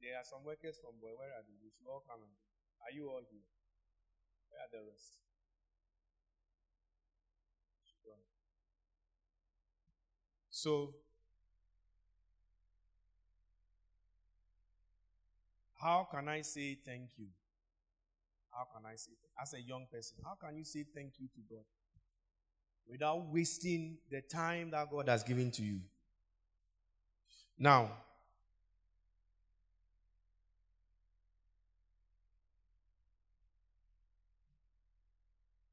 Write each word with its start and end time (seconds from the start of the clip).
There, 0.00 0.16
are 0.16 0.24
some 0.24 0.44
workers 0.44 0.78
from 0.78 0.96
Boy. 1.00 1.12
Where 1.18 1.34
are 1.34 1.42
they? 1.42 1.58
They 1.60 1.70
should 1.74 1.90
all 1.90 2.02
come. 2.06 2.22
Are 2.22 2.94
you 2.94 3.08
all 3.10 3.22
here? 3.28 3.44
Where 4.50 4.62
are 4.62 4.70
the 4.70 4.86
rest? 4.88 5.18
So, 10.50 10.94
how 15.80 16.08
can 16.10 16.26
I 16.28 16.42
say 16.42 16.78
thank 16.84 17.10
you? 17.16 17.26
How 18.50 18.66
can 18.74 18.84
I 18.84 18.96
say, 18.96 19.12
as 19.40 19.54
a 19.54 19.60
young 19.60 19.86
person, 19.92 20.16
how 20.24 20.34
can 20.34 20.56
you 20.56 20.64
say 20.64 20.84
thank 20.92 21.12
you 21.20 21.28
to 21.28 21.40
God 21.48 21.64
without 22.90 23.26
wasting 23.32 23.98
the 24.10 24.20
time 24.22 24.70
that 24.70 24.90
God 24.90 25.08
has 25.08 25.22
given 25.22 25.50
to 25.52 25.62
you? 25.62 25.80
Now, 27.58 27.90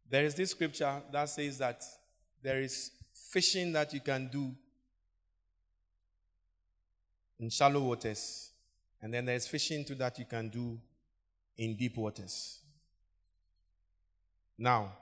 there 0.09 0.25
is 0.25 0.35
this 0.35 0.51
scripture 0.51 1.01
that 1.11 1.29
says 1.29 1.57
that 1.59 1.83
there 2.41 2.61
is 2.61 2.91
fishing 3.31 3.71
that 3.73 3.93
you 3.93 3.99
can 3.99 4.27
do 4.27 4.51
in 7.39 7.49
shallow 7.49 7.81
waters, 7.81 8.51
and 9.01 9.13
then 9.13 9.25
there's 9.25 9.47
fishing 9.47 9.83
too 9.85 9.95
that 9.95 10.17
you 10.17 10.25
can 10.25 10.49
do 10.49 10.79
in 11.57 11.75
deep 11.75 11.97
waters. 11.97 12.59
Now, 14.57 14.93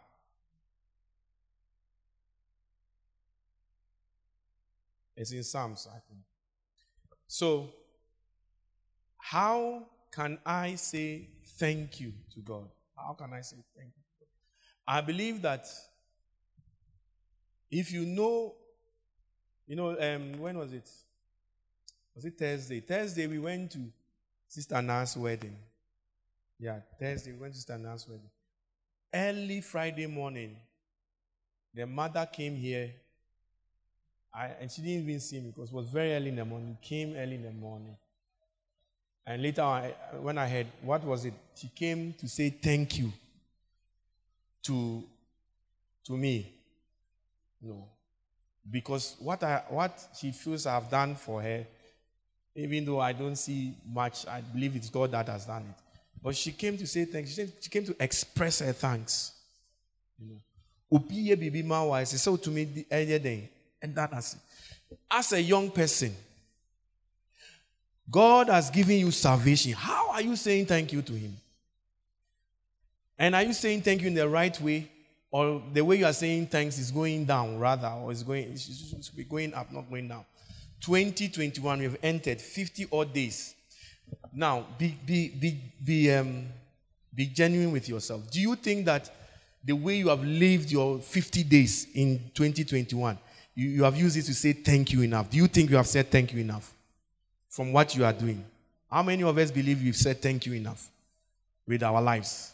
it's 5.16 5.32
in 5.32 5.44
Psalms, 5.44 5.88
I 5.90 6.00
think. 6.08 6.22
So, 7.28 7.74
how 9.18 9.88
can 10.12 10.38
I 10.46 10.76
say 10.76 11.30
thank 11.58 12.00
you 12.00 12.14
to 12.34 12.40
God? 12.42 12.70
How 12.96 13.14
can 13.14 13.34
I 13.34 13.42
say 13.42 13.58
thank 13.76 13.90
you? 13.96 14.04
I 14.88 15.02
believe 15.02 15.42
that 15.42 15.68
if 17.72 17.92
you 17.92 18.06
know, 18.06 18.54
you 19.66 19.76
know, 19.76 19.98
um, 20.00 20.40
when 20.40 20.58
was 20.58 20.74
it? 20.74 20.90
Was 22.16 22.26
it 22.26 22.38
Thursday? 22.38 22.80
Thursday 22.82 23.26
we 23.28 23.40
went 23.40 23.72
to 23.72 23.80
Sister 24.48 24.82
Nan's 24.82 25.18
wedding. 25.18 25.58
Yeah, 26.60 26.80
Thursday 27.00 27.32
we 27.32 27.40
went 27.40 27.54
to 27.54 27.58
Sister 27.58 27.78
Nan's 27.78 28.08
wedding. 28.08 28.30
Early 29.14 29.62
Friday 29.62 30.06
morning, 30.06 30.58
the 31.74 31.88
mother 31.88 32.28
came 32.32 32.56
here, 32.56 32.94
I, 34.34 34.48
and 34.60 34.72
she 34.72 34.82
didn't 34.82 35.08
even 35.08 35.20
see 35.20 35.40
me 35.40 35.52
because 35.56 35.70
it 35.70 35.76
was 35.76 35.88
very 35.88 36.14
early 36.16 36.30
in 36.30 36.36
the 36.36 36.46
morning. 36.46 36.78
Came 36.82 37.16
early 37.16 37.36
in 37.36 37.44
the 37.44 37.52
morning, 37.52 37.96
and 39.28 39.42
later 39.42 39.62
on, 39.62 39.84
when 40.22 40.38
I 40.38 40.48
heard 40.48 40.68
what 40.82 41.04
was 41.04 41.26
it, 41.26 41.34
she 41.56 41.68
came 41.70 42.14
to 42.20 42.28
say 42.28 42.50
thank 42.50 42.98
you 42.98 43.12
to 44.64 45.04
to 46.06 46.18
me. 46.18 46.52
No, 47.62 47.86
because 48.70 49.16
what 49.20 49.44
I 49.44 49.64
what 49.70 50.08
she 50.20 50.32
feels 50.32 50.66
I've 50.66 50.90
done 50.90 51.16
for 51.16 51.42
her 51.42 51.66
even 52.56 52.86
though 52.86 53.00
I 53.00 53.14
don't 53.14 53.36
see 53.36 53.74
much, 53.86 54.28
I 54.28 54.42
believe 54.42 54.76
it's 54.76 54.90
God 54.90 55.12
that 55.12 55.28
has 55.28 55.46
done 55.46 55.64
it. 55.64 55.84
But 56.22 56.36
she 56.36 56.52
came 56.52 56.78
to 56.78 56.88
say 56.88 57.06
thanks. 57.06 57.38
She 57.60 57.70
came 57.70 57.86
to 57.86 57.96
express 58.00 58.60
her 58.60 58.74
thanks. 58.74 59.34
You 60.20 60.28
know. 60.28 60.42
Upiye 61.00 61.36
bibi 61.40 61.64
mawa 61.64 62.06
so 62.06 62.38
to 62.38 62.50
me 62.52 62.86
earlier 62.92 63.20
day. 63.20 63.50
And 63.84 63.94
that 63.96 64.14
as 64.14 64.38
as 65.12 65.34
a 65.34 65.42
young 65.42 65.70
person, 65.70 66.16
God 68.10 68.48
has 68.50 68.70
given 68.70 68.98
you 68.98 69.12
salvation. 69.12 69.74
How 69.74 70.12
are 70.12 70.22
you 70.22 70.36
saying 70.36 70.66
thank 70.66 70.92
you 70.94 71.02
to 71.02 71.14
Him? 71.14 71.36
And 73.20 73.36
are 73.36 73.44
you 73.44 73.54
saying 73.54 73.82
thank 73.82 74.02
you 74.02 74.08
in 74.08 74.14
the 74.16 74.28
right 74.28 74.60
way? 74.60 74.90
Or 75.32 75.62
the 75.74 75.82
way 75.82 75.98
you 75.98 76.06
are 76.06 76.14
saying 76.14 76.48
thanks 76.48 76.78
is 76.78 76.92
going 76.92 77.26
down 77.26 77.58
rather, 77.58 77.88
or 77.88 78.12
is 78.12 78.22
going, 78.22 78.54
it 78.54 79.12
be 79.16 79.24
going 79.24 79.54
up, 79.54 79.72
not 79.72 79.90
going 79.90 80.08
down. 80.08 80.26
2021, 80.82 81.80
we 81.80 81.86
have 81.86 81.98
entered 82.04 82.40
50 82.40 82.88
odd 82.92 83.14
days. 83.14 83.56
Now, 84.32 84.68
be, 84.78 84.98
be, 85.06 85.30
be, 85.30 85.60
be, 85.84 86.12
um, 86.12 86.46
be 87.16 87.26
genuine 87.26 87.72
with 87.72 87.90
yourself. 87.90 88.30
Do 88.30 88.40
you 88.40 88.56
think 88.56 88.86
that 88.86 89.10
the 89.64 89.74
way 89.74 89.98
you 89.98 90.10
have 90.10 90.24
lived 90.24 90.72
your 90.72 91.00
50 91.00 91.44
days 91.44 91.88
in 91.96 92.20
2021, 92.34 93.18
you, 93.56 93.70
you 93.70 93.84
have 93.84 93.96
used 93.96 94.18
it 94.18 94.24
to 94.24 94.34
say 94.34 94.54
thank 94.54 94.92
you 94.92 95.02
enough? 95.02 95.30
Do 95.30 95.38
you 95.38 95.48
think 95.48 95.70
you 95.70 95.78
have 95.78 95.88
said 95.88 96.10
thank 96.10 96.34
you 96.34 96.40
enough 96.40 96.74
from 97.50 97.72
what 97.72 97.96
you 97.96 98.06
are 98.06 98.14
doing? 98.14 98.44
How 98.92 99.04
many 99.04 99.24
of 99.24 99.38
us 99.38 99.52
believe 99.52 99.82
we've 99.82 99.96
said 99.96 100.22
thank 100.22 100.46
you 100.46 100.54
enough 100.54 100.90
with 101.68 101.84
our 101.84 102.02
lives? 102.02 102.54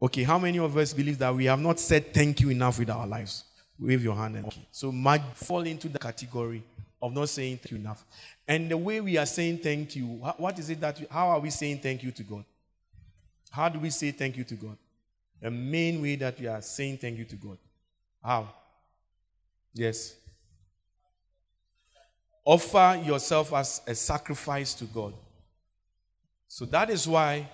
Okay, 0.00 0.22
how 0.22 0.38
many 0.38 0.58
of 0.58 0.76
us 0.76 0.92
believe 0.92 1.18
that 1.18 1.34
we 1.34 1.46
have 1.46 1.60
not 1.60 1.80
said 1.80 2.12
thank 2.12 2.40
you 2.40 2.50
enough 2.50 2.78
with 2.78 2.90
our 2.90 3.06
lives? 3.06 3.44
Wave 3.78 4.02
your 4.02 4.14
hand. 4.14 4.36
And, 4.36 4.46
okay. 4.46 4.66
So, 4.70 4.92
might 4.92 5.22
fall 5.34 5.62
into 5.62 5.88
the 5.88 5.98
category 5.98 6.62
of 7.00 7.12
not 7.12 7.28
saying 7.28 7.58
thank 7.58 7.72
you 7.72 7.76
enough. 7.78 8.04
And 8.48 8.70
the 8.70 8.76
way 8.76 9.00
we 9.00 9.16
are 9.16 9.26
saying 9.26 9.58
thank 9.58 9.96
you, 9.96 10.06
what 10.36 10.58
is 10.58 10.70
it 10.70 10.80
that, 10.80 11.00
we, 11.00 11.06
how 11.10 11.28
are 11.28 11.40
we 11.40 11.50
saying 11.50 11.80
thank 11.80 12.02
you 12.02 12.10
to 12.12 12.22
God? 12.22 12.44
How 13.50 13.68
do 13.68 13.78
we 13.78 13.90
say 13.90 14.10
thank 14.12 14.36
you 14.36 14.44
to 14.44 14.54
God? 14.54 14.76
The 15.40 15.50
main 15.50 16.00
way 16.00 16.16
that 16.16 16.38
we 16.38 16.46
are 16.46 16.62
saying 16.62 16.98
thank 16.98 17.18
you 17.18 17.24
to 17.24 17.36
God. 17.36 17.58
How? 18.22 18.48
Yes. 19.74 20.14
Offer 22.46 23.02
yourself 23.04 23.52
as 23.52 23.82
a 23.86 23.94
sacrifice 23.94 24.72
to 24.74 24.84
God. 24.84 25.12
So 26.46 26.64
that 26.66 26.88
is 26.90 27.06
why 27.08 27.48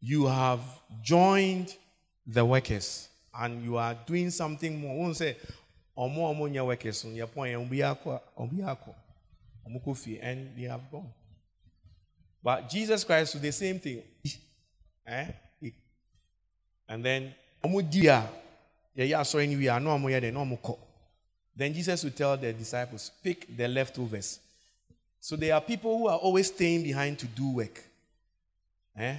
you 0.00 0.26
have 0.26 0.60
joined 1.00 1.74
the 2.26 2.44
workers 2.44 3.08
and 3.38 3.62
you 3.64 3.76
are 3.76 3.94
doing 4.04 4.30
something 4.30 4.80
more. 4.80 4.98
won't 4.98 5.16
say, 5.16 5.36
ọmụ 5.96 6.20
ọmụ 6.30 6.48
nye 6.52 6.60
workers 6.60 7.04
akɔ 7.04 8.20
obi 8.36 8.62
akɔ 8.62 8.94
ɔmụ 9.66 10.20
and 10.22 10.56
they 10.56 10.64
have 10.68 10.82
gone 10.90 11.10
but 12.42 12.68
jesus 12.68 13.02
christ 13.04 13.32
do 13.34 13.38
the 13.40 13.52
same 13.52 13.78
thing 13.78 14.02
eh 15.06 15.26
and 16.88 17.04
then 17.04 17.34
ɔmụ 17.64 17.90
di 17.90 18.06
a 18.08 18.28
yɛyɛ 18.96 19.18
asɔre 19.20 19.48
ni 19.48 19.56
wie 19.56 19.68
a 19.68 19.80
na 19.80 19.96
na 19.96 20.40
ɔmụ 20.44 20.58
kɔ 20.60 20.78
then 21.56 21.72
jesus 21.72 22.04
will 22.04 22.10
tell 22.10 22.36
the 22.36 22.52
disciples 22.52 23.10
pick 23.22 23.56
the 23.56 23.66
leftovers 23.66 24.38
so 25.20 25.36
there 25.36 25.54
are 25.54 25.60
people 25.60 25.98
who 25.98 26.08
are 26.08 26.18
always 26.18 26.48
staying 26.48 26.82
behind 26.82 27.18
to 27.18 27.26
do 27.26 27.50
work 27.52 27.82
eh 28.96 29.16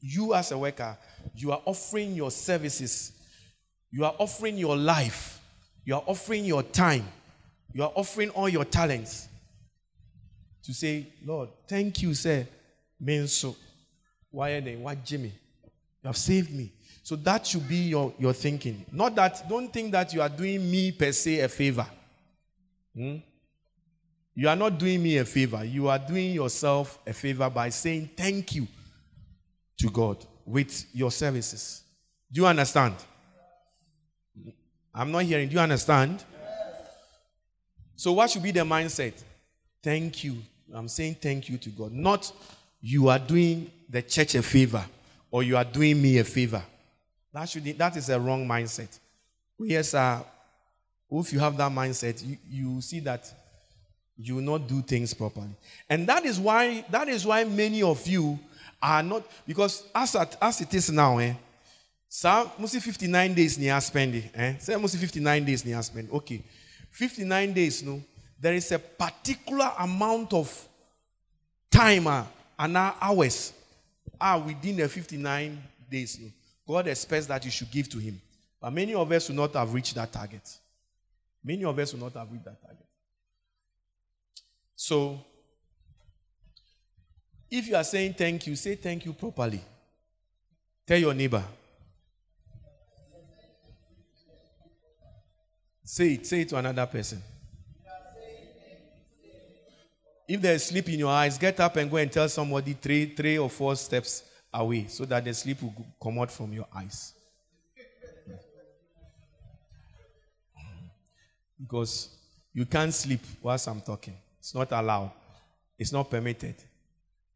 you 0.00 0.34
as 0.34 0.52
a 0.52 0.58
worker 0.58 0.96
you 1.36 1.50
are 1.52 1.62
offering 1.64 2.14
your 2.14 2.30
services 2.30 3.12
you 3.90 4.04
are 4.04 4.14
offering 4.18 4.56
your 4.56 4.76
life 4.76 5.38
you 5.88 5.94
are 5.94 6.04
offering 6.06 6.44
your 6.44 6.62
time. 6.62 7.08
You 7.72 7.82
are 7.82 7.92
offering 7.94 8.28
all 8.28 8.46
your 8.46 8.66
talents 8.66 9.26
to 10.62 10.74
say, 10.74 11.06
Lord, 11.24 11.48
thank 11.66 12.02
you, 12.02 12.12
sir. 12.12 12.46
Menso. 13.02 13.56
Why 14.30 14.50
are 14.50 14.60
they? 14.60 14.76
What 14.76 15.02
Jimmy? 15.02 15.32
You 16.02 16.08
have 16.08 16.16
saved 16.18 16.52
me. 16.54 16.70
So 17.08 17.16
that 17.16 17.46
should 17.46 17.66
be 17.66 17.88
your, 17.88 18.12
your 18.18 18.34
thinking. 18.34 18.84
Not 18.92 19.14
that, 19.14 19.48
don't 19.48 19.72
think 19.72 19.92
that 19.92 20.12
you 20.12 20.20
are 20.20 20.28
doing 20.28 20.70
me 20.70 20.92
per 20.92 21.10
se 21.10 21.40
a 21.40 21.48
favor. 21.48 21.86
Hmm? 22.94 23.16
You 24.34 24.46
are 24.46 24.54
not 24.54 24.78
doing 24.78 25.02
me 25.02 25.16
a 25.16 25.24
favor. 25.24 25.64
You 25.64 25.88
are 25.88 25.98
doing 25.98 26.34
yourself 26.34 26.98
a 27.06 27.14
favor 27.14 27.48
by 27.48 27.70
saying 27.70 28.10
thank 28.14 28.56
you 28.56 28.68
to 29.78 29.88
God 29.88 30.22
with 30.44 30.84
your 30.92 31.10
services. 31.10 31.82
Do 32.30 32.42
you 32.42 32.46
understand? 32.46 32.96
I'm 34.94 35.10
not 35.10 35.22
hearing. 35.22 35.48
Do 35.48 35.54
you 35.54 35.60
understand? 35.60 36.22
So, 37.96 38.12
what 38.12 38.28
should 38.28 38.42
be 38.42 38.50
the 38.50 38.60
mindset? 38.60 39.14
Thank 39.82 40.24
you. 40.24 40.42
I'm 40.74 40.88
saying 40.88 41.16
thank 41.22 41.48
you 41.48 41.56
to 41.56 41.70
God. 41.70 41.90
Not 41.90 42.30
you 42.82 43.08
are 43.08 43.18
doing 43.18 43.70
the 43.88 44.02
church 44.02 44.34
a 44.34 44.42
favor 44.42 44.84
or 45.30 45.42
you 45.42 45.56
are 45.56 45.64
doing 45.64 46.02
me 46.02 46.18
a 46.18 46.24
favor. 46.24 46.62
That, 47.38 47.48
should, 47.48 47.64
that 47.78 47.96
is 47.96 48.08
a 48.08 48.18
wrong 48.18 48.48
mindset. 48.48 48.98
Yes, 49.60 49.90
sir. 49.90 50.24
If 51.08 51.32
you 51.32 51.38
have 51.38 51.56
that 51.58 51.70
mindset, 51.70 52.26
you, 52.26 52.36
you 52.50 52.80
see 52.80 52.98
that 53.00 53.32
you 54.16 54.34
will 54.34 54.42
not 54.42 54.66
do 54.66 54.82
things 54.82 55.14
properly. 55.14 55.54
And 55.88 56.04
that 56.08 56.24
is 56.24 56.40
why 56.40 56.84
that 56.90 57.08
is 57.08 57.24
why 57.24 57.44
many 57.44 57.80
of 57.80 58.04
you 58.08 58.40
are 58.82 59.04
not 59.04 59.22
because 59.46 59.84
as, 59.94 60.16
as 60.42 60.60
it 60.62 60.74
is 60.74 60.90
now, 60.90 61.18
eh, 61.18 61.34
saa 62.08 62.50
mo 62.58 62.66
59 62.66 63.34
days 63.34 63.56
ni 63.56 63.68
a 63.68 63.80
spend 63.80 64.30
eh 64.34 64.54
say 64.58 64.74
mo 64.74 64.88
59 64.88 65.44
days 65.44 65.64
ni 65.64 65.72
a 65.72 65.82
spend 65.82 66.10
okay 66.10 66.42
59 66.90 67.52
days 67.52 67.84
no 67.84 68.02
there 68.40 68.54
is 68.54 68.72
a 68.72 68.78
particular 68.78 69.70
amount 69.78 70.32
of 70.32 70.68
time 71.70 72.08
uh, 72.08 72.24
and 72.58 72.76
hours 72.76 73.52
are 74.20 74.40
within 74.40 74.76
the 74.76 74.88
59 74.88 75.62
days 75.88 76.18
no 76.20 76.30
god 76.68 76.86
expects 76.86 77.26
that 77.26 77.44
you 77.44 77.50
should 77.50 77.70
give 77.70 77.88
to 77.88 77.98
him 77.98 78.20
But 78.60 78.72
many 78.72 78.94
of 78.94 79.10
us 79.12 79.28
will 79.28 79.36
not 79.36 79.54
have 79.54 79.72
reached 79.72 79.94
that 79.94 80.12
target. 80.12 80.42
Many 81.44 81.64
of 81.64 81.78
us 81.78 81.92
will 81.92 82.00
not 82.00 82.14
have 82.14 82.30
reached 82.30 82.44
that 82.44 82.60
target. 82.60 82.86
So, 84.74 85.20
if 87.50 87.66
you 87.68 87.76
are 87.76 87.84
saying 87.84 88.14
thank 88.14 88.46
you, 88.46 88.56
say 88.56 88.74
thank 88.74 89.04
you 89.04 89.12
properly. 89.12 89.60
Tell 90.86 90.98
your 90.98 91.14
neighbor. 91.14 91.42
Say 95.84 96.14
it, 96.14 96.26
say 96.26 96.42
it 96.42 96.48
to 96.50 96.56
another 96.56 96.86
person. 96.86 97.22
If 100.26 100.42
there's 100.42 100.64
sleep 100.64 100.90
in 100.90 100.98
your 100.98 101.10
eyes, 101.10 101.38
get 101.38 101.58
up 101.60 101.76
and 101.76 101.90
go 101.90 101.96
and 101.96 102.12
tell 102.12 102.28
somebody 102.28 102.74
three, 102.74 103.14
three 103.14 103.38
or 103.38 103.48
four 103.48 103.74
steps 103.76 104.24
away 104.52 104.86
so 104.88 105.04
that 105.04 105.24
the 105.24 105.34
sleep 105.34 105.62
will 105.62 105.74
come 106.02 106.18
out 106.18 106.30
from 106.30 106.52
your 106.52 106.66
eyes. 106.74 107.14
Because 111.60 112.10
you 112.54 112.64
can't 112.66 112.94
sleep 112.94 113.20
whilst 113.42 113.68
I'm 113.68 113.80
talking. 113.80 114.14
It's 114.38 114.54
not 114.54 114.70
allowed. 114.72 115.10
It's 115.78 115.92
not 115.92 116.10
permitted. 116.10 116.54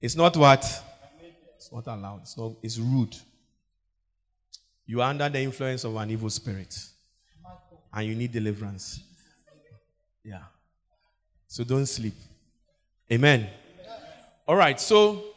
It's 0.00 0.16
not 0.16 0.36
what? 0.36 0.64
It's 1.56 1.72
not 1.72 1.86
allowed. 1.86 2.22
It's, 2.22 2.36
not, 2.36 2.52
it's 2.62 2.78
rude. 2.78 3.16
You 4.86 5.00
are 5.00 5.10
under 5.10 5.28
the 5.28 5.40
influence 5.40 5.84
of 5.84 5.94
an 5.96 6.10
evil 6.10 6.30
spirit. 6.30 6.76
And 7.92 8.06
you 8.06 8.14
need 8.14 8.32
deliverance. 8.32 9.00
Yeah. 10.24 10.42
So 11.46 11.64
don't 11.64 11.86
sleep. 11.86 12.14
Amen. 13.10 13.48
All 14.46 14.56
right. 14.56 14.80
So, 14.80 15.31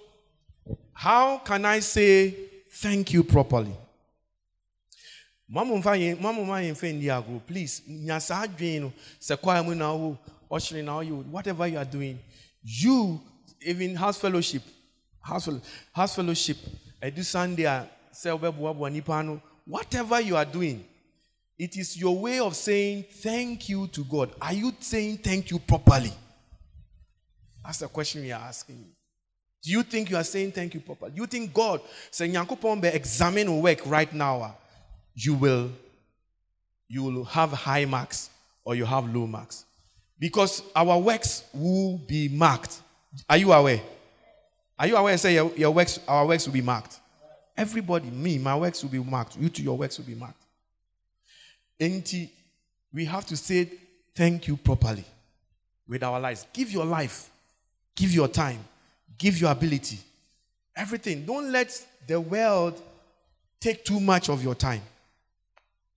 how 0.96 1.40
can 1.40 1.66
I 1.66 1.82
say 1.82 2.34
thank 2.72 3.14
you 3.14 3.24
properly? 3.24 3.76
Mamu 5.52 5.78
mfa 5.78 5.96
yɛn 5.96 6.20
mamu 6.20 6.46
ma 6.46 6.56
yɛn 6.58 6.74
fɛn 6.74 7.00
di 7.00 7.40
please 7.46 7.82
nya 7.88 8.20
saa 8.20 8.48
adwene 8.48 8.82
no 8.82 8.94
sɛ 9.22 9.38
kwaa 9.38 9.64
mu 9.64 9.76
na 9.76 9.94
wo 9.94 10.18
ɔhyere 10.50 10.84
na 10.84 10.94
ɔyɛ 11.00 11.26
whatever 11.28 11.68
you 11.68 11.78
are 11.78 11.86
doing 11.86 12.18
you 12.64 13.22
even 13.62 13.96
house 13.96 14.18
fellowship 14.18 14.64
house 15.22 15.48
house 15.94 16.16
fellowship 16.16 16.58
sunday 17.22 17.64
sɛ 18.12 18.40
ɔbɛboaboa 18.40 18.92
nipa 18.92 19.40
whatever 19.68 20.20
you 20.20 20.36
are 20.36 20.46
doing 20.46 20.84
it 21.60 21.78
is 21.78 21.96
your 21.96 22.18
way 22.18 22.40
of 22.40 22.56
saying 22.56 23.04
thank 23.22 23.70
you 23.70 23.88
to 23.88 24.04
God 24.04 24.34
are 24.42 24.54
you 24.54 24.74
saying 24.80 25.18
thank 25.20 25.52
you 25.52 25.60
properly. 25.60 26.12
That's 27.64 27.80
the 27.80 27.88
question 27.88 28.22
we 28.22 28.32
are 28.32 28.42
asking 28.42 28.78
you. 28.78 28.95
Do 29.66 29.72
you 29.72 29.82
think 29.82 30.12
you 30.12 30.18
are 30.18 30.24
saying 30.24 30.52
thank 30.52 30.76
you 30.76 30.80
properly? 30.80 31.12
Do 31.12 31.22
you 31.22 31.28
think 31.28 31.52
God 31.52 31.82
saying 32.12 32.34
Yankupon 32.34 32.82
be 32.82 32.88
examine 32.90 33.62
work 33.62 33.82
right 33.88 34.14
now? 34.14 34.42
Ah, 34.44 34.56
you 35.16 35.34
will 35.34 35.72
you 36.88 37.02
will 37.02 37.24
have 37.24 37.52
high 37.52 37.86
marks 37.86 38.30
or 38.64 38.76
you 38.76 38.86
have 38.86 39.12
low 39.14 39.26
marks. 39.26 39.66
Because 40.20 40.62
our 40.76 41.00
works 41.00 41.44
will 41.52 41.98
be 41.98 42.30
marked. 42.30 42.80
Are 43.28 43.38
you 43.38 43.52
aware? 43.52 43.82
Are 44.78 44.86
you 44.86 44.96
aware? 44.96 45.18
Say 45.18 45.34
your, 45.34 45.52
your 45.56 45.72
works, 45.72 46.00
our 46.08 46.28
works 46.28 46.46
will 46.46 46.54
be 46.54 46.62
marked. 46.62 47.00
Everybody, 47.58 48.12
me, 48.12 48.38
my 48.38 48.56
works 48.56 48.84
will 48.84 48.92
be 48.92 49.00
marked. 49.00 49.36
You 49.36 49.50
too, 49.50 49.64
your 49.64 49.78
works 49.78 49.98
will 49.98 50.06
be 50.06 50.14
marked. 50.16 50.44
And 51.80 52.30
we 52.94 53.06
have 53.06 53.26
to 53.26 53.36
say 53.36 53.72
thank 54.14 54.48
you 54.48 54.58
properly 54.58 55.06
with 55.88 56.04
our 56.04 56.20
lives. 56.20 56.46
Give 56.54 56.72
your 56.72 56.86
life 56.86 57.32
Give 57.96 58.12
your 58.12 58.28
time, 58.28 58.60
give 59.18 59.40
your 59.40 59.52
ability, 59.52 60.00
everything. 60.76 61.26
Don't 61.26 61.52
let 61.52 61.86
the 62.08 62.20
world 62.20 62.82
take 63.60 63.84
too 63.84 64.00
much 64.00 64.30
of 64.30 64.44
your 64.44 64.56
time. 64.56 64.82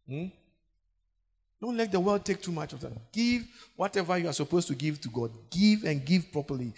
Hmm? 0.09 0.26
Don't 1.61 1.76
let 1.76 1.91
the 1.91 1.99
world 1.99 2.25
take 2.25 2.41
too 2.41 2.53
much 2.53 2.73
of 2.73 2.81
that. 2.81 2.93
Give 3.12 3.44
whatever 3.76 4.17
you 4.17 4.29
are 4.29 4.32
supposed 4.32 4.69
to 4.69 4.75
give 4.75 5.00
to 5.00 5.09
God. 5.09 5.31
Give 5.50 5.85
and 5.85 6.05
give 6.05 6.31
properly. 6.31 6.73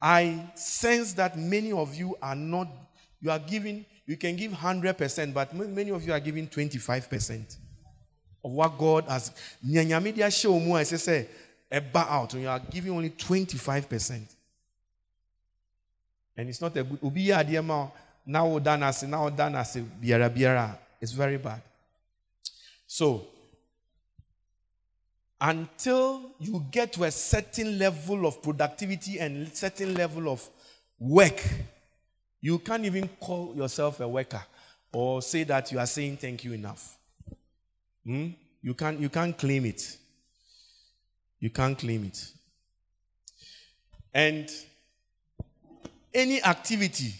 I 0.00 0.50
sense 0.54 1.14
that 1.14 1.36
many 1.36 1.72
of 1.72 1.94
you 1.94 2.16
are 2.22 2.34
not, 2.36 2.68
you 3.20 3.30
are 3.30 3.38
giving, 3.38 3.84
you 4.06 4.16
can 4.16 4.36
give 4.36 4.52
100%, 4.52 5.34
but 5.34 5.54
many 5.54 5.90
of 5.90 6.06
you 6.06 6.12
are 6.12 6.20
giving 6.20 6.46
25% 6.46 7.56
of 8.44 8.50
what 8.50 8.78
God 8.78 9.04
has. 9.08 9.32
Nyanya 9.66 10.32
show 10.32 10.60
more, 10.60 10.78
I 10.78 10.82
say, 10.84 11.26
out, 11.94 12.34
and 12.34 12.42
you 12.42 12.48
are 12.48 12.60
giving 12.60 12.92
only 12.92 13.10
25%. 13.10 14.33
And 16.36 16.48
it's 16.48 16.60
not 16.60 16.76
a 16.76 16.82
good. 16.82 16.98
Ubi 17.02 17.26
adiema 17.28 17.90
now 18.26 18.58
done 18.58 18.82
as 18.82 19.02
now 19.04 19.28
done 19.30 19.56
as 19.56 19.76
biara 19.76 20.30
biara. 20.30 20.76
It's 21.00 21.12
very 21.12 21.38
bad. 21.38 21.62
So 22.86 23.26
until 25.40 26.30
you 26.38 26.64
get 26.70 26.92
to 26.94 27.04
a 27.04 27.10
certain 27.10 27.78
level 27.78 28.26
of 28.26 28.42
productivity 28.42 29.18
and 29.18 29.54
certain 29.54 29.94
level 29.94 30.28
of 30.28 30.48
work, 30.98 31.42
you 32.40 32.58
can't 32.58 32.84
even 32.84 33.08
call 33.20 33.54
yourself 33.54 34.00
a 34.00 34.08
worker 34.08 34.42
or 34.92 35.20
say 35.20 35.44
that 35.44 35.70
you 35.72 35.78
are 35.78 35.86
saying 35.86 36.16
thank 36.16 36.44
you 36.44 36.52
enough. 36.52 36.96
Hmm? 38.04 38.28
You 38.62 38.74
can't 38.74 38.98
you 38.98 39.08
can't 39.08 39.36
claim 39.36 39.66
it. 39.66 39.98
You 41.40 41.50
can't 41.50 41.78
claim 41.78 42.04
it. 42.04 42.26
And 44.14 44.48
any 46.14 46.42
activity 46.42 47.12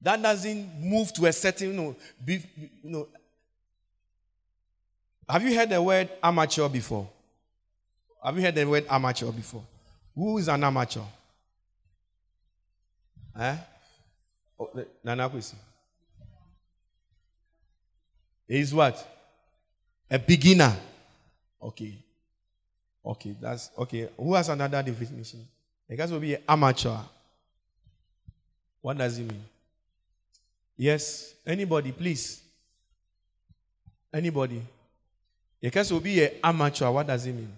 that 0.00 0.22
doesn't 0.22 0.80
move 0.80 1.12
to 1.14 1.26
a 1.26 1.32
certain, 1.32 1.68
you 1.68 1.72
know, 1.74 1.96
be, 2.24 2.42
you 2.82 2.90
know, 2.90 3.08
have 5.28 5.42
you 5.42 5.54
heard 5.54 5.70
the 5.70 5.82
word 5.82 6.08
amateur 6.22 6.68
before? 6.68 7.08
Have 8.24 8.36
you 8.36 8.42
heard 8.42 8.54
the 8.54 8.64
word 8.64 8.86
amateur 8.88 9.30
before? 9.30 9.64
Who 10.14 10.38
is 10.38 10.48
an 10.48 10.64
amateur? 10.64 11.02
Eh? 13.38 13.56
Oh, 14.58 14.70
Nana 15.04 15.28
Kwesi. 15.28 15.54
Is 18.48 18.74
what? 18.74 19.06
A 20.10 20.18
beginner. 20.18 20.74
Okay. 21.62 21.98
Okay, 23.04 23.36
that's 23.40 23.70
okay. 23.78 24.08
Who 24.16 24.34
has 24.34 24.48
another 24.48 24.82
definition? 24.82 25.46
The 25.88 25.96
guys 25.96 26.12
will 26.12 26.20
be 26.20 26.36
amateur. 26.46 26.96
What 28.82 28.98
does 28.98 29.18
it 29.18 29.22
mean? 29.22 29.42
Yes, 30.76 31.34
anybody, 31.46 31.92
please. 31.92 32.40
Anybody. 34.12 34.62
The 35.60 35.70
guys 35.70 35.92
will 35.92 36.00
be 36.00 36.22
an 36.22 36.30
amateur. 36.44 36.90
What 36.90 37.06
does 37.06 37.26
it 37.26 37.32
mean? 37.32 37.52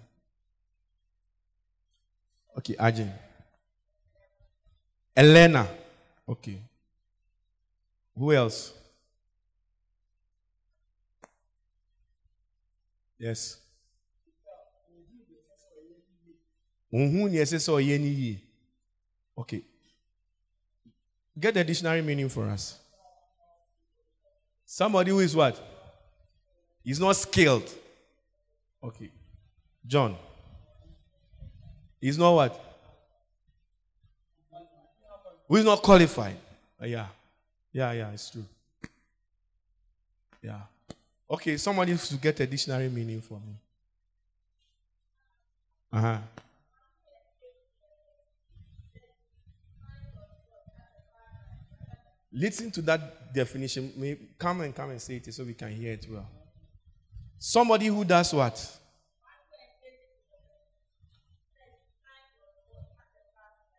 Okay, 2.57 2.75
Ajin. 2.75 3.11
Elena. 5.17 5.69
Okay. 6.29 6.59
Who 8.17 8.33
else? 8.33 8.73
Yes. 13.19 13.60
Okay. 19.39 19.63
Get 21.39 21.55
the 21.55 21.65
dictionary 21.65 22.03
meaning 22.03 22.29
for 22.29 22.49
us. 22.49 22.79
Somebody 24.67 25.11
who 25.11 25.21
is 25.21 25.35
what? 25.35 25.61
He's 26.83 27.01
not 27.01 27.17
skilled. 27.17 27.73
Okay. 28.83 29.11
John. 29.87 30.17
He's 32.01 32.19
not 32.19 32.33
what? 32.33 32.65
Who 35.49 35.57
is 35.57 35.65
not 35.65 35.83
qualified? 35.83 36.37
Uh, 36.81 36.87
yeah. 36.87 37.07
Yeah, 37.73 37.93
yeah, 37.93 38.11
it's 38.13 38.31
true. 38.31 38.45
Yeah. 40.43 40.61
Okay, 41.31 41.57
somebody 41.57 41.97
to 41.97 42.17
get 42.17 42.41
a 42.41 42.47
dictionary 42.47 42.89
meaning 42.89 43.21
for 43.21 43.35
me. 43.35 43.55
Uh 45.93 46.01
huh. 46.01 46.19
Listen 52.33 52.71
to 52.71 52.83
that 52.83 53.35
definition. 53.35 54.29
Come 54.39 54.61
and 54.61 54.75
come 54.75 54.91
and 54.91 55.01
say 55.01 55.17
it 55.17 55.33
so 55.35 55.45
we 55.45 55.55
can 55.55 55.73
hear 55.73 55.95
it 55.95 56.07
well. 56.09 56.29
Somebody 57.39 57.87
who 57.87 58.05
does 58.05 58.33
what? 58.33 58.77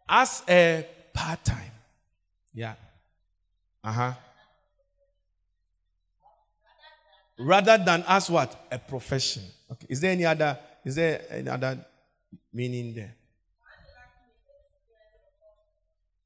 As 0.09 0.43
a 0.49 0.85
part 1.13 1.43
time. 1.45 1.71
Yeah. 2.53 2.73
Uh 3.83 3.91
huh. 3.91 4.13
Rather 7.39 7.77
than 7.77 8.03
as 8.07 8.29
what? 8.29 8.67
A 8.69 8.77
profession. 8.77 9.43
Okay. 9.71 9.87
Is 9.89 10.01
there 10.01 10.11
any 10.11 10.25
other? 10.25 10.59
Is 10.83 10.95
there 10.95 11.21
any 11.29 11.49
other 11.49 11.85
meaning 12.51 12.93
there? 12.93 13.15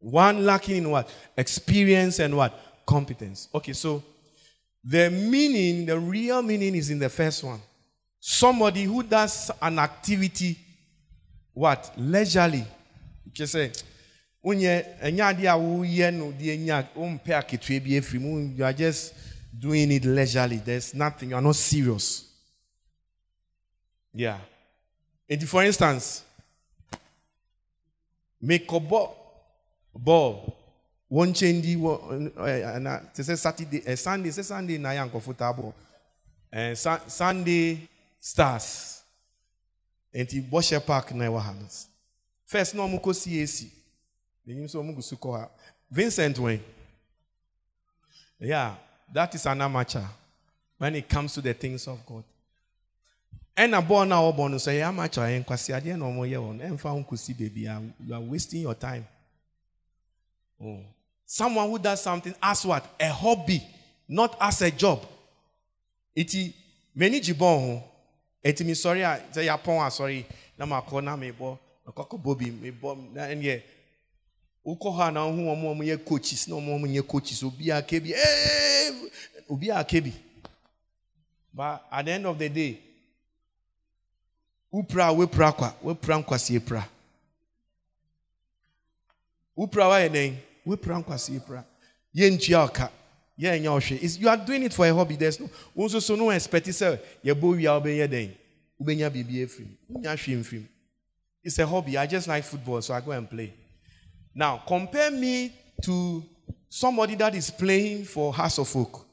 One 0.05 0.45
lacking 0.45 0.75
in 0.77 0.91
what? 0.91 1.09
Experience 1.35 2.19
and 2.19 2.37
what? 2.37 2.53
Competence. 2.85 3.47
Okay, 3.55 3.73
so 3.73 4.03
The 4.83 5.09
meaning, 5.09 5.87
the 5.87 5.99
real 5.99 6.43
meaning 6.43 6.75
is 6.75 6.91
in 6.91 6.99
the 6.99 7.09
first 7.09 7.43
one. 7.43 7.59
Somebody 8.19 8.83
who 8.83 9.01
does 9.01 9.49
an 9.59 9.79
activity, 9.79 10.59
what? 11.53 11.91
Leisurely. 11.97 12.63
You 13.33 13.45
say, 13.47 13.71
a 14.43 15.09
you 18.55 18.63
are 18.63 18.73
just 18.73 19.13
doing 19.57 19.91
it 19.91 20.05
leisurely 20.05 20.57
there's 20.57 20.93
nothing 20.93 21.29
you 21.29 21.35
are 21.35 21.41
not 21.41 21.55
serious 21.55 22.25
yeah 24.13 24.37
and 25.27 25.49
for 25.49 25.63
instance 25.63 26.23
mekɔbɔ 28.43 28.87
ball 28.87 29.24
wɔnkyɛn 31.11 31.61
di 31.61 31.75
wɔ 31.75 32.31
ɛna 32.35 33.13
te 33.13 33.21
sɛ 33.23 33.37
saturday 33.37 33.81
ɛ 33.81 33.97
sunday 33.97 34.29
sɛ 34.31 34.43
sunday 34.43 34.77
na 34.77 34.89
yɛ 34.89 35.09
nkɔfo 35.09 35.33
taabɔ 35.35 35.73
ɛ 36.53 37.09
sunday 37.09 37.87
stars. 38.19 38.95
Nti 40.15 40.41
bɔhyɛ 40.41 40.79
park 40.85 41.11
na 41.13 41.25
ɛwɔ 41.25 41.41
ha 41.41 41.51
no 41.53 41.67
first 42.45 42.73
na 42.73 42.83
wɔn 42.83 43.01
kɔ 43.01 43.11
cac 43.13 43.71
n'enyim 44.47 44.67
sɛ 44.71 44.77
wɔn 44.79 44.95
gu 44.95 45.01
so 45.01 45.15
kɔ 45.17 45.39
ha 45.39 45.49
vincent 45.91 46.37
wɛn 46.37 46.61
yeah 48.39 48.75
that 49.13 49.35
is 49.35 49.45
an 49.45 49.61
amateur 49.61 50.05
when 50.77 50.95
it 50.95 51.09
comes 51.09 51.33
to 51.33 51.41
the 51.41 51.53
things 51.53 51.87
of 51.87 52.05
god. 52.05 52.23
Ɛna 53.57 53.85
bɔɔl 53.85 54.07
na 54.07 54.21
ɔbɔ 54.21 54.51
no 54.51 54.57
sɛ 54.57 54.71
ɛyɛ 54.79 54.87
amateur 54.87 55.21
yɛn 55.27 55.43
nkwasi 55.43 55.73
adeɛ 55.75 55.97
na 55.97 56.05
wɔn 56.05 56.29
yɛ 56.31 56.39
wɔn 56.39 56.59
ɛnfa 56.61 56.89
wɔn 56.95 57.05
kɔ 57.07 57.17
si 57.19 57.33
beebi 57.33 57.61
you 58.07 58.13
are 58.13 58.21
wasting 58.21 58.61
your 58.61 58.75
time. 58.75 59.05
Oh. 60.61 60.79
Someone 61.25 61.69
who 61.69 61.79
does 61.79 62.01
something 62.01 62.35
as 62.41 62.65
what? 62.65 62.85
A 62.99 63.09
hobby, 63.09 63.61
not 64.07 64.37
as 64.39 64.61
a 64.61 64.71
job. 64.71 65.05
Iti 66.15 66.53
many 66.95 67.19
jibon. 67.19 67.81
Iti 68.43 68.63
mi 68.63 68.73
sorry 68.73 69.01
a 69.01 69.21
say 69.31 69.47
yapon 69.47 69.85
a 69.85 69.91
sorry 69.91 70.25
na 70.57 70.65
makɔ 70.65 71.03
na 71.03 71.15
me 71.17 71.31
bɔ 71.31 71.57
akɔkɔ 71.87 72.21
bobi 72.21 72.51
me 72.51 72.71
bɔ 72.71 73.13
na 73.13 73.21
ɛnyɛ 73.27 73.61
wokɔ 74.65 74.95
ha 74.97 75.09
na 75.11 75.23
ho 75.23 75.31
wɔn 75.31 75.61
wɔn 75.61 75.85
yɛ 75.85 76.05
coaches 76.05 76.47
na 76.47 76.55
wɔn 76.55 76.81
wɔn 76.81 76.95
yɛ 76.95 77.07
coaches 77.07 77.43
obi 77.43 77.69
a 77.69 77.81
kebi 77.81 78.13
ee 78.15 79.09
obi 79.49 79.69
a 79.69 79.83
kebi 79.83 80.13
but 81.53 81.85
at 81.91 82.05
the 82.05 82.11
end 82.11 82.25
of 82.25 82.37
the 82.37 82.49
day 82.49 82.79
wopra 84.71 85.11
wopra 85.11 85.51
kwa 85.55 85.73
wopra 85.83 86.17
nkwasi 86.17 86.59
pra 86.59 86.87
wopra 89.57 89.87
wa 89.89 89.99
yɛ 89.99 90.09
dɛn 90.09 90.35
wopra 90.65 90.97
nkwasi 91.03 91.39
pra 91.45 91.65
yɛntua 92.15 92.67
ɔka 92.69 92.89
yɛnyɛ 93.39 94.01
is 94.01 94.17
you 94.17 94.29
are 94.29 94.37
doing 94.37 94.63
it 94.63 94.73
for 94.73 94.85
a 94.87 94.93
hobby. 94.93 95.15
There's 95.15 95.39
no 95.39 95.49
wɔn 95.75 95.89
nso 95.89 96.01
so 96.01 96.15
no 96.15 96.29
expect 96.29 96.67
sɛ 96.67 96.99
yɛbɔ 97.23 97.55
wia 97.57 97.71
wobɛyɛ 97.79 98.07
dɛn 98.07 98.31
wobɛnya 98.81 99.09
biribi 99.09 99.43
afiri 99.45 99.77
wonya 99.91 100.15
hwɛ 100.15 100.39
mfirim 100.39 100.67
it's 101.43 101.59
a 101.59 101.67
hobby. 101.67 101.95
I 101.95 102.07
just 102.07 102.27
like 102.27 102.43
football 102.43 102.81
so 102.81 102.95
i 102.95 103.01
go 103.01 103.11
and 103.11 103.29
play. 103.29 103.53
Now 104.33 104.63
compare 104.65 105.11
me 105.11 105.53
to 105.83 106.23
somebody 106.67 107.13
that 107.15 107.35
is 107.35 107.51
playing 107.51 108.05
for 108.05 108.33
Hearts 108.33 108.57
of 108.57 108.75
Oak 108.75 109.05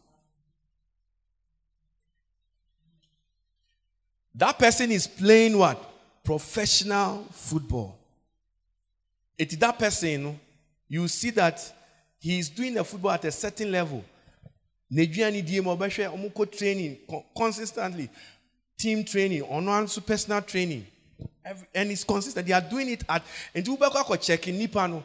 that 4.34 4.58
person 4.58 4.90
is 4.90 5.06
playing 5.06 5.58
what? 5.58 5.78
Professional 6.24 7.24
football 7.32 7.98
it 9.38 9.52
is 9.52 9.58
that 9.58 9.78
person 9.78 10.38
you 10.88 11.08
see 11.08 11.30
that 11.30 11.60
he 12.18 12.38
is 12.38 12.48
doing 12.48 12.74
the 12.74 12.84
football 12.84 13.12
at 13.12 13.24
a 13.24 13.32
certain 13.32 13.72
level. 13.72 14.04
Ɔmo 14.92 16.32
kɔ 16.32 16.52
training 16.56 16.98
consistently. 17.36 18.08
Team 18.78 19.04
training 19.04 19.42
nso 19.42 20.04
personal 20.06 20.42
training. 20.42 20.86
Every, 21.44 21.66
and 21.74 21.90
it's 21.90 22.04
consistent. 22.04 22.46
They 22.46 22.52
are 22.52 22.60
doing 22.60 22.90
it 22.90 23.04
at 23.08 23.24
nti 23.54 23.76
wobɛkɔ 23.76 24.04
akɔ 24.04 24.20
check 24.20 24.46
nipa 24.48 24.86
no. 24.86 25.04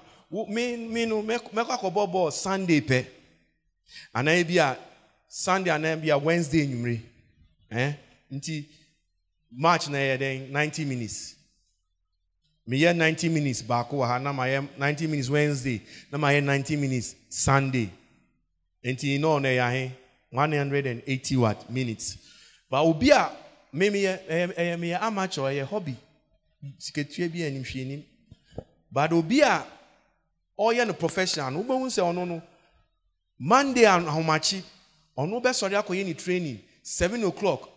Me 0.50 0.76
me 0.76 1.06
no 1.06 1.24
akɔbɔ 1.24 2.12
ball 2.12 2.32
sunday 2.32 2.82
pɛ 2.82 3.06
anaa 4.14 4.44
bi 4.44 4.58
a 4.62 4.78
sunday 5.28 5.72
anaa 5.72 5.96
bi 6.02 6.10
a 6.10 6.18
wednesday 6.18 6.68
nwumire 6.68 7.02
eh? 7.72 7.94
Nti 8.32 8.66
match 9.52 9.88
na 9.88 9.98
yɛ 9.98 10.18
dɛn 10.20 10.50
ninety 10.50 10.84
minutes 10.86 11.37
meyɛ 12.68 12.94
90 12.96 13.30
minutes 13.30 13.62
baako 13.62 13.98
wɔ 13.98 14.08
ha 14.08 14.18
na 14.20 14.34
mayɛ 14.34 14.68
90 14.78 15.08
minutes 15.08 15.30
wednesday 15.30 15.82
na 16.12 16.18
mayɛ 16.18 16.44
90 16.44 16.76
minutes 16.76 17.16
sunday. 17.30 17.90
Nti 18.84 19.20
no 19.20 19.38
ɔno 19.40 19.48
ɛyɛ 19.48 19.62
ahe? 19.68 19.92
180 20.32 21.38
what 21.38 21.70
minutes. 21.70 22.18
But 22.70 22.84
obi 22.84 23.10
a 23.12 23.32
memeyɛ 23.74 24.28
ɛyɛ 24.56 24.78
meyɛ 24.80 25.02
amateur 25.02 25.42
ɛyɛ 25.44 25.64
hobby. 25.66 25.96
Sikatua 26.80 27.32
bi 27.32 27.44
anim 27.44 27.64
hwɛ 27.64 27.82
anim 27.82 28.04
but 28.92 29.12
obi 29.14 29.42
a 29.42 29.66
ɔyɛ 30.60 30.88
no 30.88 30.94
professional 30.94 31.52
no 31.52 31.64
wobɛhu 31.64 31.88
sɛ 31.88 32.02
ɔno 32.04 32.28
no 32.28 32.42
monday 33.40 33.84
ahomakye 33.84 34.62
ɔno 35.18 35.42
bɛsɔre 35.42 35.82
akɔyɛ 35.82 36.06
ne 36.06 36.14
training 36.14 36.60
7 36.84 37.24
o'clock 37.24 37.70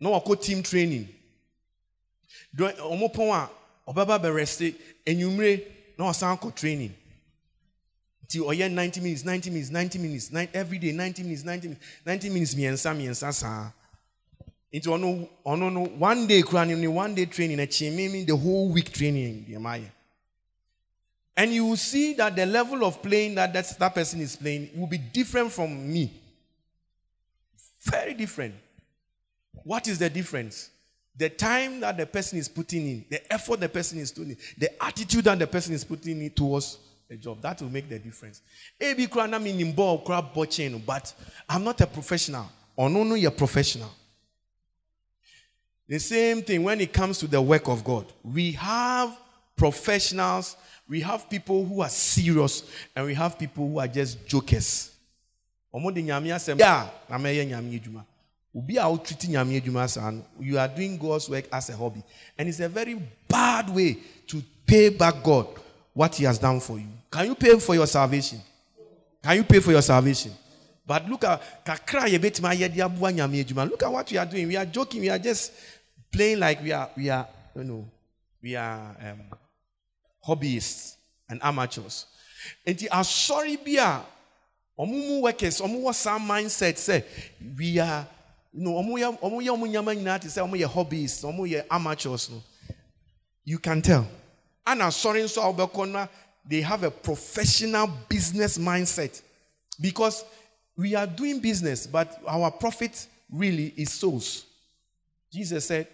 na 0.00 0.10
wakɔ 0.10 0.40
team 0.40 0.62
training. 0.62 1.08
Ɔmo 2.56 3.12
pɔn 3.12 3.34
a 3.34 3.50
ɔbɛba 3.88 4.18
bɛrɛste 4.20 4.74
enyimire 5.06 5.64
na 5.98 6.10
ɔsan 6.10 6.38
kɔ 6.40 6.54
training. 6.54 6.94
Nti 8.26 8.40
ɔyɛ 8.40 8.70
ninety 8.72 9.00
minutes 9.00 9.24
ninety 9.24 9.50
minutes 9.50 9.70
ninety 9.70 9.98
minutes 9.98 10.30
every 10.52 10.78
day 10.78 10.92
ninety 10.92 11.22
minutes 11.22 11.44
ninety 11.44 11.68
minutes 11.68 11.86
ninety 12.04 12.28
minutes 12.28 12.54
mmiɛnsa 12.54 12.94
mmiɛnsa 12.94 13.32
saa. 13.34 13.70
Nti 14.72 14.86
ɔno 14.86 15.28
ɔno 15.44 15.72
no 15.72 15.84
one 15.84 16.26
day 16.26 16.42
kura 16.42 16.66
ne 16.66 16.86
one 16.88 17.14
day 17.14 17.26
training 17.26 17.58
mímí 17.58 18.26
the 18.26 18.36
whole 18.36 18.68
week 18.70 18.92
training 18.92 19.46
deɛ 19.48 19.60
yɛ 19.60 19.90
and 21.36 21.52
you 21.52 21.66
will 21.66 21.76
see 21.76 22.14
that 22.14 22.34
the 22.34 22.46
level 22.46 22.84
of 22.84 23.02
playing 23.02 23.34
that 23.34 23.52
that, 23.52 23.78
that 23.78 23.94
person 23.94 24.20
is 24.20 24.36
playing 24.36 24.70
will 24.74 24.86
be 24.86 24.96
different 24.96 25.52
from 25.52 25.92
me. 25.92 26.10
Very 27.82 28.14
different. 28.14 28.54
What 29.62 29.86
is 29.86 29.98
the 29.98 30.08
difference 30.08 30.70
the 31.18 31.30
time 31.30 31.80
that 31.80 31.96
the 31.96 32.06
person 32.06 32.38
is 32.38 32.48
putting 32.48 32.86
in, 32.86 33.04
the 33.08 33.32
effort 33.32 33.60
the 33.60 33.68
person 33.68 33.98
is 33.98 34.10
doing, 34.10 34.36
the 34.58 34.84
attitude 34.84 35.24
that 35.24 35.38
the 35.38 35.46
person 35.46 35.74
is 35.74 35.84
putting 35.84 36.20
in 36.20 36.30
towards 36.30 36.78
the 37.08 37.16
job, 37.16 37.40
that 37.40 37.62
will 37.62 37.70
make 37.70 37.88
the 37.88 37.98
difference. 37.98 38.42
Ebi 38.80 39.10
kura 39.10 39.26
na 39.26 39.38
mi 39.38 39.52
nimbo 39.52 39.98
kura 39.98 40.20
botching, 40.20 40.78
but 40.84 41.14
I'm 41.48 41.64
not 41.64 41.80
a 41.80 41.86
professional. 41.86 42.46
Or 42.74 42.90
no, 42.90 43.04
no, 43.04 43.14
you're 43.14 43.30
professional. 43.30 43.90
The 45.88 45.98
same 46.00 46.42
thing 46.42 46.62
when 46.64 46.80
it 46.80 46.92
comes 46.92 47.18
to 47.18 47.26
the 47.26 47.40
work 47.40 47.68
of 47.68 47.84
God. 47.84 48.06
We 48.22 48.52
have 48.52 49.16
professionals, 49.56 50.56
we 50.88 51.00
have 51.00 51.30
people 51.30 51.64
who 51.64 51.80
are 51.80 51.88
serious, 51.88 52.64
and 52.94 53.06
we 53.06 53.14
have 53.14 53.38
people 53.38 53.68
who 53.68 53.78
are 53.78 53.88
just 53.88 54.26
jokers. 54.26 54.90
Yeah, 55.72 56.88
you 60.40 60.58
are 60.58 60.66
doing 60.66 60.96
God's 60.96 61.28
work 61.28 61.44
as 61.52 61.68
a 61.68 61.76
hobby. 61.76 62.02
And 62.38 62.48
it's 62.48 62.60
a 62.60 62.68
very 62.70 62.94
bad 63.28 63.68
way 63.68 63.98
to 64.28 64.42
pay 64.66 64.88
back 64.88 65.22
God 65.22 65.46
what 65.92 66.14
He 66.14 66.24
has 66.24 66.38
done 66.38 66.58
for 66.60 66.78
you. 66.78 66.88
Can 67.10 67.26
you 67.26 67.34
pay 67.34 67.58
for 67.58 67.74
your 67.74 67.86
salvation? 67.86 68.40
Can 69.22 69.36
you 69.36 69.44
pay 69.44 69.60
for 69.60 69.72
your 69.72 69.82
salvation? 69.82 70.32
But 70.86 71.06
look 71.06 71.24
at 71.24 71.42
Look 73.68 73.82
at 73.82 73.92
what 73.92 74.10
we 74.10 74.16
are 74.16 74.24
doing. 74.24 74.48
We 74.48 74.56
are 74.56 74.64
joking. 74.64 75.02
We 75.02 75.10
are 75.10 75.18
just 75.18 75.52
playing 76.10 76.40
like 76.40 76.62
we 76.62 76.72
are 76.72 76.88
we 76.96 77.10
are 77.10 77.28
you 77.54 77.64
know 77.64 77.84
we 78.42 78.56
are 78.56 78.96
um, 79.02 79.20
hobbyists 80.26 80.94
and 81.28 81.40
amateurs. 81.42 82.06
And 82.66 82.78
the 82.78 82.88
be 83.64 83.76
a 83.76 84.00
workers, 85.20 85.60
omu 85.60 85.94
some 85.94 86.26
mindset 86.26 86.78
say 86.78 87.04
we 87.58 87.78
are 87.80 88.06
no 88.56 88.70
ɔmo 88.72 88.98
yɛ 88.98 89.18
ɔmo 89.20 89.68
nyama 89.68 89.94
nyinaa 89.94 90.20
te 90.20 90.28
sɛ 90.28 90.42
ɔmo 90.42 90.64
hobbies 90.64 91.24
amateurs 91.70 92.30
no. 92.30 92.42
You 93.44 93.58
can 93.58 93.82
tell. 93.82 94.06
Ana 94.66 94.86
asɔre 94.86 95.22
nso 95.22 95.42
a 95.42 95.52
wɔbɛkɔ 95.52 96.08
they 96.48 96.62
have 96.62 96.82
a 96.84 96.90
professional 96.90 97.86
business 98.08 98.56
mindset. 98.56 99.20
Because 99.80 100.24
we 100.76 100.94
are 100.94 101.06
doing 101.06 101.40
business 101.40 101.86
but 101.86 102.20
our 102.26 102.50
profit 102.50 103.06
really 103.30 103.74
is 103.76 103.92
souls. 103.92 104.46
Jesus 105.30 105.66
said 105.66 105.88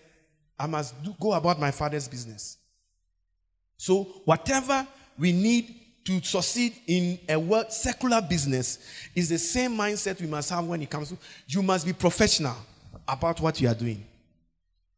i 0.59 0.66
must 0.66 1.02
do, 1.02 1.14
go 1.21 1.33
about 1.33 1.59
my 1.59 1.73
father's 1.73 2.07
business. 2.07 2.59
So 3.76 4.04
whatever 4.25 4.87
we 5.19 5.33
need 5.33 5.75
to 6.04 6.23
succeed 6.23 6.75
in 6.87 7.18
a 7.28 7.38
world 7.38 7.73
secular 7.73 8.21
business 8.21 8.78
is 9.14 9.28
the 9.28 9.38
same 9.38 9.73
mindset 9.73 10.21
we 10.21 10.26
must 10.26 10.50
have 10.50 10.64
when 10.64 10.82
it 10.82 10.90
comes 10.90 11.11
to 11.11 11.16
you 11.47 11.62
must 11.62 11.87
be 11.87 11.92
professional 11.92 12.56
about 13.06 13.40
what 13.40 13.61
you 13.61 13.68
are 13.68 13.75
doing. 13.75 14.04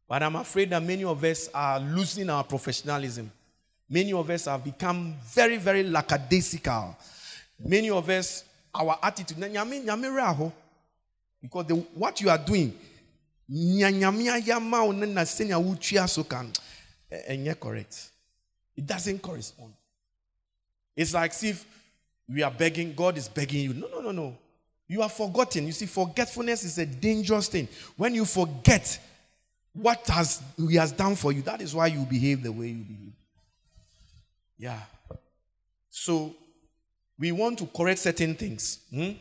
But 0.07 0.23
I'm 0.23 0.35
afraid 0.35 0.69
that 0.69 0.83
many 0.83 1.03
of 1.03 1.23
us 1.23 1.49
are 1.53 1.79
losing 1.79 2.29
our 2.29 2.43
professionalism. 2.43 3.31
Many 3.89 4.13
of 4.13 4.29
us 4.29 4.45
have 4.45 4.63
become 4.63 5.15
very, 5.33 5.57
very 5.57 5.83
lackadaisical. 5.83 6.95
Many 7.59 7.89
of 7.89 8.09
us, 8.09 8.43
our 8.73 8.97
attitude, 9.01 9.37
Because 11.41 11.65
the, 11.67 11.75
what 11.93 12.21
you 12.21 12.29
are 12.29 12.37
doing, 12.37 12.73
correct. 17.59 18.09
It 18.75 18.85
doesn't 18.85 19.21
correspond. 19.21 19.73
It's 20.95 21.13
like 21.13 21.31
if 21.43 21.65
we 22.27 22.41
are 22.41 22.51
begging, 22.51 22.93
God 22.93 23.17
is 23.17 23.27
begging 23.27 23.63
you. 23.63 23.73
No, 23.73 23.87
no, 23.87 24.01
no, 24.01 24.11
no. 24.11 24.37
You 24.87 25.01
are 25.01 25.09
forgotten. 25.09 25.65
You 25.65 25.71
see, 25.71 25.85
forgetfulness 25.85 26.63
is 26.63 26.77
a 26.77 26.85
dangerous 26.85 27.47
thing. 27.47 27.67
When 27.97 28.13
you 28.13 28.25
forget 28.25 28.99
what 29.73 30.05
has 30.07 30.41
He 30.57 30.75
has 30.75 30.91
done 30.91 31.15
for 31.15 31.31
you, 31.31 31.41
that 31.43 31.61
is 31.61 31.75
why 31.75 31.87
you 31.87 32.05
behave 32.05 32.43
the 32.43 32.51
way 32.51 32.67
you 32.67 32.83
behave. 32.83 33.13
Yeah. 34.57 34.79
So 35.89 36.35
we 37.17 37.31
want 37.31 37.59
to 37.59 37.65
correct 37.67 37.99
certain 37.99 38.35
things. 38.35 38.79
Hmm? 38.89 39.11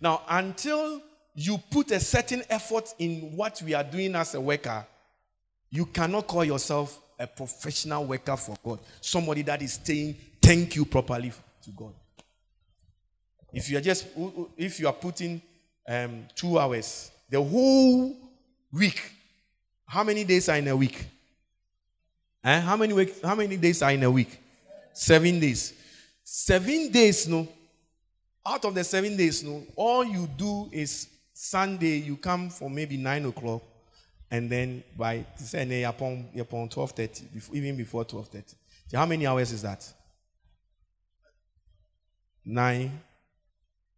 Now, 0.00 0.22
until 0.28 1.00
you 1.34 1.58
put 1.70 1.90
a 1.90 2.00
certain 2.00 2.42
effort 2.50 2.92
in 2.98 3.36
what 3.36 3.62
we 3.62 3.74
are 3.74 3.84
doing 3.84 4.14
as 4.14 4.34
a 4.34 4.40
worker, 4.40 4.84
you 5.70 5.86
cannot 5.86 6.26
call 6.26 6.44
yourself 6.44 7.00
a 7.18 7.26
professional 7.26 8.04
worker 8.04 8.36
for 8.36 8.56
God. 8.64 8.80
Somebody 9.00 9.42
that 9.42 9.62
is 9.62 9.78
saying 9.82 10.16
thank 10.42 10.76
you 10.76 10.84
properly 10.84 11.32
to 11.62 11.70
God. 11.70 11.94
If 13.52 13.70
you 13.70 13.78
are 13.78 13.82
just 13.82 14.06
if 14.56 14.80
you 14.80 14.86
are 14.86 14.92
putting 14.92 15.40
um, 15.88 16.26
two 16.34 16.58
hours, 16.58 17.10
the 17.30 17.42
whole 17.42 18.16
week, 18.72 19.00
how 19.86 20.04
many 20.04 20.24
days 20.24 20.48
are 20.48 20.56
in 20.56 20.68
a 20.68 20.76
week? 20.76 21.06
Eh? 22.44 22.60
How 22.60 22.76
many 22.76 23.10
How 23.22 23.34
many 23.34 23.56
days 23.56 23.82
are 23.82 23.92
in 23.92 24.02
a 24.02 24.10
week? 24.10 24.40
Seven 24.92 25.38
days. 25.38 25.74
Seven 26.24 26.90
days, 26.90 27.28
no. 27.28 27.46
Out 28.44 28.64
of 28.64 28.74
the 28.74 28.84
seven 28.84 29.16
days, 29.16 29.44
no. 29.44 29.62
All 29.76 30.04
you 30.04 30.28
do 30.36 30.68
is 30.72 31.08
Sunday, 31.32 31.98
you 31.98 32.16
come 32.16 32.50
for 32.50 32.68
maybe 32.70 32.96
nine 32.96 33.24
o'clock, 33.26 33.62
and 34.30 34.50
then 34.50 34.82
by 34.96 35.24
say 35.36 35.82
upon 35.84 36.28
upon 36.38 36.68
twelve 36.68 36.92
thirty, 36.92 37.24
even 37.52 37.76
before 37.76 38.04
twelve 38.04 38.28
thirty. 38.28 38.56
How 38.92 39.06
many 39.06 39.26
hours 39.26 39.52
is 39.52 39.62
that? 39.62 39.92
9, 42.44 43.00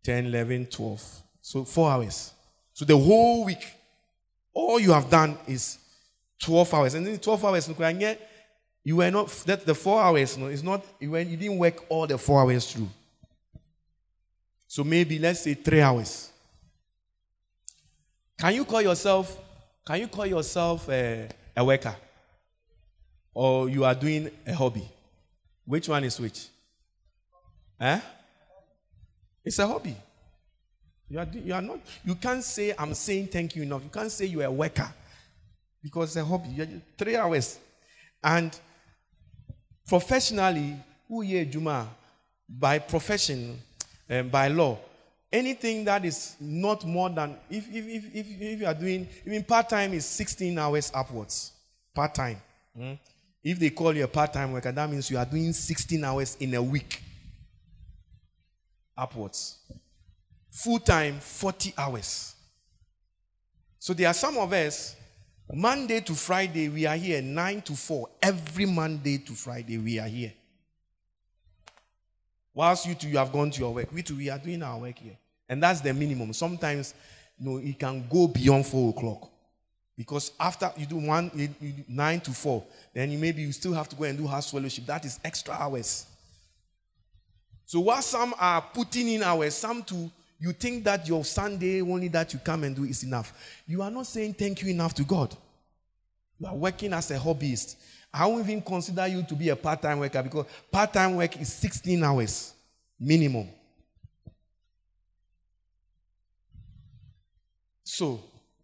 10, 0.02 0.26
11, 0.26 0.66
12. 0.66 1.22
So 1.40 1.64
four 1.64 1.90
hours. 1.90 2.32
So 2.72 2.84
the 2.84 2.96
whole 2.96 3.44
week, 3.44 3.64
all 4.52 4.78
you 4.80 4.92
have 4.92 5.08
done 5.08 5.36
is 5.46 5.78
12 6.42 6.74
hours. 6.74 6.94
And 6.94 7.06
then 7.06 7.18
12 7.18 7.44
hours, 7.44 7.68
you 8.84 8.96
were 8.96 9.10
not, 9.10 9.28
that 9.46 9.64
the 9.64 9.74
four 9.74 10.00
hours, 10.00 10.36
no, 10.36 10.46
it's 10.46 10.62
not, 10.62 10.84
you, 11.00 11.16
you 11.16 11.36
didn't 11.36 11.58
work 11.58 11.84
all 11.88 12.06
the 12.06 12.18
four 12.18 12.40
hours 12.40 12.70
through. 12.70 12.88
So 14.66 14.84
maybe, 14.84 15.18
let's 15.18 15.40
say 15.40 15.54
three 15.54 15.80
hours. 15.80 16.30
Can 18.38 18.54
you 18.54 18.64
call 18.64 18.82
yourself, 18.82 19.38
can 19.86 20.00
you 20.00 20.08
call 20.08 20.26
yourself 20.26 20.88
a, 20.90 21.28
a 21.56 21.64
worker? 21.64 21.96
Or 23.32 23.68
you 23.68 23.84
are 23.84 23.94
doing 23.94 24.30
a 24.46 24.52
hobby? 24.52 24.88
Which 25.64 25.88
one 25.88 26.04
is 26.04 26.20
which? 26.20 26.48
Eh? 27.80 28.00
It's 29.44 29.58
a 29.58 29.66
hobby. 29.66 29.96
You 31.08 31.18
are, 31.18 31.28
you 31.32 31.54
are 31.54 31.60
not, 31.60 31.80
you 32.04 32.14
can't 32.14 32.42
say, 32.42 32.74
I'm 32.78 32.94
saying 32.94 33.28
thank 33.28 33.54
you 33.54 33.62
enough. 33.62 33.82
You 33.84 33.90
can't 33.90 34.10
say 34.10 34.24
you're 34.24 34.44
a 34.44 34.50
worker 34.50 34.88
because 35.82 36.08
it's 36.08 36.16
a 36.16 36.24
hobby. 36.24 36.48
You're 36.48 36.66
three 36.96 37.16
hours. 37.16 37.58
And 38.22 38.58
professionally, 39.86 40.76
who 41.06 41.22
ye 41.22 41.44
Juma, 41.44 41.88
by 42.48 42.78
profession, 42.78 43.60
um, 44.08 44.28
by 44.30 44.48
law, 44.48 44.78
anything 45.30 45.84
that 45.84 46.04
is 46.06 46.36
not 46.40 46.84
more 46.86 47.10
than, 47.10 47.36
if, 47.50 47.68
if, 47.68 47.86
if, 47.86 48.14
if, 48.14 48.40
if 48.40 48.60
you 48.60 48.66
are 48.66 48.74
doing, 48.74 49.06
even 49.26 49.44
part 49.44 49.68
time 49.68 49.92
is 49.92 50.06
16 50.06 50.58
hours 50.58 50.90
upwards. 50.94 51.52
Part 51.94 52.14
time. 52.14 52.40
Mm? 52.78 52.98
If 53.42 53.58
they 53.58 53.70
call 53.70 53.94
you 53.94 54.04
a 54.04 54.08
part 54.08 54.32
time 54.32 54.52
worker, 54.52 54.72
that 54.72 54.90
means 54.90 55.10
you 55.10 55.18
are 55.18 55.26
doing 55.26 55.52
16 55.52 56.02
hours 56.02 56.36
in 56.40 56.54
a 56.54 56.62
week 56.62 57.03
upwards. 58.96 59.58
Full 60.50 60.78
time, 60.78 61.18
40 61.18 61.74
hours. 61.76 62.34
So 63.78 63.92
there 63.92 64.08
are 64.08 64.14
some 64.14 64.38
of 64.38 64.52
us, 64.52 64.96
Monday 65.52 66.00
to 66.00 66.14
Friday, 66.14 66.68
we 66.68 66.86
are 66.86 66.96
here 66.96 67.20
9 67.20 67.62
to 67.62 67.74
4. 67.74 68.08
Every 68.22 68.66
Monday 68.66 69.18
to 69.18 69.32
Friday, 69.32 69.78
we 69.78 69.98
are 69.98 70.08
here. 70.08 70.32
Whilst 72.54 72.86
you 72.86 72.94
two, 72.94 73.08
you 73.08 73.18
have 73.18 73.32
gone 73.32 73.50
to 73.50 73.60
your 73.60 73.74
work. 73.74 73.92
We 73.92 74.02
two, 74.02 74.16
we 74.16 74.30
are 74.30 74.38
doing 74.38 74.62
our 74.62 74.78
work 74.78 74.98
here. 74.98 75.18
And 75.48 75.62
that's 75.62 75.80
the 75.80 75.92
minimum. 75.92 76.32
Sometimes, 76.32 76.94
you 77.38 77.50
know, 77.50 77.56
it 77.58 77.78
can 77.78 78.06
go 78.08 78.28
beyond 78.28 78.66
4 78.66 78.90
o'clock. 78.90 79.30
Because 79.96 80.32
after 80.40 80.72
you 80.76 80.86
do 80.86 80.96
one, 80.96 81.30
you 81.34 81.48
do 81.48 81.72
9 81.88 82.20
to 82.20 82.30
4, 82.30 82.64
then 82.94 83.10
you 83.10 83.18
maybe 83.18 83.42
you 83.42 83.52
still 83.52 83.72
have 83.74 83.88
to 83.88 83.96
go 83.96 84.04
and 84.04 84.16
do 84.16 84.26
house 84.26 84.50
fellowship. 84.50 84.86
That 84.86 85.04
is 85.04 85.20
extra 85.24 85.54
hours. 85.54 86.06
So 87.66 87.80
while 87.80 88.02
some 88.02 88.34
are 88.38 88.60
putting 88.60 89.08
in 89.08 89.22
hours, 89.22 89.54
some 89.54 89.82
to 89.84 90.10
you 90.38 90.52
think 90.52 90.84
that 90.84 91.08
your 91.08 91.24
Sunday 91.24 91.80
only 91.80 92.08
that 92.08 92.32
you 92.32 92.38
come 92.38 92.64
and 92.64 92.76
do 92.76 92.84
is 92.84 93.02
enough. 93.02 93.32
You 93.66 93.82
are 93.82 93.90
not 93.90 94.06
saying 94.06 94.34
thank 94.34 94.62
you 94.62 94.68
enough 94.68 94.94
to 94.94 95.04
God. 95.04 95.34
You 96.38 96.46
are 96.46 96.54
working 96.54 96.92
as 96.92 97.10
a 97.10 97.18
hobbyist. 97.18 97.76
I 98.12 98.26
won't 98.26 98.44
even 98.44 98.60
consider 98.62 99.06
you 99.06 99.22
to 99.22 99.34
be 99.34 99.48
a 99.48 99.56
part-time 99.56 100.00
worker 100.00 100.22
because 100.22 100.46
part-time 100.70 101.16
work 101.16 101.40
is 101.40 101.52
16 101.52 102.02
hours 102.02 102.52
minimum. 103.00 103.48
So, 107.82 108.20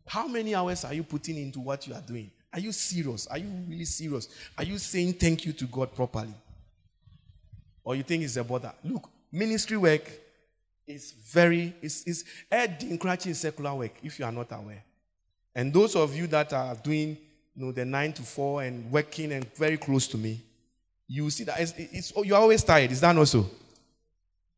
how 0.06 0.26
many 0.26 0.54
hours 0.54 0.84
are 0.84 0.94
you 0.94 1.04
putting 1.04 1.36
into 1.36 1.60
what 1.60 1.86
you 1.86 1.94
are 1.94 2.00
doing? 2.00 2.30
Are 2.52 2.60
you 2.60 2.72
serious? 2.72 3.26
Are 3.28 3.38
you 3.38 3.48
really 3.68 3.84
serious? 3.84 4.28
Are 4.58 4.64
you 4.64 4.76
saying 4.76 5.14
thank 5.14 5.44
you 5.46 5.52
to 5.52 5.64
God 5.66 5.94
properly? 5.94 6.34
Or 7.85 7.97
you 7.97 8.03
think 8.03 8.23
it's 8.23 8.37
a 8.37 8.45
bother. 8.45 8.73
Look, 8.85 9.09
ministry 9.33 9.77
work 9.77 10.11
is 10.87 11.12
very, 11.12 11.75
it's, 11.81 12.05
it's 12.07 12.25
encouraging 12.83 13.35
secular 13.35 13.75
work 13.75 13.93
if 14.03 14.19
you 14.19 14.25
are 14.25 14.33
not 14.33 14.51
aware. 14.53 14.83
And 15.55 15.73
those 15.73 15.97
of 15.97 16.14
you 16.16 16.27
that 16.29 16.53
are 16.53 16.75
doing 16.77 17.16
you 17.57 17.66
know, 17.66 17.73
the 17.73 17.85
9 17.85 18.12
to 18.14 18.23
4 18.23 18.62
and 18.62 18.90
working 18.90 19.33
and 19.33 19.53
very 19.55 19.77
close 19.77 20.07
to 20.09 20.19
me, 20.19 20.40
you 21.07 21.29
see 21.31 21.45
that 21.45 21.61
it's, 21.61 21.75
it's, 21.77 22.12
oh, 22.14 22.23
you're 22.23 22.38
always 22.38 22.62
tired. 22.62 22.93
Is 22.93 23.01
that 23.01 23.14
not 23.14 23.27
so? 23.27 23.51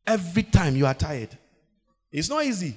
Every 0.05 0.43
time 0.43 0.75
you 0.75 0.85
are 0.85 0.93
tired. 0.93 1.35
It's 2.11 2.29
not 2.29 2.45
easy. 2.45 2.75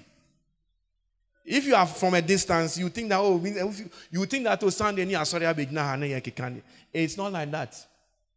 If 1.45 1.67
you 1.67 1.75
are 1.75 1.87
from 1.87 2.15
a 2.15 2.23
distance, 2.23 2.79
you 2.79 2.89
think 2.89 3.11
that, 3.11 3.21
oh, 3.21 3.41
you 4.11 4.25
think 4.27 4.45
that, 4.45 4.63
oh, 4.65 4.71
Sunday, 4.71 5.03
it's 6.93 7.17
not 7.17 7.33
like 7.33 7.51
that. 7.51 7.87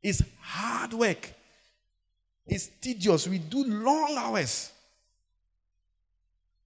It's 0.03 0.21
hard 0.41 0.93
work. 0.93 1.33
It's 2.49 2.67
tedious. 2.81 3.27
We 3.27 3.37
do 3.37 3.63
long 3.63 4.15
hours. 4.17 4.71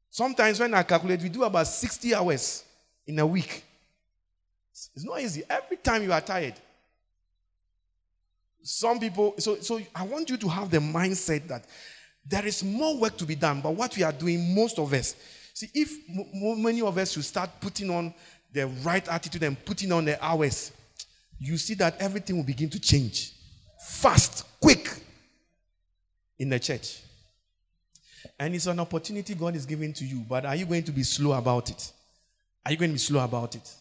Sometimes 0.09 0.59
when 0.59 0.73
I 0.73 0.83
calculate, 0.83 1.21
we 1.21 1.29
do 1.29 1.43
about 1.43 1.67
60 1.67 2.15
hours 2.15 2.63
in 3.05 3.19
a 3.19 3.25
week. 3.25 3.63
It's 4.71 5.03
not 5.03 5.19
easy. 5.19 5.43
Every 5.49 5.77
time 5.77 6.03
you 6.03 6.13
are 6.13 6.21
tired. 6.21 6.53
Some 8.61 8.99
people, 8.99 9.35
so, 9.39 9.57
so 9.57 9.81
I 9.93 10.03
want 10.03 10.29
you 10.29 10.37
to 10.37 10.47
have 10.47 10.71
the 10.71 10.77
mindset 10.77 11.47
that 11.47 11.65
there 12.25 12.45
is 12.45 12.63
more 12.63 12.97
work 12.97 13.17
to 13.17 13.25
be 13.25 13.35
done, 13.35 13.59
but 13.59 13.71
what 13.71 13.97
we 13.97 14.03
are 14.03 14.13
doing, 14.13 14.55
most 14.55 14.79
of 14.79 14.93
us, 14.93 15.15
see, 15.53 15.69
if 15.73 15.91
m- 16.09 16.63
many 16.63 16.81
of 16.81 16.97
us 16.97 17.11
should 17.11 17.25
start 17.25 17.49
putting 17.59 17.89
on 17.89 18.13
the 18.53 18.67
right 18.83 19.05
attitude 19.09 19.43
and 19.43 19.65
putting 19.65 19.91
on 19.91 20.05
the 20.05 20.23
hours, 20.23 20.71
you 21.39 21.57
see 21.57 21.73
that 21.73 21.99
everything 21.99 22.37
will 22.37 22.45
begin 22.45 22.69
to 22.69 22.79
change 22.79 23.33
fast, 23.79 24.45
quick 24.61 24.89
in 26.39 26.49
the 26.49 26.59
church. 26.59 27.01
And 28.39 28.55
it's 28.55 28.67
an 28.67 28.79
opportunity 28.79 29.35
God 29.35 29.55
is 29.55 29.65
giving 29.65 29.93
to 29.93 30.05
you, 30.05 30.23
but 30.27 30.45
are 30.45 30.55
you 30.55 30.65
going 30.65 30.83
to 30.83 30.91
be 30.91 31.03
slow 31.03 31.33
about 31.33 31.69
it? 31.69 31.91
Are 32.65 32.71
you 32.71 32.77
going 32.77 32.89
to 32.89 32.93
be 32.93 32.99
slow 32.99 33.23
about 33.23 33.55
it? 33.55 33.73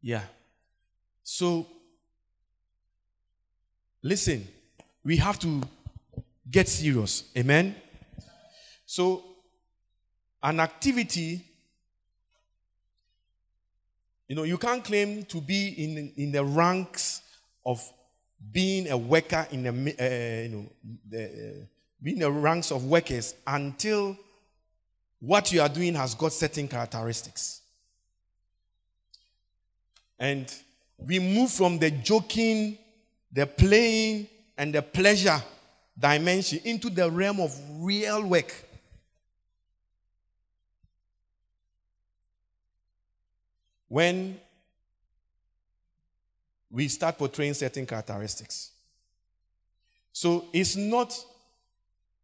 Yeah. 0.00 0.22
So, 1.22 1.66
listen, 4.02 4.46
we 5.04 5.16
have 5.16 5.38
to 5.40 5.62
get 6.50 6.68
serious. 6.68 7.24
Amen? 7.36 7.74
So, 8.86 9.22
an 10.42 10.60
activity, 10.60 11.44
you 14.28 14.36
know, 14.36 14.42
you 14.42 14.58
can't 14.58 14.84
claim 14.84 15.24
to 15.24 15.40
be 15.40 15.68
in, 15.68 16.12
in 16.16 16.32
the 16.32 16.44
ranks 16.44 17.22
of 17.64 17.80
being 18.50 18.90
a 18.90 18.96
worker 18.96 19.46
in 19.50 19.62
the, 19.62 19.70
uh, 19.70 20.42
you 20.42 20.48
know, 20.48 20.66
the, 21.08 21.24
uh, 21.24 21.64
being 22.02 22.18
the 22.18 22.30
ranks 22.30 22.70
of 22.70 22.84
workers 22.84 23.34
until 23.46 24.16
what 25.20 25.52
you 25.52 25.60
are 25.60 25.68
doing 25.68 25.94
has 25.94 26.14
got 26.14 26.32
certain 26.32 26.66
characteristics. 26.66 27.60
And 30.18 30.52
we 30.98 31.18
move 31.18 31.50
from 31.50 31.78
the 31.78 31.90
joking, 31.90 32.78
the 33.32 33.46
playing, 33.46 34.28
and 34.58 34.74
the 34.74 34.82
pleasure 34.82 35.40
dimension 35.98 36.60
into 36.64 36.90
the 36.90 37.10
realm 37.10 37.40
of 37.40 37.56
real 37.78 38.22
work. 38.22 38.52
when 43.92 44.40
we 46.72 46.88
start 46.88 47.18
portraying 47.18 47.52
certain 47.52 47.84
characteristics. 47.84 48.70
So 50.10 50.46
it's 50.52 50.74
not 50.74 51.14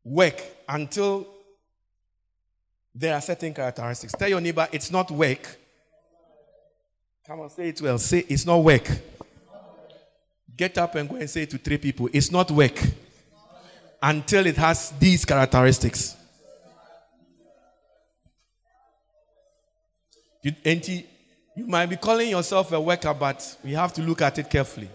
work 0.02 0.42
until 0.66 1.26
there 2.94 3.14
are 3.14 3.20
certain 3.20 3.52
characteristics. 3.52 4.14
Tell 4.14 4.28
your 4.28 4.40
neighbor 4.40 4.66
it's 4.72 4.90
not 4.90 5.10
work. 5.10 5.58
Come 7.26 7.40
on, 7.40 7.50
say 7.50 7.68
it 7.68 7.82
well. 7.82 7.98
Say 7.98 8.24
it's 8.26 8.46
not 8.46 8.56
work. 8.56 8.88
Get 10.56 10.78
up 10.78 10.94
and 10.94 11.08
go 11.08 11.16
and 11.16 11.28
say 11.28 11.42
it 11.42 11.50
to 11.50 11.58
three 11.58 11.78
people. 11.78 12.08
It's 12.12 12.32
not 12.32 12.50
work 12.50 12.80
until 14.02 14.46
it 14.46 14.56
has 14.56 14.90
these 14.98 15.24
characteristics. 15.26 16.16
You, 21.58 21.66
might 21.66 21.86
be 21.86 21.96
calling 21.96 22.28
yourself 22.30 22.70
a 22.70 22.80
worker, 22.80 23.12
but 23.12 23.56
we 23.64 23.72
have 23.72 23.92
to 23.94 24.02
look 24.02 24.22
at 24.22 24.38
it 24.38 24.48
carefully. 24.48 24.88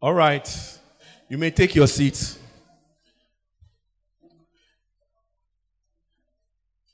All 0.00 0.14
right. 0.14 0.78
You 1.28 1.36
may 1.36 1.50
take 1.50 1.74
your 1.74 1.88
seat. 1.88 2.38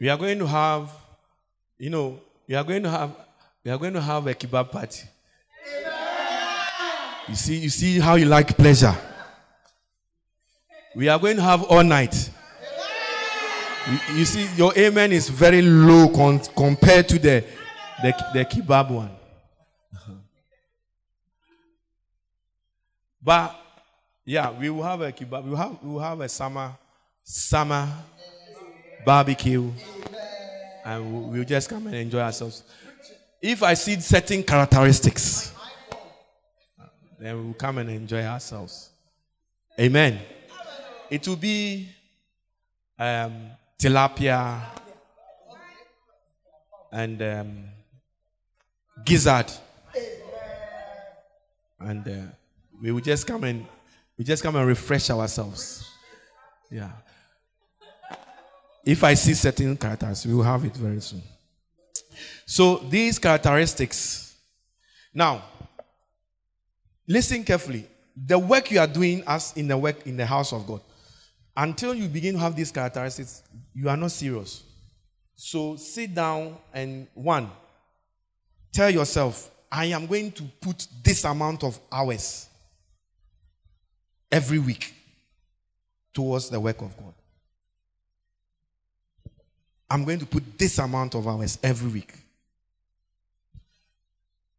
We 0.00 0.08
are 0.08 0.16
going 0.16 0.38
to 0.38 0.46
have, 0.46 0.90
you 1.76 1.90
know, 1.90 2.20
we 2.48 2.54
are 2.54 2.64
going 2.64 2.82
to 2.84 2.90
have, 2.90 3.14
we 3.64 3.70
are 3.70 3.78
going 3.78 3.94
to 3.94 4.00
have 4.00 4.26
a 4.26 4.34
kebab 4.34 4.70
party. 4.70 5.04
You 7.26 7.34
see, 7.34 7.56
you 7.56 7.70
see 7.70 7.98
how 7.98 8.16
you 8.16 8.26
like 8.26 8.54
pleasure. 8.56 8.94
We 10.94 11.08
are 11.08 11.18
going 11.18 11.36
to 11.36 11.42
have 11.42 11.62
all 11.64 11.82
night. 11.82 12.30
You, 13.90 13.98
you 14.16 14.24
see, 14.26 14.46
your 14.56 14.76
amen 14.76 15.12
is 15.12 15.30
very 15.30 15.62
low 15.62 16.08
con- 16.08 16.40
compared 16.54 17.08
to 17.08 17.18
the, 17.18 17.42
the, 18.02 18.14
the 18.34 18.44
kebab 18.44 18.90
one. 18.90 19.10
But 23.22 23.58
yeah, 24.26 24.50
we 24.50 24.68
will 24.68 24.82
have 24.82 25.00
a 25.00 25.10
kebab. 25.10 25.44
We 25.44 25.50
will 25.50 25.56
have, 25.56 25.82
we 25.82 25.90
will 25.90 26.00
have 26.00 26.20
a 26.20 26.28
summer 26.28 26.72
summer 27.22 27.88
barbecue, 29.06 29.70
and 30.84 31.30
we'll 31.32 31.44
just 31.44 31.70
come 31.70 31.86
and 31.86 31.96
enjoy 31.96 32.20
ourselves. 32.20 32.62
If 33.46 33.62
I 33.62 33.74
see 33.74 34.00
certain 34.00 34.42
characteristics, 34.42 35.52
then 37.18 37.44
we'll 37.44 37.52
come 37.52 37.76
and 37.76 37.90
enjoy 37.90 38.22
ourselves. 38.22 38.88
Amen. 39.78 40.18
It 41.10 41.28
will 41.28 41.36
be 41.36 41.90
um, 42.98 43.50
tilapia 43.78 44.62
and 46.90 47.20
um, 47.20 47.64
gizzard, 49.04 49.52
and 51.80 52.08
uh, 52.08 52.32
we 52.80 52.92
will 52.92 53.02
just 53.02 53.26
come 53.26 53.44
and 53.44 53.66
we 54.16 54.24
just 54.24 54.42
come 54.42 54.56
and 54.56 54.66
refresh 54.66 55.10
ourselves. 55.10 55.86
Yeah. 56.70 56.92
If 58.86 59.04
I 59.04 59.12
see 59.12 59.34
certain 59.34 59.76
characters, 59.76 60.24
we 60.24 60.32
will 60.32 60.44
have 60.44 60.64
it 60.64 60.74
very 60.74 61.02
soon. 61.02 61.20
So 62.46 62.76
these 62.76 63.18
characteristics. 63.18 64.36
Now, 65.12 65.44
listen 67.06 67.44
carefully. 67.44 67.86
The 68.16 68.38
work 68.38 68.70
you 68.70 68.78
are 68.78 68.86
doing 68.86 69.22
as 69.26 69.52
in 69.56 69.68
the 69.68 69.76
work 69.76 70.06
in 70.06 70.16
the 70.16 70.26
house 70.26 70.52
of 70.52 70.66
God, 70.66 70.80
until 71.56 71.94
you 71.94 72.08
begin 72.08 72.34
to 72.34 72.40
have 72.40 72.54
these 72.56 72.70
characteristics, 72.70 73.42
you 73.74 73.88
are 73.88 73.96
not 73.96 74.12
serious. 74.12 74.62
So 75.34 75.76
sit 75.76 76.14
down 76.14 76.56
and 76.72 77.08
one, 77.14 77.50
tell 78.72 78.90
yourself, 78.90 79.50
I 79.70 79.86
am 79.86 80.06
going 80.06 80.30
to 80.32 80.44
put 80.60 80.86
this 81.02 81.24
amount 81.24 81.64
of 81.64 81.78
hours 81.90 82.48
every 84.30 84.60
week 84.60 84.94
towards 86.12 86.48
the 86.48 86.60
work 86.60 86.80
of 86.80 86.96
God. 86.96 87.14
I'm 89.88 90.04
going 90.04 90.18
to 90.18 90.26
put 90.26 90.58
this 90.58 90.78
amount 90.78 91.14
of 91.14 91.26
hours 91.26 91.58
every 91.62 91.90
week. 91.90 92.14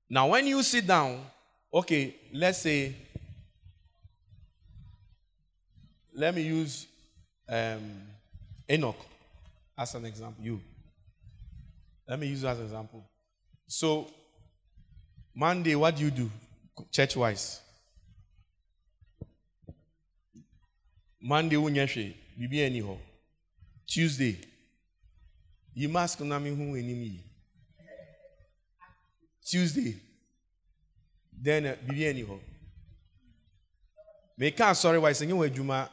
Now, 0.10 0.28
when 0.28 0.46
you 0.46 0.62
sit 0.64 0.86
down, 0.86 1.20
okay, 1.74 2.16
let's 2.32 2.60
say, 2.60 2.96
let 6.14 6.34
me 6.34 6.44
use 6.44 6.88
um, 7.50 8.02
Enoch 8.70 8.98
as 9.78 9.96
an 9.96 10.06
example. 10.06 10.44
You. 10.44 10.62
Let 12.08 12.20
me 12.20 12.28
use 12.28 12.44
you 12.44 12.48
as 12.50 12.60
an 12.60 12.66
example. 12.66 13.04
So, 13.68 14.08
Monday, 15.34 15.76
what 15.76 15.96
do 15.96 16.04
you 16.04 16.12
do 16.12 16.32
church 16.92 17.16
wise? 17.16 17.62
monday 21.26 21.58
tuesday 23.88 24.38
yi 25.76 25.88
mask 25.88 26.20
na 26.22 26.40
me 26.40 26.50
ho 26.50 26.76
anim 26.76 27.04
yi. 27.04 27.24
Tuesday. 29.46 29.96
Then 31.32 31.64
biribi 31.86 32.10
ani 32.10 32.24
hɔ 32.24 32.40
meka 34.38 34.70
asɔre 34.72 35.02
wa 35.02 35.10
sɛ 35.10 35.28
nye 35.28 35.34
wɔ 35.34 35.48
adwuma 35.50 35.90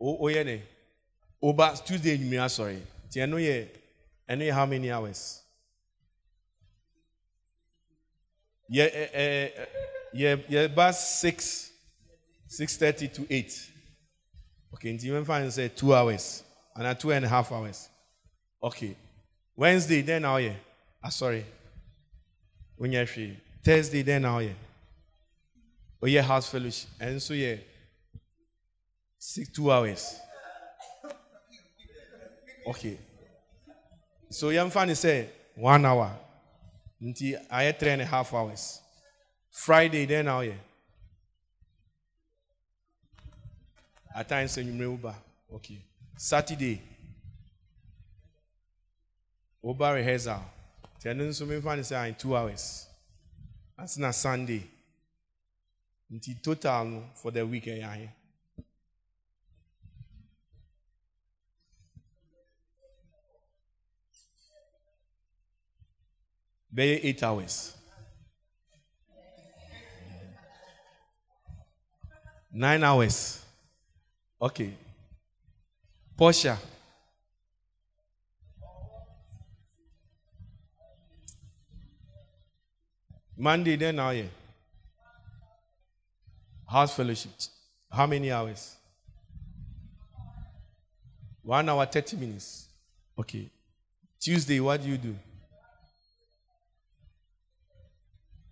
oyɛ 0.00 0.44
ne? 0.44 0.62
Oba 1.40 1.76
tuesday 1.86 2.16
enyimire 2.16 2.44
asɔre 2.44 2.82
ti 3.10 3.20
ɛno 3.20 3.36
yɛ 3.38 3.68
ɛno 4.28 4.42
yɛ 4.42 4.52
how 4.52 4.66
many 4.66 4.90
hours? 4.90 5.42
Yɛ 8.70 8.84
ɛ 8.92 9.14
ɛ. 9.14 9.68
Yeah, 10.12 10.36
yeah, 10.48 10.60
about 10.62 10.94
six, 10.94 11.70
six 12.46 12.76
thirty 12.76 13.08
to 13.08 13.26
eight. 13.28 13.70
Okay, 14.74 14.90
and 14.90 15.02
even 15.02 15.24
find 15.24 15.52
say 15.52 15.68
two 15.68 15.94
hours 15.94 16.42
and 16.76 16.86
a 16.86 16.94
two 16.94 17.10
and 17.10 17.24
a 17.24 17.28
half 17.28 17.50
hours. 17.52 17.88
Okay, 18.62 18.96
Wednesday 19.56 20.02
then 20.02 20.22
yeah. 20.22 20.54
Ah, 21.02 21.08
sorry. 21.08 21.44
When 22.76 22.92
you 22.92 23.06
free 23.06 23.38
Thursday 23.64 24.02
then 24.02 24.22
now 24.22 24.38
yeah. 24.38 24.52
Oh 26.02 26.06
yeah, 26.06 26.22
house 26.22 26.48
fellowship 26.48 26.88
and 27.00 27.20
so 27.20 27.34
yeah, 27.34 27.56
six 29.18 29.50
two 29.50 29.70
hours. 29.72 30.16
Okay. 32.66 32.98
So 34.30 34.50
young 34.50 34.70
fan 34.70 34.94
say 34.94 35.30
one 35.54 35.84
hour. 35.86 36.10
I 37.50 37.62
had 37.62 37.78
three 37.78 37.90
and 37.90 38.02
a 38.02 38.04
half 38.04 38.34
hours. 38.34 38.80
Friday, 39.50 40.04
then 40.04 40.26
now, 40.26 40.40
yeah. 40.40 40.52
At 44.14 44.28
times, 44.28 44.56
you 44.56 44.64
remember. 44.64 45.14
Okay. 45.54 45.84
Saturday, 46.16 46.82
Oba 49.62 49.92
rehearsal. 49.94 50.40
Then, 51.02 51.32
so 51.32 51.46
many 51.46 51.60
fans 51.60 51.88
say 51.88 52.08
in 52.08 52.14
two 52.14 52.36
hours. 52.36 52.86
That's 53.76 53.98
not 53.98 54.14
Sunday. 54.14 54.64
Until 56.10 56.34
total 56.42 57.02
for 57.14 57.30
the 57.30 57.46
week, 57.46 57.66
yeah. 57.66 57.96
Be 66.72 66.82
eight 66.82 67.22
hours. 67.22 67.74
Nine 72.52 72.82
hours. 72.82 73.44
Okay. 74.40 74.72
Portia. 76.16 76.56
Monday, 83.36 83.76
then 83.76 83.96
now, 83.96 84.10
yeah. 84.10 84.24
House 86.68 86.94
fellowship. 86.94 87.30
How 87.90 88.06
many 88.06 88.30
hours? 88.30 88.76
One 91.42 91.68
hour, 91.68 91.86
30 91.86 92.16
minutes. 92.16 92.68
Okay. 93.18 93.48
Tuesday, 94.20 94.60
what 94.60 94.82
do 94.82 94.88
you 94.88 94.98
do? 94.98 95.16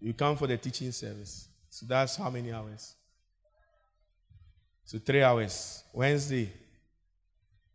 You 0.00 0.14
come 0.14 0.36
for 0.36 0.46
the 0.46 0.56
teaching 0.56 0.92
service. 0.92 1.48
So 1.70 1.86
that's 1.86 2.16
how 2.16 2.30
many 2.30 2.52
hours? 2.52 2.95
So 4.86 5.00
three 5.00 5.22
hours. 5.22 5.82
Wednesday, 5.92 6.48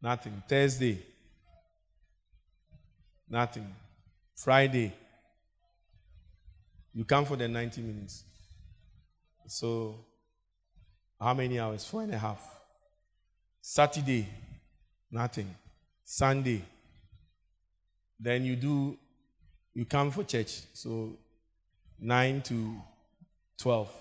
nothing. 0.02 0.41
Thursday, 0.47 0.97
nothing. 3.30 3.67
Friday, 4.34 4.93
you 6.93 7.04
come 7.04 7.26
for 7.26 7.36
the 7.36 7.50
90 7.50 7.82
minutes. 7.82 8.24
So, 9.45 10.06
how 11.19 11.34
many 11.34 11.60
hours? 11.60 11.86
Four 11.86 12.04
and 12.04 12.13
a 12.13 12.17
half. 12.17 12.41
Saturday, 13.62 14.26
nothing. 15.12 15.54
Sunday, 16.06 16.62
then 18.17 18.45
you 18.45 18.56
do, 18.56 18.97
you 19.74 19.84
come 19.84 20.12
for 20.12 20.24
church. 20.24 20.62
So, 20.74 21.17
9 22.00 22.41
to 22.43 22.76
12, 23.58 23.91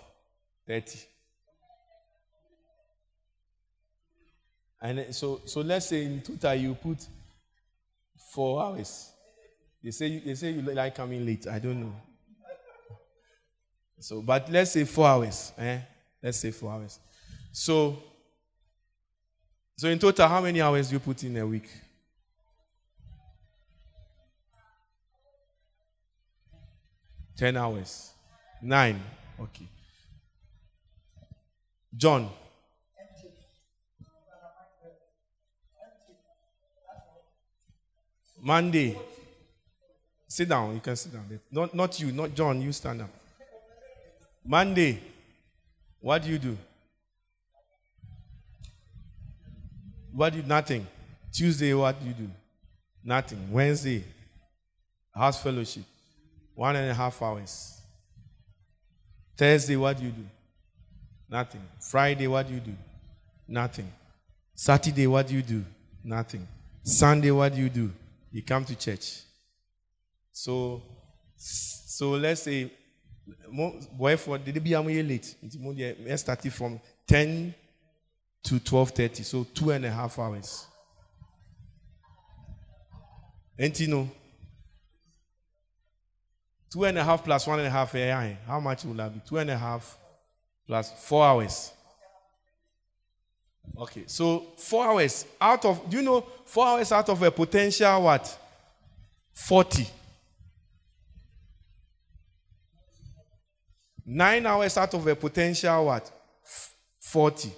30. 0.69 0.99
And 4.83 5.15
so, 5.15 5.43
so 5.45 5.61
let's 5.61 5.87
say 5.87 6.05
in 6.05 6.23
total 6.23 6.55
you 6.55 6.75
put 6.75 7.07
four 8.33 8.63
hours. 8.63 9.13
They 9.83 9.91
say, 9.91 10.19
they 10.19 10.35
say 10.35 10.53
you 10.53 10.63
like 10.63 10.95
coming 10.95 11.25
late. 11.25 11.47
I 11.47 11.59
don't 11.59 11.81
know. 11.81 11.95
So, 13.99 14.23
but 14.23 14.51
let's 14.51 14.71
say 14.73 14.85
four 14.85 15.07
hours. 15.07 15.53
Eh? 15.59 15.79
Let's 16.23 16.39
say 16.39 16.51
four 16.51 16.73
hours. 16.73 16.99
So, 17.53 18.03
so 19.77 19.89
in 19.89 19.99
total, 19.99 20.29
how 20.29 20.41
many 20.41 20.61
hours 20.61 20.89
do 20.89 20.95
you 20.95 21.01
put 21.01 21.23
in 21.25 21.37
a 21.37 21.47
week? 21.47 21.69
Ten 27.37 27.57
hours. 27.57 28.13
Nine. 28.63 29.01
Okay. 29.39 29.67
John. 31.97 32.31
Monday. 38.41 38.97
Sit 40.29 40.49
down. 40.49 40.75
You 40.75 40.81
can 40.81 40.97
sit 40.97 41.13
down. 41.13 41.25
Not, 41.51 41.75
not 41.75 42.01
you, 42.01 42.13
not 42.13 42.35
John. 42.35 42.61
You 42.61 42.73
stand 42.73 43.03
up. 43.03 43.11
Monday. 44.45 45.01
What 46.01 46.23
do 46.23 46.31
you 46.31 46.39
do? 46.39 46.57
What 50.13 50.33
do 50.33 50.39
you, 50.39 50.45
nothing. 50.45 50.87
Tuesday, 51.33 51.73
what 51.75 52.01
do 52.01 52.07
you 52.07 52.15
do? 52.15 52.29
Nothing. 53.05 53.51
Wednesday, 53.51 54.05
house 55.15 55.43
fellowship, 55.43 55.85
one 56.55 56.77
and 56.77 56.91
a 56.91 56.95
half 56.95 57.23
hours. 57.23 57.81
Thursday, 59.37 59.77
what 59.77 59.97
do 59.97 60.05
you 60.05 60.11
do? 60.11 60.25
Nothing. 61.29 61.63
Friday, 61.79 62.27
what 62.27 62.47
do 62.47 62.55
you 62.55 62.61
do? 62.61 62.75
Nothing. 63.47 63.91
Saturday, 64.55 65.07
what 65.07 65.29
do 65.29 65.35
you 65.35 65.43
do? 65.43 65.65
Nothing. 66.05 66.47
Sunday, 66.83 67.31
what 67.31 67.55
do 67.55 67.61
you 67.61 67.69
do? 67.69 67.91
You 68.31 68.43
come 68.43 68.65
to 68.65 68.77
church. 68.77 69.23
So, 70.33 70.83
so 71.37 72.11
let's 72.11 72.43
say, 72.43 72.73
boy, 73.93 74.17
for 74.17 74.39
did 74.39 74.63
be 74.63 74.75
late? 75.03 75.35
Let's 76.07 76.23
start 76.23 76.45
it 76.47 76.53
from 76.53 76.81
10 77.07 77.55
to 78.45 78.55
12.30, 78.55 79.25
so 79.25 79.45
two 79.45 79.71
and 79.71 79.85
a 79.85 79.91
half 79.91 80.19
hours. 80.19 80.67
And 83.59 83.79
you 83.79 83.89
know, 83.89 84.11
two 86.73 86.85
and 86.85 86.97
a 86.97 87.05
half 87.05 87.23
plus 87.23 87.47
one 87.47 87.59
and 87.59 87.69
a 87.69 87.71
half 87.71 87.95
AI, 87.95 88.39
how 88.47 88.61
much 88.61 88.85
will 88.85 88.95
that 88.95 89.13
be? 89.13 89.21
Two 89.29 89.37
and 89.39 89.51
a 89.51 89.59
half 89.59 89.99
plus 90.67 90.93
four 91.07 91.25
hours. 91.25 91.73
Okay, 93.77 94.05
so 94.07 94.47
four 94.57 94.85
hours 94.85 95.25
out 95.41 95.65
of, 95.65 95.89
do 95.89 95.97
you 95.97 96.03
know, 96.03 96.21
four 96.45 96.67
hours 96.67 96.93
out 96.93 97.09
of 97.09 97.23
a 97.23 97.31
potential 97.31 98.03
what? 98.03 98.39
40. 99.33 99.87
Nine 104.05 104.45
hours 104.45 104.77
out 104.77 104.93
of 104.93 105.07
a 105.07 105.15
potential 105.15 105.87
what? 105.87 106.11
40. 107.01 107.53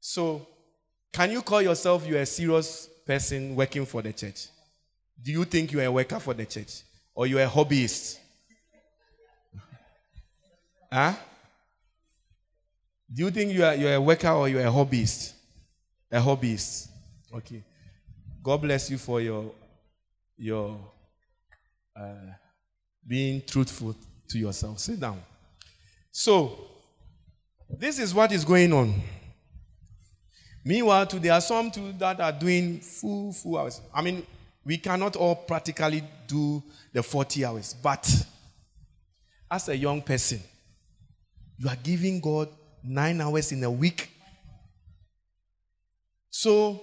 So, 0.00 0.46
can 1.12 1.30
you 1.30 1.42
call 1.42 1.62
yourself 1.62 2.06
you're 2.06 2.20
a 2.20 2.26
serious 2.26 2.88
person 3.06 3.54
working 3.54 3.86
for 3.86 4.02
the 4.02 4.12
church? 4.12 4.48
Do 5.22 5.32
you 5.32 5.44
think 5.44 5.72
you're 5.72 5.84
a 5.84 5.92
worker 5.92 6.18
for 6.18 6.34
the 6.34 6.44
church? 6.44 6.82
Or 7.14 7.26
you're 7.26 7.42
a 7.42 7.46
hobbyist? 7.46 8.18
huh? 10.92 11.14
Do 13.12 13.24
you 13.24 13.30
think 13.30 13.52
you 13.52 13.64
are, 13.64 13.74
you're 13.74 13.94
a 13.94 14.00
worker 14.00 14.30
or 14.30 14.48
you're 14.48 14.62
a 14.66 14.70
hobbyist? 14.70 15.32
A 16.10 16.18
hobbyist. 16.18 16.88
Okay. 17.32 17.64
God 18.42 18.62
bless 18.62 18.90
you 18.90 18.98
for 18.98 19.20
your, 19.20 19.52
your 20.36 20.78
uh, 21.98 22.32
being 23.06 23.42
truthful 23.46 23.94
to 24.28 24.38
yourself. 24.38 24.78
Sit 24.78 25.00
down. 25.00 25.22
So, 26.10 26.58
this 27.68 27.98
is 27.98 28.14
what 28.14 28.32
is 28.32 28.44
going 28.44 28.72
on. 28.72 28.94
Meanwhile, 30.64 31.06
too, 31.06 31.18
there 31.18 31.32
are 31.32 31.40
some 31.40 31.70
too 31.70 31.92
that 31.98 32.20
are 32.20 32.32
doing 32.32 32.80
full, 32.80 33.32
full 33.32 33.58
hours. 33.58 33.80
I 33.94 34.02
mean, 34.02 34.26
we 34.64 34.78
cannot 34.78 35.14
all 35.14 35.36
practically 35.36 36.02
do 36.26 36.62
the 36.92 37.02
40 37.02 37.44
hours, 37.44 37.74
but 37.80 38.08
as 39.48 39.68
a 39.68 39.76
young 39.76 40.02
person, 40.02 40.40
you 41.56 41.68
are 41.68 41.76
giving 41.76 42.20
God 42.20 42.48
nine 42.86 43.20
hours 43.20 43.52
in 43.52 43.62
a 43.64 43.70
week. 43.70 44.10
So, 46.30 46.82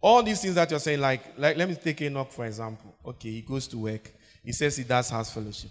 all 0.00 0.22
these 0.22 0.42
things 0.42 0.54
that 0.56 0.70
you're 0.70 0.80
saying, 0.80 1.00
like, 1.00 1.38
like 1.38 1.56
let 1.56 1.68
me 1.68 1.74
take 1.76 2.02
Enoch 2.02 2.30
for 2.30 2.44
example. 2.44 2.94
Okay, 3.06 3.30
he 3.30 3.40
goes 3.40 3.66
to 3.68 3.78
work. 3.78 4.12
He 4.44 4.52
says 4.52 4.76
he 4.76 4.84
does 4.84 5.08
house 5.08 5.32
fellowship. 5.32 5.70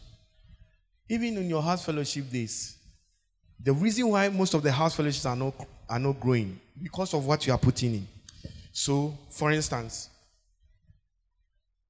Even 1.08 1.38
in 1.38 1.50
your 1.50 1.62
house 1.62 1.86
fellowship 1.86 2.30
days, 2.32 2.78
the 3.62 3.72
reason 3.72 4.08
why 4.10 4.30
most 4.30 4.54
of 4.54 4.64
the 4.64 4.72
house 4.72 4.96
fellowships 4.96 5.26
are 5.26 5.36
not 5.36 5.54
are 5.88 6.00
not 6.00 6.20
growing 6.20 6.60
because 6.82 7.14
of 7.14 7.26
what 7.26 7.46
you 7.46 7.54
are 7.54 7.60
putting 7.60 7.94
in. 7.94 8.08
So, 8.72 9.16
for 9.30 9.52
instance, 9.52 10.10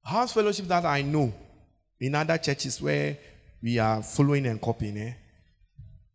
house 0.02 0.32
fellowship 0.32 0.66
that 0.66 0.84
I 0.84 1.00
know 1.00 1.32
in 1.98 2.14
other 2.14 2.36
churches 2.36 2.80
where 2.82 3.16
we 3.62 3.78
are 3.78 4.02
following 4.02 4.44
and 4.46 4.60
copying, 4.60 4.98
eh? 4.98 5.12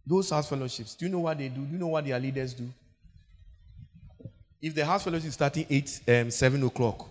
Those 0.10 0.32
house 0.32 0.50
fellowships, 0.50 0.96
do 0.96 1.06
you 1.06 1.12
know 1.12 1.20
what 1.20 1.38
they 1.38 1.50
do? 1.50 1.62
Do 1.62 1.74
you 1.74 1.78
know 1.78 1.88
what 1.88 2.04
their 2.04 2.20
leaders 2.20 2.54
do? 2.54 2.68
If 4.60 4.74
the 4.74 4.84
house 4.84 5.04
fellowship 5.04 5.28
is 5.28 5.36
starting 5.36 5.68
8, 5.70 6.02
um, 6.08 6.32
7 6.32 6.64
o'clock, 6.64 7.08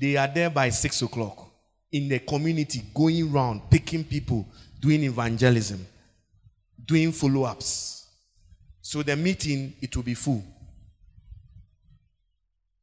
they 0.00 0.16
are 0.16 0.26
there 0.26 0.50
by 0.50 0.68
6 0.70 1.02
o'clock 1.02 1.48
in 1.92 2.08
the 2.08 2.18
community, 2.18 2.82
going 2.92 3.32
around, 3.32 3.62
picking 3.70 4.02
people, 4.02 4.44
doing 4.80 5.04
evangelism, 5.04 5.86
doing 6.84 7.12
follow 7.12 7.44
ups. 7.44 8.08
So 8.82 9.02
the 9.04 9.14
meeting, 9.14 9.74
it 9.80 9.94
will 9.94 10.02
be 10.02 10.14
full. 10.14 10.42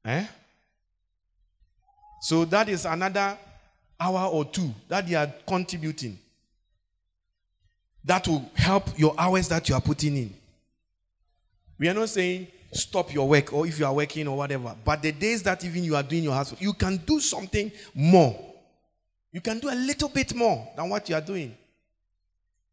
Eh? 0.06 0.26
So 2.22 2.46
that 2.46 2.70
is 2.70 2.86
another 2.86 3.38
hour 4.00 4.30
or 4.30 4.46
two 4.46 4.74
that 4.88 5.06
they 5.06 5.16
are 5.16 5.32
contributing. 5.46 6.18
That 8.08 8.26
will 8.28 8.50
help 8.56 8.98
your 8.98 9.13
hours 9.17 9.50
that 9.50 9.67
you 9.67 9.76
are 9.76 9.82
putting 9.82 10.15
in. 10.15 10.34
We 11.78 11.89
are 11.89 11.93
not 11.93 12.08
saying 12.08 12.48
stop 12.72 13.13
your 13.13 13.28
work 13.28 13.54
or 13.54 13.67
if 13.67 13.78
you 13.80 13.86
are 13.86 13.93
working 13.93 14.28
or 14.28 14.38
whatever, 14.38 14.76
but 14.84 15.02
the 15.02 15.12
days 15.12 15.43
that 15.43 15.63
even 15.65 15.84
you 15.84 15.96
are 15.96 16.04
doing 16.04 16.24
your 16.24 16.34
house, 16.34 16.56
you 16.60 16.74
can 16.74 16.98
do 16.98 17.20
something 17.20 17.70
more. 17.93 18.38
You 19.32 19.41
can 19.41 19.60
do 19.60 19.70
a 19.70 19.76
little 19.76 20.08
bit 20.08 20.34
more 20.34 20.67
than 20.76 20.89
what 20.89 21.08
you 21.10 21.15
are 21.15 21.22
doing. 21.22 21.56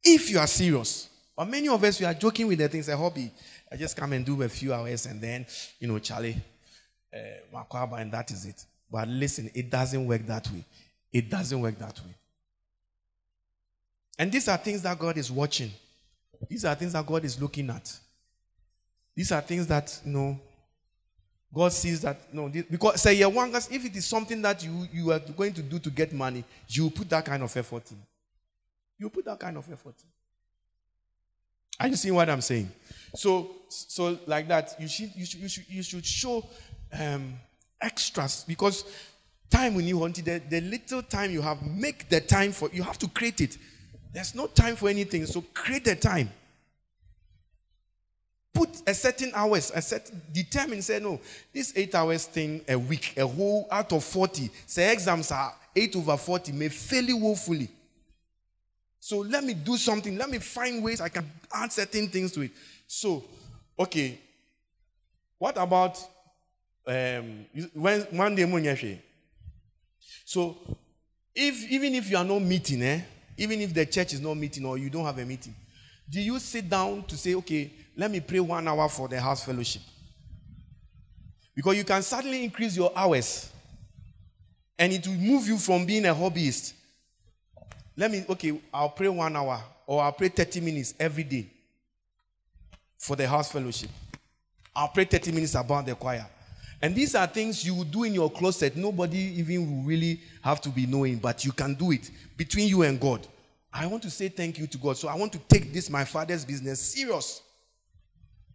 If 0.04 0.30
you 0.30 0.38
are 0.38 0.46
serious. 0.46 1.08
But 1.36 1.48
many 1.48 1.68
of 1.68 1.82
us, 1.82 1.98
we 1.98 2.06
are 2.06 2.14
joking 2.14 2.46
with 2.46 2.60
the 2.60 2.68
things, 2.68 2.88
a 2.88 2.96
hobby. 2.96 3.30
I 3.72 3.76
just 3.76 3.96
come 3.96 4.12
and 4.12 4.24
do 4.24 4.40
a 4.40 4.48
few 4.48 4.72
hours 4.72 5.06
and 5.06 5.20
then, 5.20 5.46
you 5.80 5.88
know, 5.88 5.98
Charlie, 5.98 6.36
uh, 7.12 7.96
and 7.96 8.12
that 8.12 8.30
is 8.30 8.46
it. 8.46 8.64
But 8.88 9.08
listen, 9.08 9.50
it 9.52 9.68
doesn't 9.68 10.06
work 10.06 10.24
that 10.26 10.48
way. 10.52 10.64
It 11.12 11.28
doesn't 11.28 11.60
work 11.60 11.76
that 11.80 11.98
way. 12.06 12.14
And 14.18 14.30
these 14.30 14.48
are 14.48 14.56
things 14.56 14.82
that 14.82 14.98
God 14.98 15.16
is 15.18 15.30
watching. 15.30 15.70
These 16.48 16.64
are 16.64 16.74
things 16.74 16.92
that 16.92 17.06
God 17.06 17.24
is 17.24 17.40
looking 17.40 17.70
at. 17.70 17.92
These 19.14 19.32
are 19.32 19.40
things 19.40 19.66
that, 19.68 20.00
you 20.04 20.12
know, 20.12 20.40
God 21.52 21.72
sees 21.72 22.00
that, 22.00 22.20
you 22.32 22.40
know, 22.40 22.48
because 22.48 23.00
say, 23.00 23.14
yeah, 23.14 23.26
one, 23.26 23.54
if 23.54 23.84
it 23.84 23.96
is 23.96 24.06
something 24.06 24.42
that 24.42 24.64
you, 24.64 24.88
you 24.92 25.12
are 25.12 25.20
going 25.20 25.52
to 25.52 25.62
do 25.62 25.78
to 25.78 25.90
get 25.90 26.12
money, 26.12 26.44
you 26.68 26.90
put 26.90 27.08
that 27.10 27.24
kind 27.24 27.42
of 27.42 27.56
effort 27.56 27.90
in. 27.92 27.98
You 28.98 29.08
put 29.08 29.24
that 29.26 29.38
kind 29.38 29.56
of 29.56 29.64
effort 29.72 29.94
in. 29.98 30.08
Are 31.78 31.88
you 31.88 31.96
seeing 31.96 32.14
what 32.14 32.28
I'm 32.28 32.40
saying? 32.40 32.70
So, 33.14 33.50
so 33.68 34.18
like 34.26 34.48
that, 34.48 34.74
you 34.80 34.88
should, 34.88 35.10
you 35.14 35.24
should, 35.24 35.40
you 35.40 35.48
should, 35.48 35.64
you 35.68 35.82
should 35.82 36.06
show 36.06 36.44
um, 36.92 37.34
extras 37.80 38.44
because 38.46 38.84
time 39.50 39.74
when 39.74 39.86
you 39.86 39.98
want 39.98 40.18
it, 40.18 40.24
the, 40.24 40.42
the 40.48 40.60
little 40.60 41.02
time 41.02 41.30
you 41.30 41.42
have, 41.42 41.62
make 41.62 42.08
the 42.08 42.20
time 42.20 42.50
for. 42.50 42.68
You 42.72 42.82
have 42.82 42.98
to 42.98 43.08
create 43.08 43.40
it. 43.40 43.58
There's 44.14 44.34
no 44.34 44.46
time 44.46 44.76
for 44.76 44.88
anything, 44.88 45.26
so 45.26 45.42
create 45.52 45.84
the 45.84 45.96
time. 45.96 46.30
put 48.54 48.68
a 48.86 48.94
certain 48.94 49.32
hours, 49.34 49.72
a 49.74 49.82
certain 49.82 50.22
determine, 50.32 50.80
say 50.80 51.00
no, 51.00 51.20
this 51.52 51.72
eight 51.76 51.94
hours 51.94 52.24
thing 52.26 52.62
a 52.68 52.78
week, 52.78 53.14
a 53.16 53.26
whole 53.26 53.66
out 53.70 53.92
of 53.92 54.04
40, 54.04 54.48
say 54.66 54.92
exams 54.92 55.32
are 55.32 55.52
eight 55.74 55.94
over 55.96 56.16
40, 56.16 56.52
may 56.52 56.68
fail 56.68 57.04
you 57.04 57.16
woefully. 57.16 57.68
So 59.00 59.18
let 59.18 59.44
me 59.44 59.52
do 59.52 59.76
something. 59.76 60.16
Let 60.16 60.30
me 60.30 60.38
find 60.38 60.82
ways 60.82 61.00
I 61.00 61.08
can 61.08 61.28
add 61.52 61.72
certain 61.72 62.08
things 62.08 62.32
to 62.32 62.42
it. 62.42 62.52
So, 62.86 63.24
okay. 63.78 64.18
What 65.36 65.58
about 65.58 65.98
um 66.86 67.44
when 67.74 68.00
one 68.12 68.34
day 68.34 69.02
So 70.24 70.56
if 71.34 71.70
even 71.70 71.94
if 71.96 72.08
you 72.10 72.16
are 72.16 72.24
not 72.24 72.40
meeting, 72.40 72.82
eh? 72.82 73.00
Even 73.36 73.60
if 73.60 73.74
the 73.74 73.84
church 73.86 74.14
is 74.14 74.20
not 74.20 74.34
meeting 74.34 74.64
or 74.64 74.78
you 74.78 74.90
don't 74.90 75.04
have 75.04 75.18
a 75.18 75.24
meeting, 75.24 75.54
do 76.08 76.20
you 76.20 76.38
sit 76.38 76.68
down 76.68 77.02
to 77.04 77.16
say, 77.16 77.34
okay, 77.34 77.72
let 77.96 78.10
me 78.10 78.20
pray 78.20 78.40
one 78.40 78.66
hour 78.68 78.88
for 78.88 79.08
the 79.08 79.20
house 79.20 79.44
fellowship? 79.44 79.82
Because 81.54 81.76
you 81.76 81.84
can 81.84 82.02
certainly 82.02 82.44
increase 82.44 82.76
your 82.76 82.92
hours 82.94 83.50
and 84.78 84.92
it 84.92 85.06
will 85.06 85.14
move 85.14 85.46
you 85.46 85.56
from 85.56 85.86
being 85.86 86.04
a 86.06 86.14
hobbyist. 86.14 86.72
Let 87.96 88.10
me, 88.10 88.24
okay, 88.28 88.60
I'll 88.72 88.90
pray 88.90 89.08
one 89.08 89.36
hour 89.36 89.60
or 89.86 90.02
I'll 90.02 90.12
pray 90.12 90.28
30 90.28 90.60
minutes 90.60 90.94
every 90.98 91.24
day 91.24 91.48
for 92.98 93.14
the 93.16 93.28
house 93.28 93.52
fellowship. 93.52 93.90
I'll 94.74 94.88
pray 94.88 95.04
30 95.04 95.32
minutes 95.32 95.54
about 95.54 95.86
the 95.86 95.94
choir. 95.94 96.26
And 96.84 96.94
these 96.94 97.14
are 97.14 97.26
things 97.26 97.64
you 97.64 97.82
do 97.82 98.04
in 98.04 98.12
your 98.12 98.30
closet. 98.30 98.76
Nobody 98.76 99.16
even 99.38 99.78
will 99.78 99.84
really 99.84 100.20
have 100.42 100.60
to 100.60 100.68
be 100.68 100.84
knowing, 100.84 101.16
but 101.16 101.42
you 101.42 101.50
can 101.50 101.72
do 101.72 101.92
it 101.92 102.10
between 102.36 102.68
you 102.68 102.82
and 102.82 103.00
God. 103.00 103.26
I 103.72 103.86
want 103.86 104.02
to 104.02 104.10
say 104.10 104.28
thank 104.28 104.58
you 104.58 104.66
to 104.66 104.76
God. 104.76 104.98
So 104.98 105.08
I 105.08 105.16
want 105.16 105.32
to 105.32 105.38
take 105.38 105.72
this, 105.72 105.88
my 105.88 106.04
father's 106.04 106.44
business, 106.44 106.78
serious. 106.78 107.40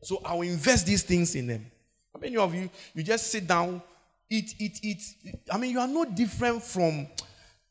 So 0.04 0.22
I 0.24 0.36
will 0.36 0.44
invest 0.44 0.86
these 0.86 1.02
things 1.02 1.34
in 1.34 1.48
them. 1.48 1.66
How 2.14 2.20
many 2.20 2.38
of 2.38 2.54
you, 2.54 2.70
you 2.94 3.02
just 3.02 3.32
sit 3.32 3.48
down, 3.48 3.82
eat, 4.30 4.54
eat, 4.60 4.80
eat? 4.84 5.02
I 5.52 5.58
mean, 5.58 5.72
you 5.72 5.80
are 5.80 5.88
no 5.88 6.06
different 6.06 6.62
from 6.62 7.08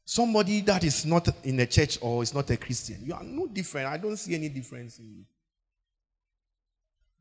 somebody 0.05 0.61
that 0.63 0.83
is 0.83 1.07
not 1.07 1.29
in 1.45 1.61
a 1.61 1.67
church 1.67 1.99
or 2.01 2.21
is 2.25 2.35
not 2.35 2.51
a 2.51 2.57
Christian. 2.57 2.99
You 3.05 3.15
are 3.15 3.23
no 3.23 3.47
different. 3.47 3.87
I 3.87 3.97
don't 3.97 4.17
see 4.17 4.35
any 4.35 4.49
difference 4.49 4.99
in 4.99 5.05
you. 5.19 5.25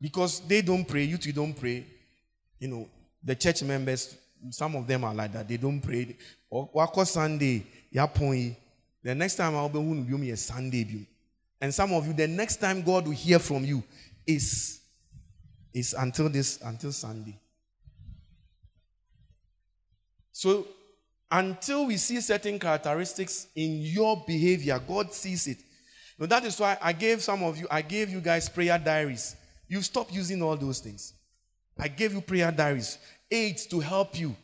Because 0.00 0.40
they 0.40 0.60
don't 0.60 0.84
pray, 0.84 1.04
you 1.04 1.18
two 1.18 1.30
don't 1.30 1.54
pray. 1.54 1.86
You 2.58 2.66
know, 2.66 2.88
the 3.22 3.34
church 3.34 3.62
members, 3.62 4.16
some 4.50 4.76
of 4.76 4.86
them 4.86 5.04
are 5.04 5.14
like 5.14 5.32
that. 5.32 5.48
They 5.48 5.56
don't 5.56 5.80
pray. 5.80 6.16
Wako 6.50 7.04
Sunday, 7.04 7.64
Yapoi. 7.94 8.56
The 9.02 9.14
next 9.14 9.36
time 9.36 9.56
I'll 9.56 9.68
be 9.68 9.80
me 9.80 10.30
a 10.30 10.36
Sunday. 10.36 11.06
And 11.60 11.74
some 11.74 11.92
of 11.92 12.06
you, 12.06 12.12
the 12.12 12.28
next 12.28 12.56
time 12.56 12.82
God 12.82 13.06
will 13.06 13.12
hear 13.12 13.38
from 13.38 13.64
you 13.64 13.82
is, 14.26 14.80
is 15.74 15.94
until 15.94 16.28
this, 16.28 16.60
until 16.62 16.92
Sunday. 16.92 17.38
So 20.32 20.68
until 21.30 21.86
we 21.86 21.96
see 21.96 22.20
certain 22.20 22.58
characteristics 22.58 23.48
in 23.56 23.80
your 23.82 24.22
behavior, 24.26 24.80
God 24.86 25.12
sees 25.12 25.46
it. 25.46 25.58
Now 26.18 26.26
that 26.26 26.44
is 26.44 26.58
why 26.58 26.78
I 26.80 26.92
gave 26.92 27.22
some 27.22 27.42
of 27.42 27.58
you, 27.58 27.66
I 27.70 27.82
gave 27.82 28.10
you 28.10 28.20
guys 28.20 28.48
prayer 28.48 28.78
diaries. 28.78 29.36
You 29.68 29.82
stop 29.82 30.12
using 30.12 30.42
all 30.42 30.56
those 30.56 30.78
things. 30.80 31.12
I 31.78 31.88
gave 31.88 32.12
you 32.12 32.20
prayer 32.20 32.50
diaries, 32.50 32.98
aids 33.30 33.66
to 33.66 33.80
help 33.80 34.18
you. 34.18 34.34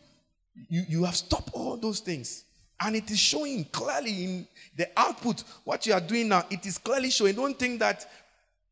You, 0.68 0.84
you 0.88 1.04
have 1.04 1.16
stopped 1.16 1.50
all 1.52 1.76
those 1.76 2.00
things. 2.00 2.44
And 2.80 2.96
it 2.96 3.10
is 3.10 3.18
showing 3.18 3.64
clearly 3.66 4.24
in 4.24 4.48
the 4.76 4.88
output, 4.96 5.42
what 5.64 5.86
you 5.86 5.92
are 5.94 6.00
doing 6.00 6.28
now, 6.28 6.44
it 6.50 6.66
is 6.66 6.78
clearly 6.78 7.10
showing. 7.10 7.34
Don't 7.34 7.58
think 7.58 7.78
that 7.80 8.08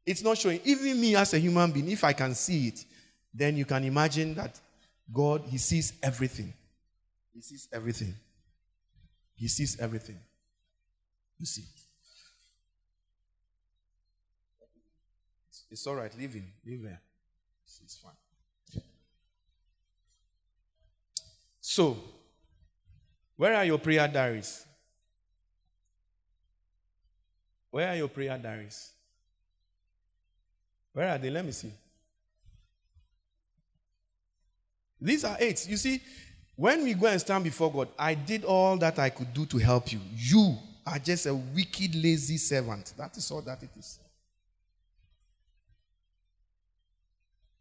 it's 0.05 0.23
not 0.23 0.39
showing. 0.39 0.61
Even 0.65 1.01
me 1.01 1.15
as 1.17 1.35
a 1.35 1.39
human 1.39 1.71
being, 1.71 1.91
if 1.91 2.05
I 2.05 2.13
can 2.13 2.35
see 2.35 2.69
it, 2.69 2.85
then 3.33 3.57
you 3.57 3.65
can 3.65 3.85
imagine 3.85 4.35
that 4.35 4.61
God, 5.13 5.43
He 5.49 5.59
sees 5.59 5.93
everything. 6.03 6.53
He 7.33 7.41
sees 7.41 7.69
everything. 7.73 8.15
He 9.35 9.49
sees 9.49 9.79
everything. 9.81 10.19
You 11.39 11.47
see. 11.47 11.65
It's 15.73 15.87
all 15.87 15.95
right. 15.95 16.17
Leave 16.19 16.35
him. 16.35 16.53
Leave 16.67 16.83
there. 16.83 17.01
It's 17.65 17.97
fine. 17.97 18.13
So, 21.73 21.97
where 23.35 23.55
are 23.55 23.65
your 23.65 23.79
prayer 23.79 24.07
diaries? 24.07 24.67
Where 27.71 27.89
are 27.89 27.97
your 27.97 28.09
prayer 28.09 28.37
diaries? 28.37 28.91
Where 30.93 31.09
are 31.09 31.17
they? 31.17 31.31
Let 31.31 31.47
me 31.47 31.53
see. 31.53 31.73
These 35.01 35.25
are 35.25 35.35
eight. 35.41 35.67
You 35.67 35.79
see, 35.79 36.03
when 36.57 36.85
we 36.85 36.93
go 36.93 37.07
and 37.07 37.19
stand 37.19 37.43
before 37.43 37.73
God, 37.73 37.89
I 37.99 38.13
did 38.17 38.45
all 38.45 38.77
that 38.77 38.99
I 38.99 39.09
could 39.09 39.33
do 39.33 39.47
to 39.47 39.57
help 39.57 39.91
you. 39.95 40.01
You 40.15 40.59
are 40.87 40.99
just 40.99 41.25
a 41.25 41.35
wicked, 41.35 41.95
lazy 41.95 42.37
servant. 42.37 42.93
That 42.99 43.17
is 43.17 43.31
all 43.31 43.41
that 43.41 43.63
it 43.63 43.71
is. 43.79 43.99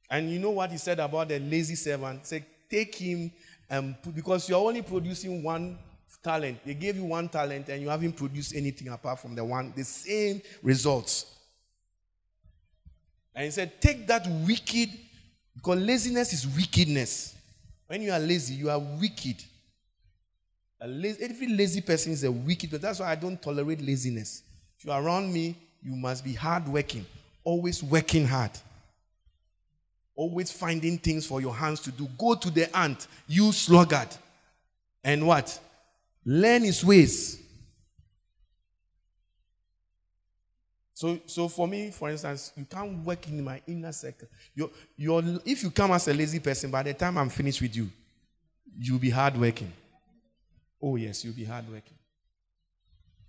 And 0.10 0.30
you 0.30 0.38
know 0.38 0.52
what 0.52 0.70
he 0.70 0.78
said 0.78 1.00
about 1.00 1.30
the 1.30 1.40
lazy 1.40 1.76
servant? 1.76 2.28
Say, 2.28 2.44
take 2.70 2.96
him 2.96 3.32
Um, 3.72 3.96
and 4.04 4.16
because 4.16 4.48
you're 4.48 4.60
only 4.60 4.82
producing 4.82 5.42
one 5.42 5.80
talent. 6.24 6.60
They 6.66 6.74
gave 6.74 6.98
you 6.98 7.06
one 7.06 7.30
talent 7.30 7.70
and 7.70 7.82
you 7.82 7.90
haven't 7.90 8.14
produced 8.14 8.56
anything 8.56 8.90
apart 8.90 9.20
from 9.20 9.36
the 9.36 9.44
one, 9.44 9.74
the 9.76 9.84
same 9.84 10.42
results. 10.62 11.26
And 13.34 13.46
he 13.46 13.52
said, 13.52 13.80
take 13.80 14.08
that 14.08 14.28
wicked, 14.46 14.90
because 15.56 15.80
laziness 15.80 16.34
is 16.34 16.48
wickedness. 16.48 17.36
When 17.88 18.02
you 18.02 18.12
are 18.12 18.20
lazy, 18.20 18.56
you 18.56 18.70
are 18.70 18.80
wicked. 18.80 19.44
Lazy, 20.86 21.24
every 21.24 21.48
lazy 21.48 21.82
person 21.82 22.12
is 22.12 22.24
a 22.24 22.32
wicked, 22.32 22.72
that's 22.72 23.00
why 23.00 23.12
I 23.12 23.16
don't 23.16 23.42
tolerate 23.42 23.82
laziness. 23.82 24.44
If 24.78 24.86
you 24.86 24.92
are 24.92 25.02
around 25.02 25.32
me, 25.32 25.56
you 25.82 25.96
must 25.96 26.24
be 26.24 26.34
hardworking, 26.34 27.06
always 27.44 27.84
working 27.84 28.26
hard. 28.26 28.52
Always 30.16 30.52
finding 30.52 30.98
things 30.98 31.26
for 31.26 31.42
your 31.42 31.56
hands 31.56 31.80
to 31.82 31.92
do. 31.92 32.08
Go 32.18 32.36
to 32.36 32.50
the 32.50 32.76
ant, 32.78 33.08
you 33.28 33.52
sluggard. 33.52 34.10
And 35.04 35.26
what? 35.26 35.60
Learn 36.26 36.64
his 36.64 36.84
ways. 36.84 37.42
So, 40.94 41.20
so 41.26 41.48
for 41.48 41.68
me, 41.68 41.90
for 41.90 42.12
instance, 42.12 42.52
you 42.56 42.66
can't 42.66 43.04
work 43.04 43.28
in 43.28 43.44
my 43.44 43.60
inner 43.66 43.92
circle. 43.92 44.28
You're, 44.54 44.70
you're, 44.96 45.24
if 45.46 45.64
you 45.64 45.72
come 45.72 45.92
as 45.92 46.08
a 46.08 46.14
lazy 46.14 46.40
person, 46.40 46.70
by 46.70 46.84
the 46.84 46.94
time 46.94 47.18
I'm 47.18 47.30
finished 47.30 47.60
with 47.60 47.76
you, 47.76 47.90
you'll 48.78 49.00
be 49.00 49.10
hardworking. 49.10 49.74
Oh, 50.80 50.98
yes, 50.98 51.26
you'll 51.26 51.34
be 51.34 51.46
hardworking. 51.46 51.98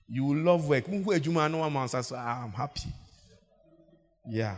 You 0.06 0.24
will 0.26 0.36
love 0.36 0.68
work. 0.68 0.84
Ah, 0.86 2.44
I'm 2.44 2.52
happy. 2.52 2.92
Yeah. 4.28 4.56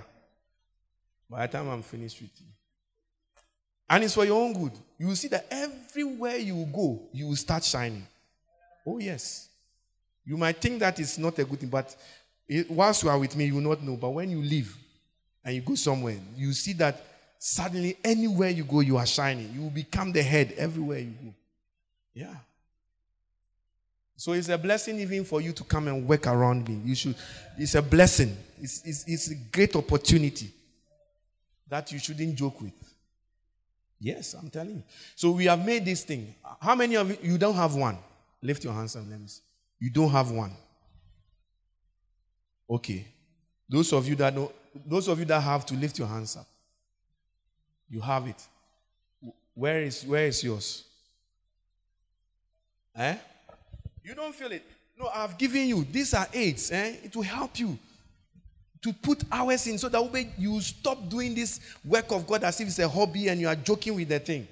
By 1.35 1.49
the 1.49 1.53
time 1.53 1.69
I'm 1.69 1.83
finished 1.83 2.21
with 2.23 2.31
you. 2.39 2.47
And 3.91 4.05
it's 4.05 4.15
for 4.15 4.25
your 4.25 4.41
own 4.41 4.53
good. 4.53 4.71
You 4.97 5.09
will 5.09 5.17
see 5.17 5.27
that 5.29 5.47
everywhere 5.51 6.37
you 6.37 6.65
go, 6.73 7.03
you 7.13 7.27
will 7.27 7.37
start 7.37 7.65
shining. 7.65 8.07
Oh, 8.87 8.99
yes. 8.99 9.49
You 10.25 10.37
might 10.37 10.59
think 10.59 10.79
that 10.79 11.01
it's 11.01 11.19
not 11.19 11.37
a 11.41 11.45
good 11.45 11.59
thing, 11.59 11.71
but 11.71 11.95
it, 12.49 12.71
whilst 12.71 13.03
you 13.03 13.09
are 13.09 13.19
with 13.19 13.35
me, 13.37 13.47
you 13.47 13.55
will 13.55 13.63
not 13.63 13.83
know. 13.83 13.97
But 13.97 14.11
when 14.11 14.31
you 14.31 14.39
leave 14.43 14.77
and 15.45 15.57
you 15.57 15.61
go 15.61 15.75
somewhere, 15.75 16.17
you 16.37 16.53
see 16.53 16.73
that 16.75 17.05
suddenly 17.41 17.97
anywhere 18.05 18.51
you 18.51 18.63
go, 18.63 18.79
you 18.79 18.97
are 18.97 19.07
shining. 19.07 19.53
You 19.53 19.63
will 19.63 19.71
become 19.71 20.13
the 20.13 20.23
head 20.23 20.55
everywhere 20.57 21.01
you 21.01 21.15
go. 21.21 21.35
Yeah. 22.15 22.35
So 24.17 24.35
it's 24.35 24.51
a 24.51 24.57
blessing 24.57 25.01
even 25.01 25.25
for 25.25 25.41
you 25.41 25.51
to 25.51 25.65
come 25.65 25.89
and 25.89 26.07
work 26.07 26.29
around 26.29 26.69
me. 26.69 26.81
You 26.85 26.95
should. 26.95 27.17
It's 27.59 27.75
a 27.75 27.83
blessing. 27.83 28.37
It's, 28.61 28.85
it's, 28.85 29.05
it's 29.09 29.31
a 29.33 29.35
great 29.35 29.75
opportunity 29.75 30.53
that 31.69 31.91
you 31.93 31.99
shouldn't 31.99 32.35
joke 32.37 32.61
with. 32.61 32.73
Yes, 34.01 34.35
I'm 34.35 34.51
telling 34.51 34.77
you. 34.77 34.83
So 35.15 35.31
we 35.31 35.47
have 35.47 35.65
made 35.65 35.85
this 35.85 36.05
thing. 36.05 36.35
How 36.61 36.75
many 36.75 36.97
of 36.97 37.09
you, 37.09 37.17
you 37.23 37.39
don't 37.39 37.55
have 37.55 37.75
one? 37.75 37.99
Lift 38.43 38.65
your 38.65 38.75
hands 38.75 38.95
and 38.97 39.11
let 39.11 39.21
me 39.21 39.27
see. 39.27 39.41
You 39.79 39.91
don't 39.91 40.11
have 40.11 40.31
one. 40.31 40.53
Okay. 42.69 43.07
Those 43.69 43.93
of 43.93 44.07
you 44.07 44.15
that 44.17 44.35
know, 44.35 44.53
those 44.87 45.09
of 45.09 45.19
you 45.19 45.25
that 45.27 45.41
have 45.41 45.65
to 45.67 45.75
lift 45.75 45.99
your 45.99 46.09
hands 46.09 46.37
up. 46.37 46.47
You 47.89 48.01
have 48.01 48.27
it. 48.27 48.43
Where 49.55 49.83
is 49.83 50.05
where 50.05 50.27
is 50.27 50.43
yours? 50.43 50.85
Eh? 52.97 53.17
You 54.03 54.15
don't 54.15 54.35
feel 54.35 54.53
it. 54.53 54.65
No, 54.99 55.09
I've 55.15 55.39
given 55.39 55.67
you. 55.67 55.85
These 55.85 56.15
are 56.15 56.29
aids. 56.33 56.71
Eh? 56.71 56.97
It 57.05 57.17
will 57.17 57.23
help 57.23 57.59
you 57.59 57.79
to 58.85 58.93
put 58.93 59.25
hours 59.33 59.67
in 59.67 59.79
so 59.79 59.89
that 59.89 60.27
you 60.37 60.61
stop 60.61 61.09
doing 61.09 61.35
this 61.35 61.59
work 61.87 62.13
of 62.13 62.27
God 62.27 62.45
as 62.45 62.61
if 62.61 62.69
it's 62.69 62.79
a 62.79 62.87
hobby 62.87 63.29
and 63.29 63.41
you 63.41 63.49
are 63.49 63.57
joking 63.57 63.95
with 63.97 64.11
the 64.11 64.19
thing. 64.19 64.47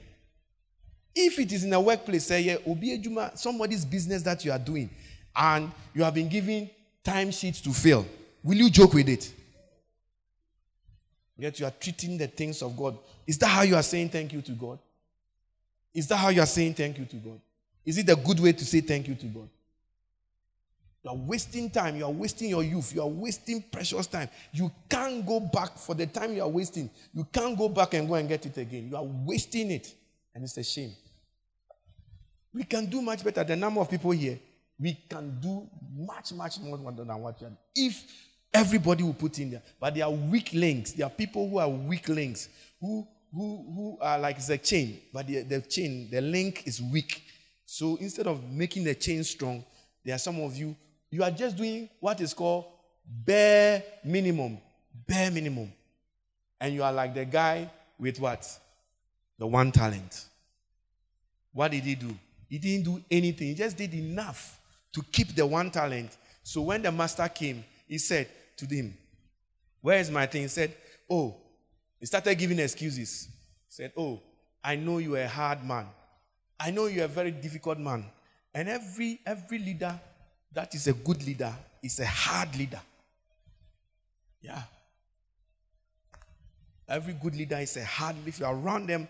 If 1.15 1.39
it 1.39 1.53
is 1.53 1.65
in 1.65 1.73
a 1.75 1.81
workplace, 1.81 2.25
say, 2.25 2.41
yeah, 2.41 3.31
somebody's 3.35 3.85
business 3.85 4.23
that 4.23 4.43
you 4.43 4.51
are 4.51 4.59
doing, 4.59 4.89
and 5.37 5.71
you 5.93 6.03
have 6.03 6.15
been 6.15 6.31
given 6.31 6.71
timesheets 7.05 7.63
to 7.63 7.75
fill, 7.75 8.07
will 8.43 8.57
you 8.57 8.71
joke 8.71 8.95
with 8.95 9.11
it? 9.11 9.31
Yet 11.37 11.61
you 11.61 11.67
are 11.67 11.73
treating 11.79 12.17
the 12.17 12.27
things 12.27 12.63
of 12.63 12.75
God. 12.75 12.97
Is 13.27 13.37
that 13.37 13.49
how 13.49 13.63
you 13.63 13.77
are 13.77 13.83
saying 13.83 14.09
thank 14.09 14.33
you 14.33 14.41
to 14.41 14.53
God? 14.53 14.79
Is 15.93 16.07
that 16.09 16.17
how 16.17 16.31
you 16.31 16.41
are 16.41 16.47
saying 16.47 16.73
thank 16.73 16.97
you 16.97 17.05
to 17.05 17.17
God? 17.17 17.39
Is 17.85 17.99
it 17.99 18.09
a 18.09 18.17
good 18.17 18.41
way 18.41 18.53
to 18.53 18.65
say 18.65 18.81
thank 18.81 19.09
you 19.09 19.15
to 19.15 19.27
God? 19.27 19.49
You 21.05 21.11
are 21.11 21.17
wasting 21.17 21.69
time. 21.71 21.97
You 21.97 22.05
are 22.05 22.11
wasting 22.11 22.51
your 22.51 22.63
youth. 22.63 22.95
You 22.95 23.03
are 23.03 23.09
wasting 23.09 23.63
precious 23.63 24.07
time. 24.07 24.29
You 24.53 24.71
can't 24.89 25.27
go 25.27 25.41
back 25.41 25.77
for 25.77 25.95
the 25.95 26.07
time 26.07 26.35
you 26.35 26.43
are 26.43 26.49
wasting. 26.49 26.91
You 27.13 27.25
can't 27.33 27.59
go 27.59 27.69
back 27.69 27.95
and 27.95 28.09
go 28.09 28.15
and 28.15 28.29
get 28.29 28.47
it 28.47 28.57
again. 28.57 28.89
You 28.89 28.97
are 28.97 29.05
wasting 29.05 29.71
it. 29.73 29.93
And 30.35 30.45
it's 30.45 30.57
a 30.57 30.63
shame. 30.63 30.93
We 32.55 32.65
can 32.65 32.87
do 32.87 33.03
much 33.03 33.25
better. 33.25 33.43
The 33.43 33.57
number 33.57 33.81
of 33.81 33.91
people 33.91 34.13
here, 34.13 34.39
we 34.79 34.95
can 35.09 35.41
do 35.41 35.69
much, 35.97 36.33
much 36.33 36.61
more 36.61 36.79
than 36.93 37.21
what 37.21 37.41
you 37.41 37.49
are. 37.49 37.53
If 37.75 38.05
everybody 38.55 39.03
will 39.03 39.15
put 39.15 39.39
in 39.39 39.51
there. 39.51 39.63
But 39.81 39.95
there 39.95 40.05
are 40.05 40.11
weak 40.11 40.53
links. 40.53 40.93
There 40.93 41.07
are 41.07 41.11
people 41.11 41.49
who 41.49 41.59
are 41.59 41.69
weak 41.69 42.09
links, 42.09 42.49
who 42.81 43.07
who, 43.35 43.65
who 43.75 43.99
are 44.01 44.19
like 44.19 44.45
the 44.45 44.59
chain, 44.59 45.01
but 45.13 45.27
the, 45.27 45.43
the 45.43 45.61
chain, 45.63 46.09
the 46.11 46.21
link 46.21 46.67
is 46.67 46.83
weak. 46.83 47.23
So 47.65 47.97
instead 47.97 48.27
of 48.27 48.43
making 48.51 48.85
the 48.85 48.95
chain 48.95 49.25
strong, 49.25 49.65
there 50.05 50.15
are 50.15 50.19
some 50.19 50.41
of 50.41 50.55
you, 50.57 50.77
you 51.13 51.23
are 51.23 51.31
just 51.31 51.57
doing 51.59 51.91
what 52.01 52.21
is 52.23 52.33
called 52.33 52.65
bare 53.07 53.85
minimum. 54.03 54.59
Bare 55.07 55.31
minimum. 55.31 55.71
And 56.59 56.75
you 56.75 56.83
are 56.83 56.93
like 56.93 57.15
the 57.15 57.27
guy 57.27 57.71
with 57.99 58.19
what? 58.19 58.49
The 59.39 59.47
one 59.47 59.71
talent. 59.71 60.25
What 61.53 61.71
did 61.71 61.85
he 61.85 61.95
do? 61.95 62.17
He 62.49 62.59
didn't 62.59 62.85
do 62.85 63.03
anything. 63.11 63.49
He 63.49 63.55
just 63.55 63.77
did 63.77 63.93
enough 63.93 64.59
to 64.93 65.03
keep 65.13 65.35
the 65.35 65.47
one 65.47 65.71
talent. 65.71 66.17
So 66.43 66.63
when 66.63 66.81
the 66.81 66.91
master 66.91 67.29
came, 67.29 67.63
he 67.87 67.99
said 67.99 68.29
to 68.57 68.67
him, 68.67 68.97
Where 69.83 69.99
is 69.99 70.11
my 70.11 70.25
thing? 70.25 70.43
He 70.43 70.49
said, 70.49 70.75
Oh, 71.11 71.37
he 72.01 72.07
started 72.07 72.35
giving 72.37 72.59
excuses. 72.59 73.29
He 73.67 73.69
said, 73.69 73.93
Oh, 73.99 74.19
I 74.65 74.77
know 74.77 74.97
you 74.97 75.17
are 75.17 75.23
a 75.23 75.29
hard 75.29 75.63
man. 75.63 75.87
I 76.59 76.71
know 76.71 76.87
you're 76.87 77.05
a 77.05 77.09
very 77.09 77.33
difficult 77.33 77.79
man. 77.79 78.07
And 78.55 78.69
every 78.69 79.21
every 79.27 79.59
leader 79.59 79.99
that 80.55 80.75
is 80.75 80.87
a 80.87 80.93
good 80.93 81.25
leader 81.27 81.55
is 81.83 81.99
a 82.01 82.07
hard 82.07 82.57
leader. 82.57 82.81
Yeah. 84.41 84.63
Every 86.89 87.15
good 87.15 87.35
leader 87.35 87.57
is 87.57 87.77
a 87.77 87.85
hard 87.85 88.17
If 88.27 88.41
you're 88.41 88.55
around 88.55 88.89
them, 88.89 89.09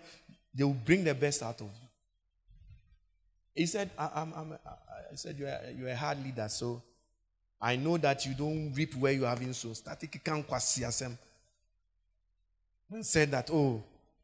they 0.55 0.64
will 0.64 0.74
bring 0.74 1.05
the 1.05 1.14
best 1.14 1.43
out 1.43 1.61
of 1.61 1.66
you. 1.66 1.88
He 3.55 3.66
said, 3.66 3.90
I, 3.99 4.11
I'm, 4.14 4.32
I'm, 4.34 4.53
I 5.12 5.14
said, 5.14 5.36
you're 5.38 5.55
you're 5.76 5.88
a 5.88 5.97
hard 5.97 6.22
leader, 6.24 6.49
so 6.49 6.82
I 7.61 7.76
know 7.76 7.99
that 7.99 8.24
you 8.24 8.34
don't 8.34 8.72
reap 8.74 8.95
where 8.95 9.12
you 9.12 9.24
haven't 9.24 9.55
sown. 9.55 9.74
Static 9.74 10.24
can 10.24 10.43
said 13.03 13.30
that, 13.30 13.51
oh, 13.53 13.82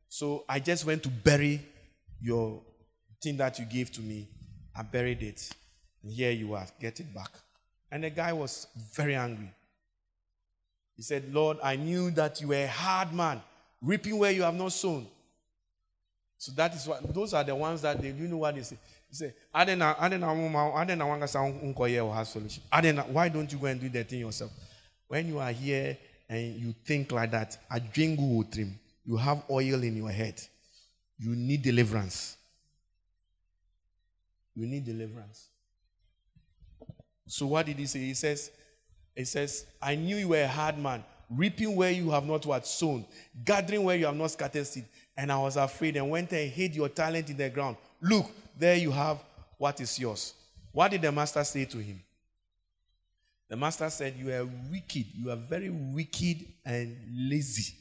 so 0.08 0.44
I 0.48 0.60
just 0.60 0.84
went 0.84 1.02
to 1.02 1.08
bury 1.08 1.60
your 2.20 2.62
thing 3.22 3.36
that 3.38 3.58
you 3.58 3.64
gave 3.64 3.90
to 3.92 4.00
me. 4.00 4.28
I 4.74 4.82
buried 4.82 5.22
it. 5.22 5.50
Here 6.06 6.30
you 6.30 6.54
are, 6.54 6.66
get 6.80 7.00
it 7.00 7.12
back. 7.14 7.30
And 7.90 8.04
the 8.04 8.10
guy 8.10 8.32
was 8.32 8.66
very 8.94 9.14
angry. 9.14 9.50
He 10.96 11.02
said, 11.02 11.32
Lord, 11.32 11.58
I 11.62 11.76
knew 11.76 12.10
that 12.12 12.40
you 12.40 12.48
were 12.48 12.64
a 12.64 12.68
hard 12.68 13.12
man, 13.12 13.40
reaping 13.80 14.18
where 14.18 14.32
you 14.32 14.42
have 14.42 14.54
not 14.54 14.72
sown. 14.72 15.06
So 16.38 16.52
that 16.52 16.74
is 16.74 16.86
what 16.86 17.12
those 17.14 17.34
are 17.34 17.42
the 17.42 17.54
ones 17.54 17.82
that 17.82 18.00
they 18.00 18.12
do 18.12 18.22
you 18.22 18.28
know 18.28 18.38
what 18.38 18.54
they 18.54 18.62
say. 18.62 18.78
He 19.08 19.16
said, 19.16 19.34
why 19.52 19.64
don't 23.28 23.52
you 23.52 23.58
go 23.58 23.66
and 23.66 23.80
do 23.80 23.88
that 23.88 24.08
thing 24.08 24.20
yourself? 24.20 24.52
When 25.08 25.26
you 25.28 25.38
are 25.40 25.50
here 25.50 25.96
and 26.28 26.56
you 26.56 26.74
think 26.84 27.10
like 27.10 27.30
that, 27.30 27.58
a 27.70 27.80
jingle 27.80 28.44
trim, 28.44 28.78
you 29.04 29.16
have 29.16 29.42
oil 29.50 29.82
in 29.82 29.96
your 29.96 30.10
head. 30.10 30.40
You 31.18 31.30
need 31.30 31.62
deliverance. 31.62 32.36
You 34.54 34.66
need 34.66 34.84
deliverance. 34.84 35.46
So 37.28 37.46
what 37.46 37.66
did 37.66 37.78
he 37.78 37.86
say? 37.86 38.00
He 38.00 38.14
says, 38.14 38.50
he 39.14 39.24
says, 39.24 39.66
I 39.80 39.94
knew 39.94 40.16
you 40.16 40.28
were 40.28 40.42
a 40.42 40.48
hard 40.48 40.78
man, 40.78 41.04
reaping 41.30 41.76
where 41.76 41.90
you 41.90 42.10
have 42.10 42.24
not 42.24 42.46
what 42.46 42.66
sown, 42.66 43.04
gathering 43.44 43.84
where 43.84 43.96
you 43.96 44.06
have 44.06 44.16
not 44.16 44.30
scattered 44.30 44.66
seed. 44.66 44.86
And 45.16 45.30
I 45.30 45.38
was 45.38 45.56
afraid 45.56 45.96
and 45.96 46.08
went 46.10 46.32
and 46.32 46.50
hid 46.50 46.74
your 46.74 46.88
talent 46.88 47.28
in 47.28 47.36
the 47.36 47.50
ground. 47.50 47.76
Look, 48.00 48.30
there 48.56 48.76
you 48.76 48.90
have 48.90 49.22
what 49.58 49.80
is 49.80 49.98
yours. 49.98 50.34
What 50.72 50.90
did 50.90 51.02
the 51.02 51.12
master 51.12 51.42
say 51.44 51.64
to 51.66 51.78
him? 51.78 52.00
The 53.48 53.56
master 53.56 53.90
said, 53.90 54.14
You 54.16 54.32
are 54.32 54.44
wicked. 54.70 55.06
You 55.14 55.30
are 55.30 55.36
very 55.36 55.70
wicked 55.70 56.46
and 56.64 56.96
lazy. 57.28 57.74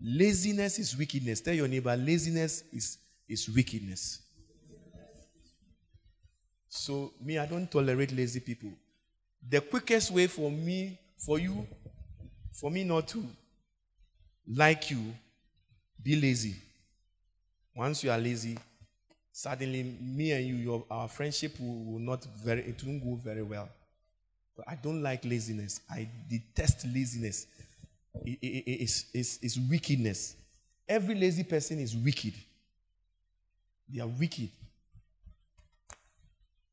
Laziness 0.00 0.78
is 0.78 0.96
wickedness. 0.96 1.40
Tell 1.40 1.54
your 1.54 1.68
neighbor, 1.68 1.96
laziness 1.96 2.64
is, 2.72 2.98
is 3.28 3.48
wickedness. 3.48 4.23
So, 6.76 7.12
me, 7.20 7.38
I 7.38 7.46
don't 7.46 7.70
tolerate 7.70 8.10
lazy 8.10 8.40
people. 8.40 8.70
The 9.48 9.60
quickest 9.60 10.10
way 10.10 10.26
for 10.26 10.50
me, 10.50 10.98
for 11.16 11.38
you, 11.38 11.64
for 12.52 12.68
me 12.68 12.82
not 12.82 13.06
to 13.08 13.24
like 14.48 14.90
you, 14.90 15.14
be 16.02 16.16
lazy. 16.20 16.56
Once 17.76 18.02
you 18.02 18.10
are 18.10 18.18
lazy, 18.18 18.58
suddenly 19.30 19.96
me 20.00 20.32
and 20.32 20.44
you, 20.48 20.56
your, 20.56 20.84
our 20.90 21.06
friendship 21.06 21.52
will, 21.60 21.84
will 21.84 22.00
not 22.00 22.24
very, 22.44 22.62
it 22.62 22.82
won't 22.82 23.04
go 23.04 23.14
very 23.14 23.44
well. 23.44 23.68
But 24.56 24.66
I 24.68 24.74
don't 24.74 25.00
like 25.00 25.24
laziness. 25.24 25.80
I 25.88 26.08
detest 26.28 26.86
laziness. 26.92 27.46
It, 28.24 28.38
it, 28.42 28.46
it, 28.46 28.70
it's, 28.82 29.04
it's, 29.14 29.38
it's 29.42 29.58
wickedness. 29.70 30.34
Every 30.88 31.14
lazy 31.14 31.44
person 31.44 31.78
is 31.78 31.94
wicked. 31.94 32.34
They 33.88 34.00
are 34.00 34.08
wicked. 34.08 34.50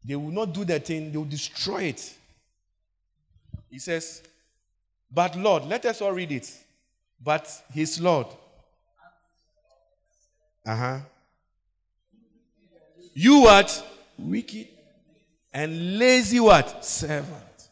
They 0.04 0.16
will 0.16 0.32
not 0.32 0.54
do 0.54 0.66
that 0.66 0.86
thing, 0.86 1.12
they 1.12 1.18
will 1.18 1.26
destroy 1.26 1.84
it. 1.84 2.14
He 3.70 3.80
says, 3.80 4.22
But 5.12 5.36
Lord, 5.38 5.66
let 5.66 5.86
us 5.86 6.02
all 6.02 6.12
read 6.12 6.32
it. 6.32 6.52
But 7.24 7.48
his 7.74 8.02
Lord. 8.02 8.28
Uh 10.66 10.76
huh. 10.76 11.00
You 13.14 13.42
what? 13.42 13.88
Wicked. 14.18 14.68
And 15.54 16.00
lazy 16.00 16.40
what? 16.40 16.84
Servant. 16.84 17.70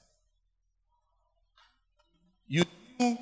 You 2.48 2.64
uh 3.00 3.16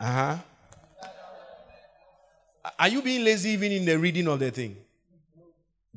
huh. 0.00 0.36
Are 2.78 2.88
you 2.88 3.02
being 3.02 3.24
lazy 3.24 3.50
even 3.50 3.72
in 3.72 3.84
the 3.84 3.98
reading 3.98 4.28
of 4.28 4.38
the 4.38 4.50
thing? 4.50 4.76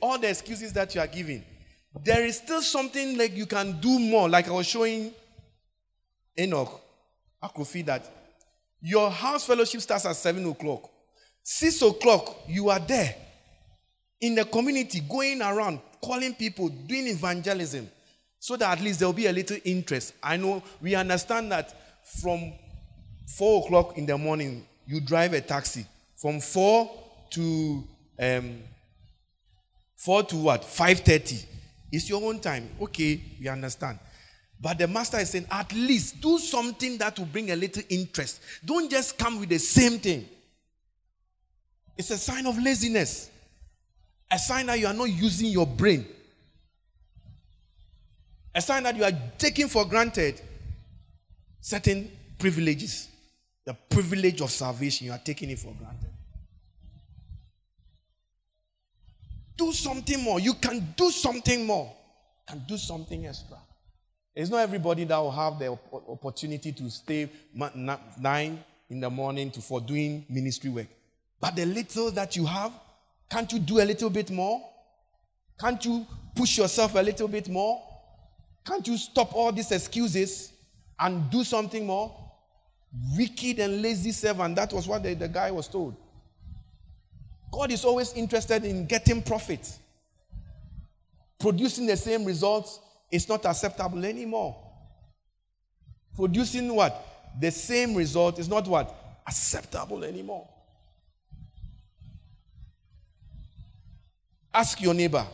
all 0.00 0.18
the 0.18 0.28
excuses 0.28 0.72
that 0.72 0.94
you 0.94 1.00
are 1.00 1.06
giving, 1.06 1.44
there 2.04 2.24
is 2.24 2.38
still 2.38 2.62
something 2.62 3.18
like 3.18 3.36
you 3.36 3.46
can 3.46 3.80
do 3.80 3.98
more. 3.98 4.28
Like 4.28 4.48
I 4.48 4.52
was 4.52 4.66
showing 4.66 5.12
Enoch 6.38 6.80
Akofi 7.42 7.84
that 7.86 8.10
your 8.80 9.10
house 9.10 9.44
fellowship 9.44 9.80
starts 9.80 10.06
at 10.06 10.16
7 10.16 10.44
o'clock. 10.46 10.90
6 11.42 11.82
o'clock, 11.82 12.36
you 12.48 12.70
are 12.70 12.78
there 12.78 13.14
in 14.20 14.34
the 14.34 14.44
community, 14.44 15.00
going 15.00 15.40
around, 15.42 15.80
calling 16.02 16.34
people, 16.34 16.68
doing 16.68 17.06
evangelism, 17.08 17.88
so 18.38 18.56
that 18.56 18.78
at 18.78 18.84
least 18.84 18.98
there 18.98 19.08
will 19.08 19.14
be 19.14 19.26
a 19.26 19.32
little 19.32 19.56
interest. 19.64 20.14
I 20.22 20.36
know 20.36 20.62
we 20.80 20.94
understand 20.94 21.50
that 21.52 21.74
from 22.20 22.52
4 23.36 23.64
o'clock 23.64 23.98
in 23.98 24.06
the 24.06 24.16
morning, 24.16 24.66
you 24.86 25.00
drive 25.00 25.32
a 25.32 25.40
taxi. 25.40 25.86
From 26.16 26.40
4 26.40 26.90
to 27.30 27.84
um, 28.20 28.58
4 29.96 30.22
to 30.24 30.36
what? 30.36 30.62
5.30. 30.62 31.46
It's 31.92 32.08
your 32.08 32.22
own 32.22 32.40
time. 32.40 32.68
Okay, 32.80 33.20
we 33.40 33.48
understand. 33.48 33.98
But 34.60 34.78
the 34.78 34.86
master 34.86 35.18
is 35.18 35.30
saying, 35.30 35.46
at 35.50 35.72
least 35.72 36.20
do 36.20 36.38
something 36.38 36.98
that 36.98 37.18
will 37.18 37.26
bring 37.26 37.50
a 37.50 37.56
little 37.56 37.82
interest. 37.88 38.42
Don't 38.64 38.90
just 38.90 39.16
come 39.16 39.40
with 39.40 39.48
the 39.48 39.58
same 39.58 39.98
thing. 39.98 40.28
It's 41.96 42.10
a 42.10 42.18
sign 42.18 42.46
of 42.46 42.62
laziness, 42.62 43.30
a 44.30 44.38
sign 44.38 44.66
that 44.66 44.78
you 44.78 44.86
are 44.86 44.94
not 44.94 45.10
using 45.10 45.48
your 45.48 45.66
brain, 45.66 46.06
a 48.54 48.60
sign 48.60 48.82
that 48.82 48.96
you 48.96 49.04
are 49.04 49.12
taking 49.38 49.68
for 49.68 49.84
granted 49.84 50.40
certain 51.60 52.10
privileges. 52.38 53.08
The 53.64 53.74
privilege 53.74 54.40
of 54.40 54.50
salvation, 54.50 55.06
you 55.06 55.12
are 55.12 55.20
taking 55.22 55.50
it 55.50 55.58
for 55.58 55.74
granted. 55.74 56.09
Do 59.60 59.72
something 59.72 60.22
more. 60.22 60.40
You 60.40 60.54
can 60.54 60.94
do 60.96 61.10
something 61.10 61.66
more. 61.66 61.84
You 62.48 62.54
can 62.54 62.64
do 62.66 62.78
something 62.78 63.26
extra. 63.26 63.58
It's 64.34 64.48
not 64.48 64.60
everybody 64.60 65.04
that 65.04 65.18
will 65.18 65.30
have 65.30 65.58
the 65.58 65.78
opportunity 66.08 66.72
to 66.72 66.88
stay 66.88 67.28
nine 68.18 68.64
in 68.88 69.00
the 69.00 69.10
morning 69.10 69.50
to, 69.50 69.60
for 69.60 69.78
doing 69.82 70.24
ministry 70.30 70.70
work. 70.70 70.86
But 71.38 71.56
the 71.56 71.66
little 71.66 72.10
that 72.12 72.36
you 72.36 72.46
have, 72.46 72.72
can't 73.30 73.52
you 73.52 73.58
do 73.58 73.80
a 73.80 73.84
little 73.84 74.08
bit 74.08 74.30
more? 74.30 74.62
Can't 75.60 75.84
you 75.84 76.06
push 76.34 76.56
yourself 76.56 76.94
a 76.94 77.02
little 77.02 77.28
bit 77.28 77.50
more? 77.50 77.82
Can't 78.66 78.86
you 78.88 78.96
stop 78.96 79.34
all 79.34 79.52
these 79.52 79.72
excuses 79.72 80.54
and 80.98 81.30
do 81.30 81.44
something 81.44 81.86
more? 81.86 82.16
Wicked 83.14 83.58
and 83.58 83.82
lazy 83.82 84.12
servant. 84.12 84.56
That 84.56 84.72
was 84.72 84.88
what 84.88 85.02
the, 85.02 85.12
the 85.12 85.28
guy 85.28 85.50
was 85.50 85.68
told. 85.68 85.96
God 87.50 87.72
is 87.72 87.84
always 87.84 88.12
interested 88.14 88.64
in 88.64 88.86
getting 88.86 89.22
profit. 89.22 89.78
Producing 91.38 91.86
the 91.86 91.96
same 91.96 92.24
results 92.24 92.80
is 93.10 93.28
not 93.28 93.44
acceptable 93.44 94.04
anymore. 94.04 94.56
Producing 96.14 96.74
what? 96.74 97.06
The 97.40 97.50
same 97.50 97.94
result 97.94 98.38
is 98.38 98.48
not 98.48 98.68
what? 98.68 98.94
Acceptable 99.26 100.04
anymore. 100.04 100.48
Ask 104.52 104.80
your 104.80 104.94
neighbor, 104.94 105.24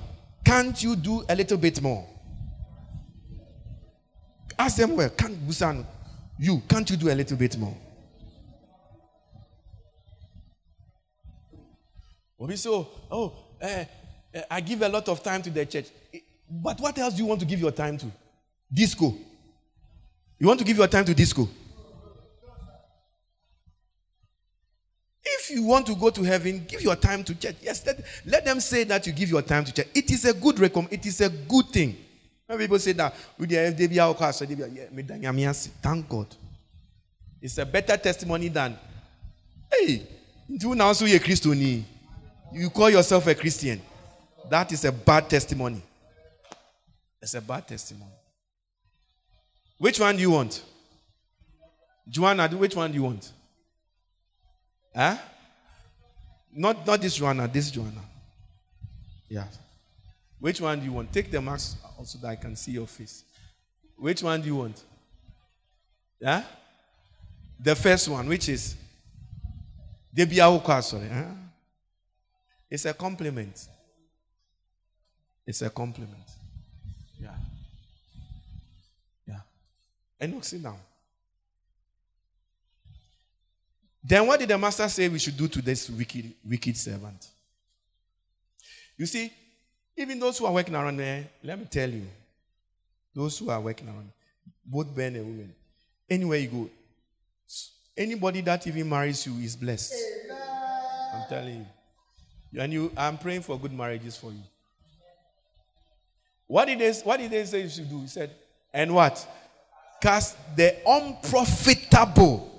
can't 0.44 0.80
you 0.82 0.94
do 0.94 1.24
a 1.28 1.34
little 1.34 1.56
bit 1.56 1.80
more? 1.80 2.06
Ask 4.58 4.76
them 4.76 4.96
well, 4.96 5.08
can't 5.10 5.36
Busan, 5.46 5.84
you, 6.38 6.62
can't 6.68 6.88
you 6.88 6.96
do 6.96 7.10
a 7.10 7.14
little 7.14 7.36
bit 7.36 7.56
more? 7.56 7.76
Say, 12.54 12.70
oh, 12.70 13.32
eh, 13.60 13.84
I 14.50 14.60
give 14.60 14.82
a 14.82 14.88
lot 14.88 15.08
of 15.08 15.22
time 15.22 15.42
to 15.42 15.50
the 15.50 15.66
church. 15.66 15.86
Eh, 16.14 16.20
but 16.48 16.78
what 16.80 16.96
else 16.98 17.14
do 17.14 17.22
you 17.22 17.26
want 17.28 17.40
to 17.40 17.46
give 17.46 17.58
your 17.58 17.72
time 17.72 17.98
to? 17.98 18.06
Disco. 18.72 19.14
You 20.38 20.46
want 20.46 20.58
to 20.60 20.64
give 20.64 20.76
your 20.76 20.86
time 20.86 21.04
to 21.06 21.14
disco? 21.14 21.48
If 25.24 25.50
you 25.50 25.64
want 25.64 25.86
to 25.86 25.94
go 25.94 26.10
to 26.10 26.22
heaven, 26.22 26.64
give 26.68 26.82
your 26.82 26.96
time 26.96 27.24
to 27.24 27.34
church. 27.34 27.56
Yes, 27.62 27.84
let, 27.86 28.04
let 28.26 28.44
them 28.44 28.60
say 28.60 28.84
that 28.84 29.06
you 29.06 29.12
give 29.12 29.30
your 29.30 29.42
time 29.42 29.64
to 29.64 29.72
church. 29.72 29.88
It 29.94 30.10
is 30.10 30.24
a 30.24 30.34
good 30.34 30.58
recommend. 30.58 30.92
It 30.92 31.06
is 31.06 31.20
a 31.20 31.28
good 31.28 31.66
thing. 31.66 31.96
When 32.46 32.58
people 32.58 32.78
say 32.78 32.92
that, 32.92 33.14
thank 35.82 36.08
God. 36.08 36.26
It's 37.42 37.58
a 37.58 37.66
better 37.66 37.96
testimony 37.96 38.48
than, 38.48 38.78
hey, 39.72 40.06
you 40.48 40.74
now 40.74 40.92
so 40.92 41.06
you 41.06 41.18
Christian. 41.18 41.84
You 42.52 42.70
call 42.70 42.90
yourself 42.90 43.26
a 43.26 43.34
Christian. 43.34 43.80
That 44.48 44.70
is 44.72 44.84
a 44.84 44.92
bad 44.92 45.28
testimony. 45.28 45.82
It's 47.20 47.34
a 47.34 47.40
bad 47.40 47.66
testimony. 47.66 48.12
Which 49.78 50.00
one 50.00 50.14
do 50.16 50.22
you 50.22 50.30
want? 50.30 50.62
Joanna, 52.08 52.48
which 52.48 52.76
one 52.76 52.90
do 52.90 52.96
you 52.96 53.02
want? 53.02 53.30
Huh? 54.94 55.16
Not, 56.52 56.86
not 56.86 57.00
this 57.00 57.16
Joanna, 57.16 57.48
this 57.48 57.70
Joanna. 57.70 58.00
Yeah. 59.28 59.44
Which 60.38 60.60
one 60.60 60.78
do 60.78 60.84
you 60.84 60.92
want? 60.92 61.12
Take 61.12 61.30
the 61.30 61.40
mask 61.40 61.78
also 61.98 62.18
that 62.18 62.28
I 62.28 62.36
can 62.36 62.54
see 62.56 62.72
your 62.72 62.86
face. 62.86 63.24
Which 63.96 64.22
one 64.22 64.40
do 64.40 64.46
you 64.46 64.56
want? 64.56 64.82
Yeah? 66.20 66.44
The 67.58 67.74
first 67.74 68.08
one, 68.08 68.28
which 68.28 68.48
is 68.48 68.76
Debiahuka, 70.14 70.82
sorry. 70.82 71.08
Huh? 71.08 71.24
It's 72.70 72.84
a 72.84 72.94
compliment. 72.94 73.68
It's 75.46 75.62
a 75.62 75.70
compliment. 75.70 76.28
Yeah. 77.20 77.34
Yeah. 79.26 79.40
And 80.20 80.44
sit 80.44 80.62
down. 80.62 80.78
Then 84.02 84.26
what 84.26 84.38
did 84.38 84.48
the 84.48 84.58
master 84.58 84.88
say 84.88 85.08
we 85.08 85.18
should 85.18 85.36
do 85.36 85.48
to 85.48 85.62
this 85.62 85.90
wicked, 85.90 86.32
wicked 86.44 86.76
servant? 86.76 87.26
You 88.96 89.06
see, 89.06 89.32
even 89.96 90.18
those 90.18 90.38
who 90.38 90.46
are 90.46 90.52
working 90.52 90.74
around 90.74 90.96
there, 90.96 91.28
let 91.42 91.58
me 91.58 91.64
tell 91.64 91.90
you, 91.90 92.06
those 93.14 93.38
who 93.38 93.50
are 93.50 93.60
working 93.60 93.88
around, 93.88 94.10
both 94.64 94.96
men 94.96 95.16
and 95.16 95.26
women, 95.26 95.54
anywhere 96.08 96.38
you 96.38 96.48
go, 96.48 96.70
anybody 97.96 98.42
that 98.42 98.66
even 98.66 98.88
marries 98.88 99.26
you 99.26 99.34
is 99.38 99.56
blessed. 99.56 99.94
I'm 101.14 101.28
telling 101.28 101.56
you. 101.56 101.66
And 102.56 102.72
you, 102.72 102.90
I'm 102.96 103.18
praying 103.18 103.42
for 103.42 103.58
good 103.58 103.72
marriages 103.72 104.16
for 104.16 104.30
you. 104.30 104.42
What 106.46 106.66
did 106.66 106.78
they, 106.78 106.92
what 106.92 107.18
did 107.18 107.30
they 107.30 107.44
say 107.44 107.62
you 107.62 107.68
should 107.68 107.90
do? 107.90 108.00
He 108.00 108.06
said, 108.06 108.30
and 108.72 108.94
what? 108.94 109.26
Cast 110.00 110.36
the 110.56 110.76
unprofitable. 110.86 112.52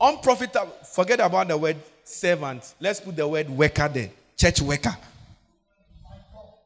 Unprofitable. 0.00 0.72
Forget 0.94 1.20
about 1.20 1.48
the 1.48 1.56
word 1.56 1.76
servant. 2.04 2.74
Let's 2.80 3.00
put 3.00 3.16
the 3.16 3.26
word 3.26 3.50
worker 3.50 3.88
there. 3.88 4.10
Church 4.36 4.60
worker. 4.60 4.96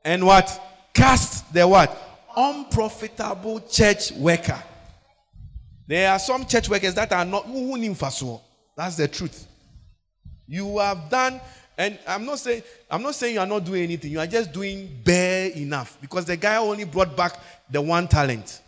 And 0.05 0.25
what? 0.25 0.61
Cast 0.93 1.53
the 1.53 1.67
what? 1.67 1.97
Unprofitable 2.37 3.61
church 3.61 4.13
worker. 4.13 4.63
There 5.87 6.11
are 6.11 6.19
some 6.19 6.45
church 6.45 6.69
workers 6.69 6.95
that 6.95 7.13
are 7.13 7.25
not. 7.25 7.47
That's 8.77 8.97
the 8.97 9.09
truth. 9.09 9.47
You 10.49 10.79
have 10.79 11.09
done 11.09 11.41
and 11.79 11.99
I'm 12.07 12.25
not 12.25 12.39
saying 12.39 12.63
I'm 12.91 13.03
not 13.03 13.15
saying 13.15 13.35
you 13.35 13.41
are 13.41 13.47
not 13.47 13.65
doing 13.65 13.83
anything. 13.83 14.11
You 14.11 14.21
are 14.21 14.27
just 14.27 14.53
doing 14.53 14.89
bare 15.05 15.51
enough 15.51 15.99
because 16.01 16.25
the 16.25 16.37
guy 16.37 16.57
only 16.57 16.85
brought 16.85 17.17
back 17.17 17.39
the 17.71 17.81
one 17.81 18.09
talent. 18.09 18.61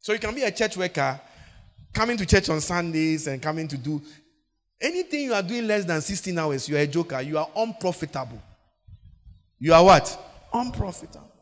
So 0.00 0.12
you 0.12 0.18
can 0.18 0.34
be 0.34 0.42
a 0.42 0.50
church 0.50 0.76
worker, 0.76 1.20
coming 1.92 2.16
to 2.16 2.26
church 2.26 2.48
on 2.48 2.60
Sundays 2.60 3.26
and 3.26 3.42
coming 3.42 3.68
to 3.68 3.76
do 3.76 4.00
anything 4.80 5.24
you 5.24 5.34
are 5.34 5.42
doing 5.42 5.66
less 5.66 5.84
than 5.84 6.00
16 6.00 6.38
hours. 6.38 6.68
You 6.68 6.76
are 6.76 6.80
a 6.80 6.86
joker. 6.86 7.20
You 7.20 7.38
are 7.38 7.48
unprofitable. 7.56 8.40
You 9.58 9.74
are 9.74 9.84
what? 9.84 10.46
Unprofitable. 10.52 11.32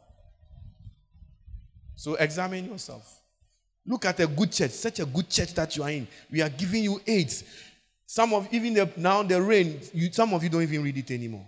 So 1.94 2.14
examine 2.14 2.66
yourself. 2.66 3.20
Look 3.86 4.04
at 4.04 4.18
a 4.20 4.26
good 4.26 4.52
church, 4.52 4.72
such 4.72 5.00
a 5.00 5.06
good 5.06 5.28
church 5.30 5.54
that 5.54 5.76
you 5.76 5.82
are 5.82 5.90
in. 5.90 6.08
We 6.30 6.42
are 6.42 6.48
giving 6.48 6.84
you 6.84 7.00
aids. 7.06 7.44
Some 8.06 8.32
of 8.32 8.48
even 8.52 8.74
the, 8.74 8.88
now 8.96 9.22
the 9.22 9.42
rain, 9.42 9.80
you, 9.92 10.12
some 10.12 10.32
of 10.32 10.42
you 10.42 10.48
don't 10.48 10.62
even 10.62 10.82
read 10.82 10.96
it 10.96 11.10
anymore. 11.10 11.46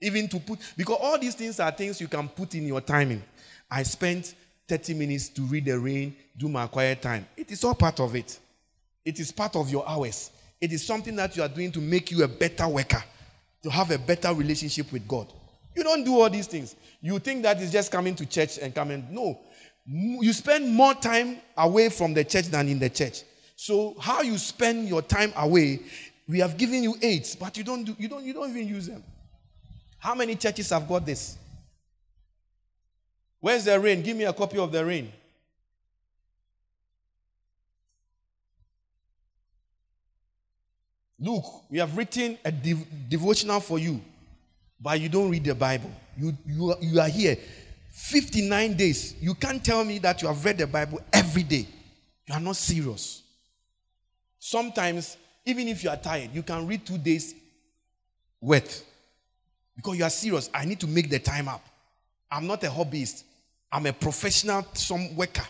Even 0.00 0.26
to 0.28 0.40
put 0.40 0.58
because 0.76 0.96
all 1.00 1.18
these 1.18 1.34
things 1.34 1.60
are 1.60 1.70
things 1.70 2.00
you 2.00 2.08
can 2.08 2.28
put 2.28 2.54
in 2.54 2.66
your 2.66 2.80
timing. 2.80 3.22
I 3.70 3.82
spent 3.82 4.34
30 4.66 4.94
minutes 4.94 5.28
to 5.30 5.42
read 5.42 5.66
the 5.66 5.78
rain, 5.78 6.16
do 6.38 6.48
my 6.48 6.66
quiet 6.66 7.02
time. 7.02 7.26
It 7.36 7.50
is 7.50 7.62
all 7.62 7.74
part 7.74 8.00
of 8.00 8.14
it. 8.14 8.38
It 9.04 9.20
is 9.20 9.30
part 9.30 9.54
of 9.56 9.68
your 9.68 9.86
hours. 9.86 10.30
It 10.60 10.72
is 10.72 10.86
something 10.86 11.14
that 11.16 11.36
you 11.36 11.42
are 11.42 11.48
doing 11.48 11.72
to 11.72 11.80
make 11.80 12.10
you 12.10 12.24
a 12.24 12.28
better 12.28 12.66
worker, 12.68 13.02
to 13.62 13.70
have 13.70 13.90
a 13.90 13.98
better 13.98 14.32
relationship 14.32 14.90
with 14.92 15.06
God. 15.06 15.30
You 15.74 15.84
don't 15.84 16.04
do 16.04 16.20
all 16.20 16.30
these 16.30 16.46
things. 16.46 16.76
You 17.00 17.18
think 17.18 17.42
that 17.42 17.60
is 17.60 17.70
just 17.70 17.92
coming 17.92 18.14
to 18.16 18.26
church 18.26 18.58
and 18.58 18.74
coming. 18.74 19.06
No. 19.10 19.38
You 19.86 20.32
spend 20.32 20.72
more 20.72 20.94
time 20.94 21.38
away 21.56 21.88
from 21.88 22.14
the 22.14 22.24
church 22.24 22.46
than 22.46 22.68
in 22.68 22.78
the 22.78 22.90
church. 22.90 23.22
So 23.62 23.94
how 24.00 24.22
you 24.22 24.38
spend 24.38 24.88
your 24.88 25.02
time 25.02 25.34
away, 25.36 25.80
we 26.26 26.38
have 26.38 26.56
given 26.56 26.82
you 26.82 26.96
aids, 27.02 27.36
but 27.36 27.58
you 27.58 27.62
don't 27.62 27.84
do, 27.84 27.94
you 27.98 28.08
don't 28.08 28.24
you 28.24 28.32
don't 28.32 28.48
even 28.48 28.66
use 28.66 28.86
them. 28.86 29.04
How 29.98 30.14
many 30.14 30.34
churches 30.34 30.70
have 30.70 30.88
got 30.88 31.04
this? 31.04 31.36
Where's 33.38 33.66
the 33.66 33.78
rain? 33.78 34.00
Give 34.00 34.16
me 34.16 34.24
a 34.24 34.32
copy 34.32 34.56
of 34.56 34.72
the 34.72 34.82
rain. 34.82 35.12
Look, 41.18 41.44
we 41.68 41.76
have 41.80 41.94
written 41.94 42.38
a 42.42 42.50
dev- 42.50 42.86
devotional 43.10 43.60
for 43.60 43.78
you, 43.78 44.00
but 44.80 44.98
you 44.98 45.10
don't 45.10 45.30
read 45.30 45.44
the 45.44 45.54
Bible. 45.54 45.92
You, 46.16 46.34
you, 46.46 46.74
you 46.80 46.98
are 46.98 47.08
here 47.10 47.36
59 47.92 48.72
days. 48.72 49.16
You 49.20 49.34
can't 49.34 49.62
tell 49.62 49.84
me 49.84 49.98
that 49.98 50.22
you 50.22 50.28
have 50.28 50.42
read 50.42 50.56
the 50.56 50.66
Bible 50.66 51.02
every 51.12 51.42
day. 51.42 51.66
You 52.26 52.32
are 52.32 52.40
not 52.40 52.56
serious. 52.56 53.19
Sometimes, 54.40 55.18
even 55.44 55.68
if 55.68 55.84
you 55.84 55.90
are 55.90 55.96
tired, 55.96 56.30
you 56.32 56.42
can 56.42 56.66
read 56.66 56.84
two 56.84 56.98
days 56.98 57.34
worth 58.40 58.84
because 59.76 59.98
you 59.98 60.04
are 60.04 60.10
serious. 60.10 60.48
I 60.52 60.64
need 60.64 60.80
to 60.80 60.86
make 60.86 61.10
the 61.10 61.18
time 61.18 61.46
up. 61.46 61.64
I'm 62.32 62.46
not 62.46 62.64
a 62.64 62.68
hobbyist, 62.68 63.22
I'm 63.70 63.86
a 63.86 63.92
professional 63.92 64.66
some 64.72 65.14
worker. 65.14 65.46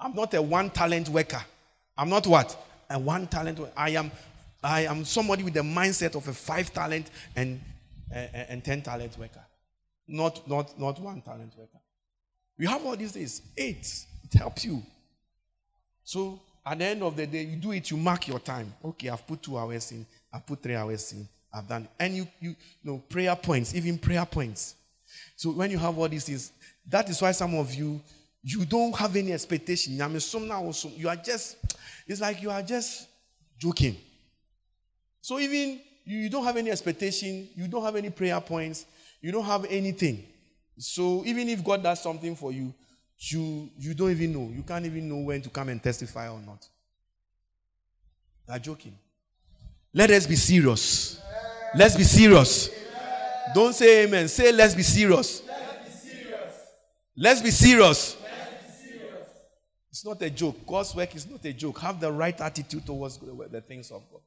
I'm 0.00 0.14
not 0.14 0.32
a 0.34 0.40
one 0.40 0.70
talent 0.70 1.08
worker. 1.08 1.44
I'm 1.96 2.08
not 2.08 2.24
what? 2.26 2.56
A 2.88 2.98
one 2.98 3.26
talent 3.26 3.58
worker. 3.58 3.72
I 3.76 3.90
am 3.90 4.12
I 4.62 4.82
am 4.82 5.04
somebody 5.04 5.42
with 5.42 5.54
the 5.54 5.60
mindset 5.60 6.14
of 6.14 6.26
a 6.28 6.32
five 6.32 6.72
talent 6.72 7.10
and, 7.34 7.60
and, 8.12 8.30
and 8.48 8.64
ten 8.64 8.80
talent 8.80 9.18
worker. 9.18 9.44
Not, 10.06 10.48
not, 10.48 10.78
not 10.78 11.00
one 11.00 11.20
talent 11.20 11.52
worker. 11.56 11.78
We 12.56 12.66
have 12.66 12.84
all 12.84 12.96
these 12.96 13.12
days. 13.12 13.42
Eight. 13.56 14.06
It 14.24 14.38
helps 14.38 14.64
you. 14.64 14.82
So 16.04 16.40
at 16.70 16.78
the 16.78 16.84
end 16.84 17.02
of 17.02 17.16
the 17.16 17.26
day, 17.26 17.44
you 17.44 17.56
do 17.56 17.72
it, 17.72 17.90
you 17.90 17.96
mark 17.96 18.28
your 18.28 18.38
time. 18.38 18.72
Okay, 18.84 19.08
I've 19.08 19.26
put 19.26 19.42
two 19.42 19.56
hours 19.56 19.90
in, 19.90 20.04
I've 20.30 20.46
put 20.46 20.62
three 20.62 20.74
hours 20.74 21.12
in, 21.12 21.26
I've 21.52 21.66
done. 21.66 21.88
And 21.98 22.14
you, 22.14 22.28
you, 22.40 22.50
you 22.50 22.56
know, 22.84 22.98
prayer 23.08 23.34
points, 23.34 23.74
even 23.74 23.96
prayer 23.96 24.26
points. 24.26 24.74
So 25.36 25.50
when 25.50 25.70
you 25.70 25.78
have 25.78 25.96
all 25.96 26.08
these 26.08 26.24
things, 26.24 26.52
that 26.86 27.08
is 27.08 27.22
why 27.22 27.32
some 27.32 27.54
of 27.54 27.74
you, 27.74 28.00
you 28.42 28.66
don't 28.66 28.94
have 28.96 29.16
any 29.16 29.32
expectation. 29.32 29.98
Some 30.20 30.46
now, 30.46 30.70
You 30.94 31.08
are 31.08 31.16
just, 31.16 31.56
it's 32.06 32.20
like 32.20 32.42
you 32.42 32.50
are 32.50 32.62
just 32.62 33.08
joking. 33.58 33.96
So 35.22 35.38
even 35.38 35.80
you 36.04 36.28
don't 36.28 36.44
have 36.44 36.58
any 36.58 36.70
expectation, 36.70 37.48
you 37.56 37.66
don't 37.66 37.82
have 37.82 37.96
any 37.96 38.10
prayer 38.10 38.40
points, 38.42 38.84
you 39.22 39.32
don't 39.32 39.44
have 39.44 39.64
anything. 39.70 40.22
So 40.76 41.24
even 41.24 41.48
if 41.48 41.64
God 41.64 41.82
does 41.82 42.02
something 42.02 42.36
for 42.36 42.52
you, 42.52 42.74
you 43.18 43.70
you 43.76 43.94
don't 43.94 44.10
even 44.10 44.32
know. 44.32 44.52
You 44.54 44.62
can't 44.62 44.86
even 44.86 45.08
know 45.08 45.16
when 45.16 45.42
to 45.42 45.50
come 45.50 45.68
and 45.68 45.82
testify 45.82 46.28
or 46.28 46.40
not. 46.40 46.66
You 48.46 48.54
are 48.54 48.58
joking. 48.58 48.96
Let 49.92 50.10
us 50.10 50.26
be 50.26 50.36
serious. 50.36 51.20
Let's 51.74 51.96
be 51.96 52.04
serious. 52.04 52.70
Don't 53.54 53.74
say 53.74 54.04
amen. 54.04 54.28
Say 54.28 54.52
let's 54.52 54.74
be 54.74 54.82
serious. 54.82 55.42
Let's 55.42 55.84
be 55.84 55.90
serious. 55.90 56.64
Let's 57.16 57.42
be 57.42 57.50
serious. 57.50 58.16
It's 59.90 60.04
not 60.04 60.22
a 60.22 60.30
joke. 60.30 60.64
God's 60.66 60.94
work 60.94 61.14
is 61.16 61.28
not 61.28 61.44
a 61.44 61.52
joke. 61.52 61.80
Have 61.80 61.98
the 61.98 62.12
right 62.12 62.40
attitude 62.40 62.86
towards 62.86 63.18
the 63.18 63.60
things 63.60 63.90
of 63.90 64.02
God. 64.12 64.20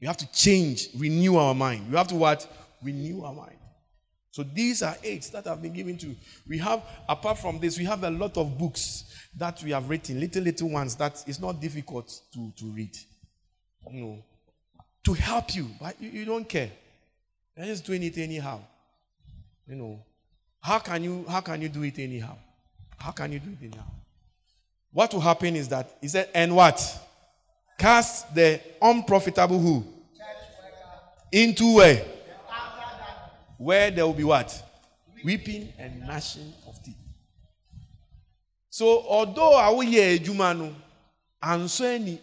You 0.00 0.06
have 0.06 0.16
to 0.18 0.32
change, 0.32 0.88
renew 0.96 1.36
our 1.36 1.54
mind. 1.54 1.86
You 1.90 1.96
have 1.96 2.08
to 2.08 2.14
what? 2.14 2.46
Renew 2.82 3.24
our 3.24 3.34
mind. 3.34 3.58
So 4.38 4.44
these 4.44 4.84
are 4.84 4.94
aids 5.02 5.30
that 5.30 5.46
have 5.46 5.60
been 5.60 5.72
given 5.72 5.98
to 5.98 6.06
you. 6.06 6.16
We 6.46 6.58
have, 6.58 6.80
apart 7.08 7.38
from 7.38 7.58
this, 7.58 7.76
we 7.76 7.84
have 7.86 8.04
a 8.04 8.10
lot 8.10 8.36
of 8.36 8.56
books 8.56 9.06
that 9.36 9.60
we 9.64 9.72
have 9.72 9.90
written, 9.90 10.20
little, 10.20 10.44
little 10.44 10.70
ones 10.70 10.94
that 10.94 11.24
is 11.26 11.40
not 11.40 11.60
difficult 11.60 12.20
to, 12.34 12.52
to 12.56 12.66
read. 12.66 12.96
You 13.90 14.00
know, 14.00 14.24
to 15.06 15.12
help 15.14 15.56
you, 15.56 15.68
but 15.80 16.00
you, 16.00 16.10
you 16.10 16.24
don't 16.24 16.48
care. 16.48 16.70
You're 17.56 17.66
just 17.66 17.84
doing 17.84 18.00
it 18.04 18.16
anyhow. 18.16 18.60
You 19.66 19.74
know, 19.74 20.04
how 20.60 20.78
can 20.78 21.02
you 21.02 21.24
how 21.28 21.40
can 21.40 21.60
you 21.60 21.68
do 21.68 21.82
it 21.82 21.98
anyhow? 21.98 22.36
How 22.96 23.10
can 23.10 23.32
you 23.32 23.40
do 23.40 23.50
it 23.60 23.66
anyhow? 23.66 23.90
What 24.92 25.12
will 25.12 25.20
happen 25.20 25.56
is 25.56 25.66
that 25.70 25.98
he 26.00 26.06
said, 26.06 26.28
and 26.32 26.54
what? 26.54 26.80
Cast 27.76 28.32
the 28.32 28.60
unprofitable 28.80 29.58
who? 29.58 29.84
Into 31.32 31.74
where? 31.74 32.17
Where 33.58 33.90
there 33.90 34.06
will 34.06 34.14
be 34.14 34.24
what? 34.24 34.64
Weeping 35.24 35.72
and 35.78 36.00
gnashing 36.06 36.52
of 36.66 36.82
teeth. 36.82 36.94
So 38.70 39.04
although 39.08 39.54
I 39.54 39.68
will 39.70 39.80
hear 39.80 40.16
Jumanu, 40.16 40.72
and 41.42 41.70
so 41.70 41.84
any, 41.84 42.20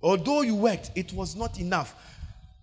although 0.00 0.42
you 0.42 0.54
worked, 0.54 0.92
it 0.94 1.12
was 1.12 1.34
not 1.34 1.58
enough. 1.58 1.94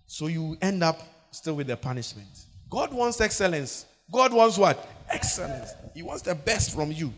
So 0.06 0.26
you 0.26 0.56
end 0.60 0.82
up 0.82 1.00
still 1.30 1.54
with 1.54 1.66
the 1.66 1.76
punishment. 1.76 2.28
God 2.70 2.92
wants 2.92 3.20
excellence. 3.20 3.84
God 4.10 4.32
wants 4.32 4.56
what? 4.56 4.88
Excellence. 5.10 5.72
He 5.94 6.02
wants 6.02 6.22
the 6.22 6.34
best 6.34 6.74
from 6.74 6.90
you. 6.90 7.12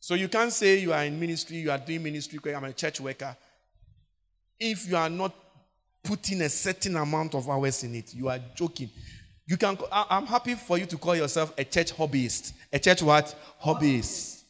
So 0.00 0.14
you 0.14 0.28
can't 0.28 0.52
say 0.52 0.78
you 0.78 0.92
are 0.92 1.04
in 1.04 1.18
ministry, 1.18 1.58
you 1.58 1.70
are 1.70 1.78
doing 1.78 2.02
ministry, 2.02 2.38
I'm 2.54 2.64
a 2.64 2.72
church 2.72 3.00
worker. 3.00 3.36
If 4.58 4.88
you 4.88 4.96
are 4.96 5.08
not 5.08 5.32
putting 6.04 6.42
a 6.42 6.48
certain 6.48 6.96
amount 6.96 7.34
of 7.34 7.48
hours 7.48 7.82
in 7.82 7.94
it, 7.96 8.14
you 8.14 8.28
are 8.28 8.38
joking. 8.54 8.90
You 9.46 9.56
can. 9.56 9.76
I'm 9.90 10.26
happy 10.26 10.54
for 10.54 10.78
you 10.78 10.86
to 10.86 10.96
call 10.96 11.16
yourself 11.16 11.52
a 11.58 11.64
church 11.64 11.92
hobbyist. 11.92 12.52
A 12.72 12.78
church 12.78 13.02
what? 13.02 13.34
Hobbyist. 13.62 14.42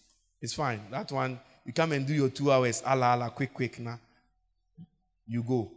It's 0.43 0.53
fine. 0.53 0.81
That 0.91 1.11
one, 1.11 1.41
you 1.65 1.73
come 1.73 1.93
and 1.93 2.07
do 2.07 2.13
your 2.13 2.29
two 2.29 2.53
hours, 2.53 2.83
ala 2.87 3.17
ala, 3.17 3.31
quick, 3.31 3.55
quick, 3.55 3.79
now. 3.79 3.99
You 5.27 5.43
go. 5.43 5.71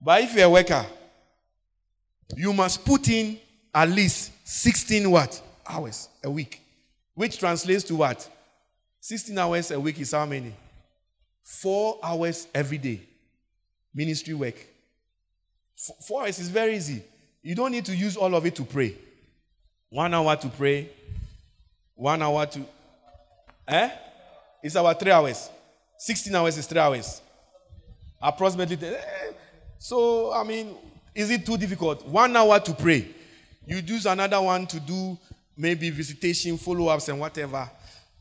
But 0.00 0.22
if 0.22 0.34
you're 0.34 0.44
a 0.44 0.50
worker, 0.50 0.86
you 2.36 2.52
must 2.52 2.84
put 2.84 3.08
in 3.08 3.38
at 3.74 3.88
least 3.88 4.32
16 4.44 5.10
what? 5.10 5.42
Hours 5.68 6.08
a 6.22 6.30
week. 6.30 6.60
Which 7.14 7.38
translates 7.38 7.84
to 7.84 7.96
what? 7.96 8.28
16 9.00 9.36
hours 9.36 9.70
a 9.70 9.80
week 9.80 9.98
is 10.00 10.12
how 10.12 10.26
many? 10.26 10.54
Four 11.42 11.98
hours 12.02 12.46
every 12.54 12.78
day. 12.78 13.00
Ministry 13.94 14.34
work. 14.34 14.54
Four 15.76 16.22
hours 16.22 16.38
is 16.38 16.48
very 16.48 16.76
easy. 16.76 17.02
You 17.42 17.54
don't 17.54 17.72
need 17.72 17.84
to 17.86 17.94
use 17.96 18.16
all 18.16 18.34
of 18.34 18.46
it 18.46 18.54
to 18.56 18.64
pray. 18.64 18.94
One 19.90 20.14
hour 20.14 20.36
to 20.36 20.48
pray. 20.48 20.88
One 21.94 22.22
hour 22.22 22.46
to. 22.46 22.60
Eh? 23.68 23.90
It's 24.62 24.74
about 24.74 24.98
three 24.98 25.12
hours. 25.12 25.50
16 25.98 26.34
hours 26.34 26.58
is 26.58 26.66
three 26.66 26.80
hours. 26.80 27.20
Approximately. 28.20 28.78
Eh, 28.86 29.32
so, 29.78 30.32
I 30.32 30.42
mean, 30.44 30.74
is 31.14 31.30
it 31.30 31.44
too 31.44 31.56
difficult? 31.56 32.06
One 32.06 32.34
hour 32.36 32.58
to 32.60 32.72
pray. 32.72 33.06
You 33.66 33.76
use 33.78 34.06
another 34.06 34.40
one 34.40 34.66
to 34.66 34.80
do 34.80 35.18
maybe 35.56 35.90
visitation, 35.90 36.56
follow 36.58 36.88
ups, 36.88 37.08
and 37.08 37.20
whatever. 37.20 37.70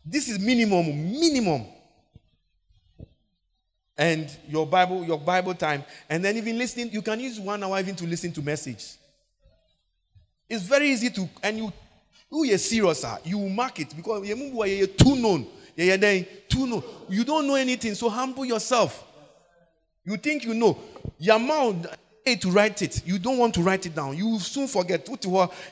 This 0.06 0.30
is 0.30 0.40
minimum, 0.40 0.86
minimum. 1.12 1.66
And 3.98 4.36
your 4.48 4.66
Bible, 4.66 5.04
your 5.04 5.20
Bible 5.20 5.54
time, 5.54 5.84
and 6.10 6.26
then 6.26 6.36
even 6.38 6.58
listening, 6.58 6.92
you 6.92 7.02
can 7.02 7.20
use 7.20 7.40
one 7.40 7.64
hour 7.64 7.80
even 7.80 7.96
to 7.96 8.06
listen 8.06 8.32
to 8.34 8.42
message. 8.42 8.94
It's 10.50 10.64
very 10.64 10.90
easy 10.90 11.10
to, 11.12 11.30
and 11.44 11.58
you, 11.58 11.74
who 12.30 12.42
ah, 12.42 12.44
you 12.44 12.58
serious, 12.58 13.06
you 13.24 13.38
mark 13.50 13.80
it 13.80 13.96
because 13.96 14.28
you're 14.28 14.88
too 14.88 15.16
known. 15.16 15.46
You're 15.76 15.98
too 16.50 16.68
known. 16.68 16.84
You 17.10 17.24
don't 17.24 17.48
know 17.48 17.56
anything, 17.56 17.96
so 17.96 18.10
humble 18.10 18.46
yourself. 18.46 19.04
You 20.04 20.18
think 20.18 20.44
you 20.44 20.54
know. 20.54 20.78
Your 21.18 21.40
mouth 21.40 21.88
eh, 22.26 22.36
to 22.36 22.52
write 22.52 22.82
it. 22.82 23.06
You 23.06 23.20
don't 23.20 23.38
want 23.38 23.54
to 23.56 23.62
write 23.62 23.86
it 23.86 23.96
down. 23.96 24.18
You 24.18 24.28
will 24.30 24.40
soon 24.40 24.68
forget. 24.68 25.08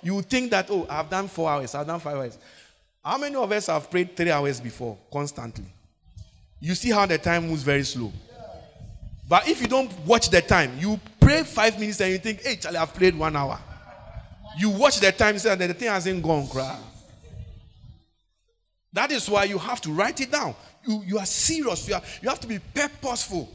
You 0.03 0.21
think 0.21 0.51
that, 0.51 0.67
oh, 0.69 0.85
I've 0.89 1.09
done 1.09 1.27
four 1.27 1.49
hours, 1.49 1.75
I've 1.75 1.87
done 1.87 1.99
five 1.99 2.17
hours. 2.17 2.37
How 3.03 3.17
many 3.17 3.35
of 3.35 3.51
us 3.51 3.67
have 3.67 3.89
prayed 3.89 4.15
three 4.15 4.31
hours 4.31 4.61
before 4.61 4.97
constantly? 5.11 5.65
You 6.61 6.75
see 6.75 6.91
how 6.91 7.07
the 7.07 7.17
time 7.17 7.47
moves 7.47 7.63
very 7.63 7.83
slow. 7.83 8.13
But 9.27 9.47
if 9.47 9.59
you 9.59 9.67
don't 9.67 9.91
watch 10.05 10.29
the 10.29 10.41
time, 10.41 10.77
you 10.77 10.99
pray 11.19 11.43
five 11.43 11.79
minutes 11.79 11.99
and 12.01 12.11
you 12.11 12.19
think, 12.19 12.41
hey, 12.41 12.57
Charlie, 12.57 12.77
I've 12.77 12.93
prayed 12.93 13.17
one 13.17 13.35
hour. 13.35 13.59
You 14.57 14.69
watch 14.69 14.99
the 14.99 15.11
time 15.11 15.35
and 15.35 15.61
the 15.61 15.73
thing 15.73 15.87
hasn't 15.87 16.21
gone. 16.21 16.47
That 18.93 19.11
is 19.11 19.29
why 19.29 19.45
you 19.45 19.57
have 19.57 19.81
to 19.81 19.91
write 19.91 20.19
it 20.21 20.31
down. 20.31 20.53
You, 20.85 21.01
you 21.05 21.17
are 21.17 21.25
serious. 21.25 21.87
You, 21.87 21.95
are, 21.95 22.01
you 22.21 22.29
have 22.29 22.41
to 22.41 22.47
be 22.47 22.59
purposeful. 22.59 23.49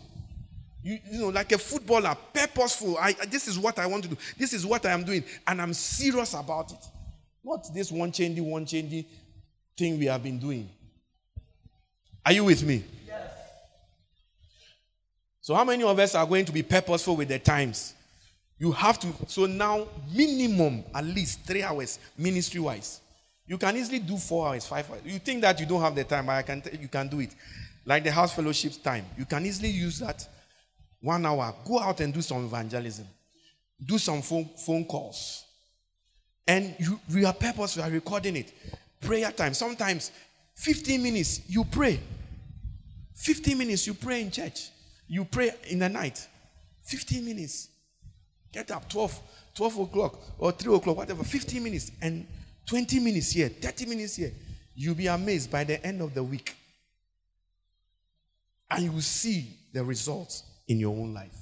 You, 0.82 0.98
you 1.10 1.20
know, 1.20 1.28
like 1.28 1.52
a 1.52 1.58
footballer, 1.58 2.16
purposeful. 2.32 2.96
I, 2.98 3.12
this 3.12 3.46
is 3.46 3.58
what 3.58 3.78
I 3.78 3.86
want 3.86 4.04
to 4.04 4.08
do. 4.08 4.16
This 4.38 4.52
is 4.52 4.64
what 4.64 4.86
I 4.86 4.92
am 4.92 5.04
doing. 5.04 5.22
And 5.46 5.60
I'm 5.60 5.74
serious 5.74 6.34
about 6.34 6.72
it. 6.72 6.78
Not 7.44 7.72
this 7.74 7.92
one 7.92 8.10
changing, 8.10 8.48
one 8.50 8.64
changing 8.64 9.04
thing 9.76 9.98
we 9.98 10.06
have 10.06 10.22
been 10.22 10.38
doing. 10.38 10.68
Are 12.24 12.32
you 12.32 12.44
with 12.44 12.64
me? 12.64 12.82
So, 15.46 15.54
how 15.54 15.62
many 15.62 15.84
of 15.84 15.96
us 15.96 16.16
are 16.16 16.26
going 16.26 16.44
to 16.46 16.50
be 16.50 16.64
purposeful 16.64 17.14
with 17.14 17.28
the 17.28 17.38
times? 17.38 17.94
You 18.58 18.72
have 18.72 18.98
to. 18.98 19.14
So, 19.28 19.46
now, 19.46 19.86
minimum 20.12 20.82
at 20.92 21.04
least 21.04 21.42
three 21.42 21.62
hours 21.62 22.00
ministry 22.18 22.58
wise. 22.58 23.00
You 23.46 23.56
can 23.56 23.76
easily 23.76 24.00
do 24.00 24.16
four 24.16 24.48
hours, 24.48 24.66
five 24.66 24.90
hours. 24.90 25.02
You 25.04 25.20
think 25.20 25.42
that 25.42 25.60
you 25.60 25.66
don't 25.66 25.80
have 25.80 25.94
the 25.94 26.02
time, 26.02 26.26
but 26.26 26.32
I 26.32 26.42
can 26.42 26.64
you 26.80 26.88
can 26.88 27.06
do 27.06 27.20
it. 27.20 27.30
Like 27.84 28.02
the 28.02 28.10
house 28.10 28.34
fellowship's 28.34 28.78
time. 28.78 29.04
You 29.16 29.24
can 29.24 29.46
easily 29.46 29.68
use 29.68 30.00
that 30.00 30.26
one 31.00 31.24
hour. 31.24 31.54
Go 31.64 31.78
out 31.78 32.00
and 32.00 32.12
do 32.12 32.22
some 32.22 32.44
evangelism. 32.44 33.06
Do 33.84 33.98
some 33.98 34.22
phone, 34.22 34.50
phone 34.56 34.84
calls. 34.84 35.44
And 36.48 36.74
you, 36.80 36.98
we 37.14 37.24
are 37.24 37.32
purposeful, 37.32 37.84
you 37.84 37.88
are 37.88 37.92
recording 37.92 38.34
it 38.34 38.52
prayer 39.00 39.30
time. 39.30 39.54
Sometimes 39.54 40.10
15 40.56 41.00
minutes 41.00 41.42
you 41.46 41.62
pray. 41.62 42.00
15 43.14 43.56
minutes 43.56 43.86
you 43.86 43.94
pray 43.94 44.22
in 44.22 44.32
church. 44.32 44.70
You 45.08 45.24
pray 45.24 45.52
in 45.68 45.78
the 45.78 45.88
night. 45.88 46.26
15 46.84 47.24
minutes. 47.24 47.68
Get 48.52 48.70
up 48.70 48.88
12, 48.88 49.20
12 49.54 49.78
o'clock 49.80 50.18
or 50.38 50.52
3 50.52 50.74
o'clock, 50.74 50.96
whatever. 50.96 51.24
15 51.24 51.62
minutes 51.62 51.90
and 52.00 52.26
20 52.66 53.00
minutes 53.00 53.32
here, 53.32 53.48
30 53.48 53.86
minutes 53.86 54.16
here. 54.16 54.32
You'll 54.74 54.94
be 54.94 55.06
amazed 55.06 55.50
by 55.50 55.64
the 55.64 55.84
end 55.84 56.00
of 56.00 56.14
the 56.14 56.22
week. 56.22 56.54
And 58.70 58.84
you 58.84 58.92
will 58.92 59.00
see 59.00 59.56
the 59.72 59.84
results 59.84 60.42
in 60.68 60.80
your 60.80 60.96
own 60.96 61.14
life. 61.14 61.36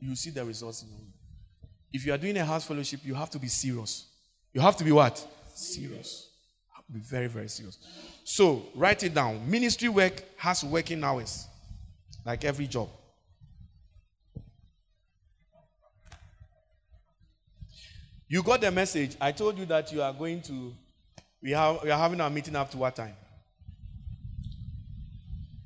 You 0.00 0.10
will 0.10 0.16
see 0.16 0.30
the 0.30 0.44
results 0.44 0.82
in 0.82 0.88
your 0.88 0.98
own 0.98 1.06
life. 1.06 1.68
If 1.92 2.06
you 2.06 2.12
are 2.12 2.18
doing 2.18 2.36
a 2.36 2.44
house 2.44 2.64
fellowship, 2.64 3.00
you 3.04 3.14
have 3.14 3.30
to 3.30 3.38
be 3.38 3.48
serious. 3.48 4.06
You 4.52 4.60
have 4.60 4.76
to 4.76 4.84
be 4.84 4.92
what? 4.92 5.26
Serious. 5.54 6.28
Be 6.90 7.00
very, 7.00 7.26
very 7.26 7.48
serious. 7.48 7.78
So, 8.24 8.62
write 8.74 9.02
it 9.02 9.12
down. 9.12 9.48
Ministry 9.50 9.90
work 9.90 10.22
has 10.38 10.64
working 10.64 11.04
hours, 11.04 11.46
like 12.28 12.44
every 12.44 12.66
job. 12.66 12.90
You 18.28 18.42
got 18.42 18.60
the 18.60 18.70
message. 18.70 19.16
I 19.18 19.32
told 19.32 19.56
you 19.56 19.64
that 19.64 19.90
you 19.90 20.02
are 20.02 20.12
going 20.12 20.42
to 20.42 20.74
We, 21.40 21.52
have, 21.52 21.82
we 21.82 21.90
are 21.90 21.98
having 21.98 22.20
our 22.20 22.28
meeting 22.28 22.54
up 22.54 22.70
to 22.72 22.76
what 22.76 22.94
time? 22.94 23.14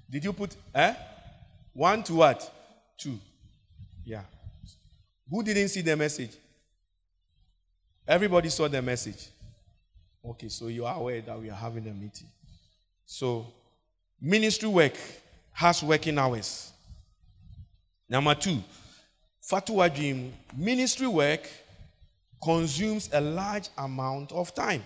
Did 0.08 0.22
you 0.22 0.32
put, 0.32 0.54
eh? 0.72 0.94
One 1.72 2.04
to 2.04 2.14
what? 2.14 2.48
Two. 2.96 3.18
Yeah. 4.04 4.22
Who 5.28 5.42
didn't 5.42 5.68
see 5.68 5.80
the 5.80 5.96
message? 5.96 6.36
Everybody 8.06 8.50
saw 8.50 8.68
the 8.68 8.82
message. 8.82 9.30
Okay, 10.24 10.48
so 10.48 10.68
you 10.68 10.84
are 10.84 10.94
aware 10.94 11.22
that 11.22 11.40
we 11.40 11.50
are 11.50 11.56
having 11.56 11.88
a 11.88 11.92
meeting. 11.92 12.28
So, 13.04 13.46
ministry 14.20 14.68
work 14.68 14.94
has 15.52 15.82
working 15.82 16.18
hours. 16.18 16.72
Number 18.08 18.34
two, 18.34 18.62
Fatuwa 19.42 19.94
dream, 19.94 20.32
ministry 20.56 21.06
work 21.06 21.48
consumes 22.42 23.08
a 23.12 23.20
large 23.20 23.68
amount 23.78 24.32
of 24.32 24.54
time. 24.54 24.84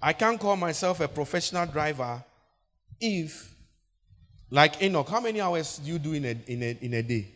I 0.00 0.12
can't 0.12 0.38
call 0.38 0.56
myself 0.56 1.00
a 1.00 1.08
professional 1.08 1.66
driver 1.66 2.22
if, 3.00 3.54
like 4.50 4.82
Enoch, 4.82 5.08
how 5.08 5.20
many 5.20 5.40
hours 5.40 5.78
do 5.78 5.90
you 5.90 5.98
do 5.98 6.12
in 6.12 6.24
a, 6.24 6.36
in 6.46 6.62
a, 6.62 6.78
in 6.82 6.94
a 6.94 7.02
day? 7.02 7.26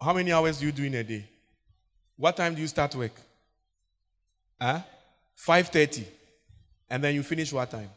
How 0.00 0.12
many 0.12 0.32
hours 0.32 0.58
do 0.58 0.66
you 0.66 0.72
do 0.72 0.84
in 0.84 0.94
a 0.94 1.02
day? 1.02 1.24
What 2.16 2.36
time 2.36 2.54
do 2.54 2.60
you 2.60 2.68
start 2.68 2.94
work? 2.94 3.12
Huh? 4.60 4.80
5.30. 5.38 6.04
And 6.90 7.02
then 7.02 7.14
you 7.14 7.22
finish 7.22 7.52
what 7.52 7.70
time? 7.70 7.90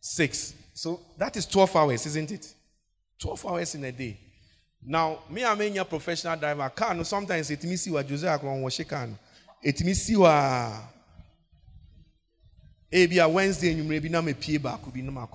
6. 0.00 0.54
So 0.74 1.00
that 1.16 1.36
is 1.36 1.46
12 1.46 1.76
hours, 1.76 2.06
isn't 2.06 2.30
it? 2.30 2.54
12 3.18 3.46
hours 3.46 3.74
in 3.74 3.84
a 3.84 3.92
day. 3.92 4.18
Now, 4.86 5.20
me, 5.30 5.44
I'm 5.44 5.60
a 5.60 5.84
professional 5.84 6.36
driver. 6.36 6.68
Car, 6.68 6.92
no, 6.94 7.04
sometimes 7.04 7.50
it 7.50 7.64
means 7.64 7.86
you 7.86 7.96
are 7.96 8.02
Jose 8.02 8.26
Akron. 8.26 9.18
It 9.62 9.82
means 9.82 10.10
you 10.10 10.24
are. 10.24 10.72
Eh, 12.92 13.00
Maybe 13.00 13.18
a 13.18 13.28
Wednesday 13.28 13.72
you 13.72 13.82
may 13.82 13.98
be 13.98 14.08
not 14.08 14.28
a 14.28 14.34
pay 14.34 14.58
back, 14.58 14.82
could 14.82 14.92
be 14.92 15.02
no 15.02 15.26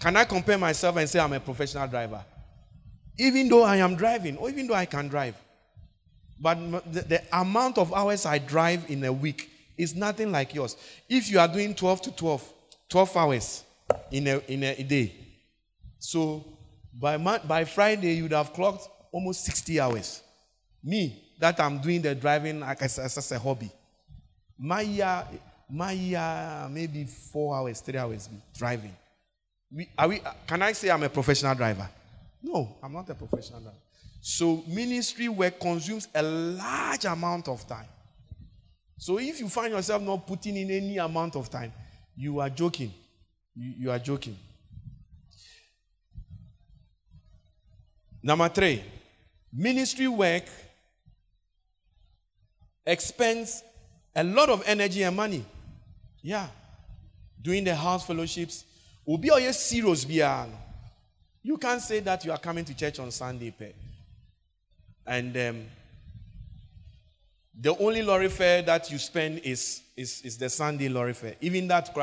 Can 0.00 0.16
I 0.16 0.24
compare 0.24 0.58
myself 0.58 0.96
and 0.96 1.08
say 1.08 1.20
I'm 1.20 1.32
a 1.32 1.40
professional 1.40 1.86
driver? 1.86 2.24
Even 3.18 3.48
though 3.48 3.62
I 3.62 3.76
am 3.76 3.94
driving, 3.94 4.36
or 4.38 4.48
even 4.48 4.66
though 4.66 4.74
I 4.74 4.86
can 4.86 5.06
drive. 5.08 5.36
But 6.40 6.58
the, 6.92 7.02
the 7.02 7.22
amount 7.32 7.78
of 7.78 7.92
hours 7.92 8.26
I 8.26 8.38
drive 8.38 8.90
in 8.90 9.04
a 9.04 9.12
week 9.12 9.50
is 9.76 9.94
nothing 9.94 10.32
like 10.32 10.54
yours. 10.54 10.76
If 11.08 11.30
you 11.30 11.38
are 11.38 11.48
doing 11.48 11.74
12 11.74 12.02
to 12.02 12.10
12, 12.12 12.52
12 12.88 13.16
hours 13.16 13.64
in 14.10 14.26
a, 14.26 14.38
in 14.48 14.62
a 14.62 14.82
day, 14.82 15.12
so 15.98 16.44
by, 16.92 17.16
by 17.16 17.64
Friday, 17.64 18.14
you 18.14 18.24
would 18.24 18.32
have 18.32 18.52
clocked 18.52 18.88
almost 19.10 19.44
60 19.44 19.80
hours. 19.80 20.22
Me, 20.82 21.24
that 21.38 21.58
I'm 21.60 21.78
doing 21.78 22.02
the 22.02 22.14
driving 22.14 22.60
like 22.60 22.82
as, 22.82 22.98
as 22.98 23.32
a 23.32 23.38
hobby. 23.38 23.70
My 24.58 24.82
year, 24.82 25.24
my 25.68 25.92
year, 25.92 26.68
maybe 26.70 27.04
four 27.04 27.56
hours, 27.56 27.80
three 27.80 27.98
hours 27.98 28.28
driving. 28.56 28.94
We, 29.72 29.88
are 29.98 30.08
we, 30.08 30.20
can 30.46 30.62
I 30.62 30.72
say 30.72 30.90
I'm 30.90 31.02
a 31.02 31.08
professional 31.08 31.54
driver? 31.54 31.88
No, 32.42 32.76
I'm 32.82 32.92
not 32.92 33.08
a 33.10 33.14
professional 33.14 33.60
driver. 33.60 33.76
So 34.26 34.64
ministry 34.66 35.28
work 35.28 35.60
consumes 35.60 36.08
a 36.14 36.22
large 36.22 37.04
amount 37.04 37.46
of 37.46 37.68
time. 37.68 37.84
So 38.96 39.18
if 39.18 39.38
you 39.38 39.50
find 39.50 39.74
yourself 39.74 40.00
not 40.00 40.26
putting 40.26 40.56
in 40.56 40.70
any 40.70 40.96
amount 40.96 41.36
of 41.36 41.50
time, 41.50 41.74
you 42.16 42.40
are 42.40 42.48
joking. 42.48 42.90
You, 43.54 43.74
you 43.80 43.90
are 43.90 43.98
joking. 43.98 44.38
Number 48.22 48.48
three, 48.48 48.82
ministry 49.52 50.08
work 50.08 50.44
expends 52.86 53.62
a 54.16 54.24
lot 54.24 54.48
of 54.48 54.62
energy 54.64 55.02
and 55.02 55.14
money. 55.14 55.44
Yeah. 56.22 56.46
Doing 57.42 57.64
the 57.64 57.76
house 57.76 58.06
fellowships. 58.06 58.64
Will 59.04 59.18
be 59.18 59.28
all 59.28 59.52
serious 59.52 60.06
You 61.42 61.58
can't 61.58 61.82
say 61.82 62.00
that 62.00 62.24
you 62.24 62.32
are 62.32 62.38
coming 62.38 62.64
to 62.64 62.74
church 62.74 62.98
on 62.98 63.10
Sunday, 63.10 63.50
pay. 63.50 63.74
And 65.06 65.36
um, 65.36 65.64
the 67.60 67.76
only 67.78 68.02
lorry 68.02 68.28
fare 68.28 68.62
that 68.62 68.90
you 68.90 68.98
spend 68.98 69.40
is, 69.40 69.82
is, 69.96 70.22
is 70.22 70.38
the 70.38 70.48
Sunday 70.48 70.88
lorry 70.88 71.14
fare. 71.14 71.34
Even 71.40 71.68
that, 71.68 71.94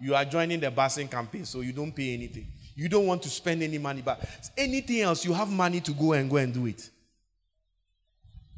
you 0.00 0.14
are 0.14 0.24
joining 0.24 0.60
the 0.60 0.70
busing 0.70 1.10
campaign, 1.10 1.44
so 1.44 1.60
you 1.60 1.72
don't 1.72 1.92
pay 1.92 2.14
anything. 2.14 2.46
You 2.74 2.88
don't 2.88 3.06
want 3.06 3.22
to 3.22 3.30
spend 3.30 3.62
any 3.62 3.78
money, 3.78 4.02
but 4.02 4.20
anything 4.56 5.00
else, 5.00 5.24
you 5.24 5.32
have 5.32 5.48
money 5.50 5.80
to 5.80 5.92
go 5.92 6.12
and 6.12 6.30
go 6.30 6.36
and 6.36 6.52
do 6.52 6.66
it. 6.66 6.90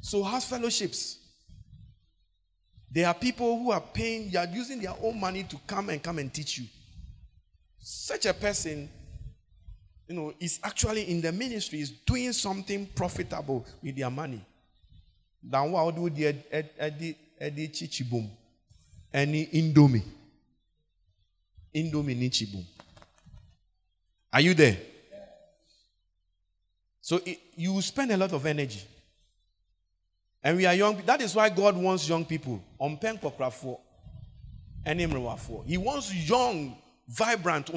So, 0.00 0.22
house 0.22 0.48
fellowships. 0.48 1.18
There 2.90 3.06
are 3.06 3.14
people 3.14 3.58
who 3.58 3.70
are 3.70 3.80
paying, 3.80 4.30
you 4.30 4.38
are 4.38 4.46
using 4.46 4.80
their 4.80 4.94
own 5.02 5.20
money 5.20 5.44
to 5.44 5.56
come 5.66 5.90
and 5.90 6.02
come 6.02 6.18
and 6.18 6.32
teach 6.32 6.58
you. 6.58 6.66
Such 7.78 8.26
a 8.26 8.34
person, 8.34 8.88
you 10.08 10.14
know, 10.14 10.32
is 10.40 10.58
actually 10.64 11.10
in 11.10 11.20
the 11.20 11.30
ministry, 11.30 11.80
is 11.80 11.90
doing 11.90 12.32
something 12.32 12.86
profitable 12.86 13.64
with 13.82 13.96
their 13.96 14.10
money. 14.10 14.40
Than 15.42 15.70
what 15.70 15.94
do 15.94 16.08
the 16.10 16.34
Eddie 16.50 17.68
Chichibum, 17.68 18.28
any 19.12 19.46
Indomie. 19.46 20.02
Indomie 21.74 22.18
Nichibum. 22.18 22.64
Are 24.32 24.40
you 24.40 24.54
there? 24.54 24.78
So 27.00 27.20
it, 27.24 27.38
you 27.56 27.80
spend 27.82 28.10
a 28.12 28.16
lot 28.16 28.32
of 28.32 28.44
energy. 28.44 28.82
And 30.42 30.56
we 30.56 30.66
are 30.66 30.74
young. 30.74 31.00
That 31.04 31.20
is 31.20 31.34
why 31.34 31.48
God 31.50 31.76
wants 31.76 32.08
young 32.08 32.24
people. 32.24 32.62
On 32.78 32.96
pen 32.96 33.18
He 35.66 35.76
wants 35.76 36.14
young, 36.14 36.76
vibrant. 37.08 37.70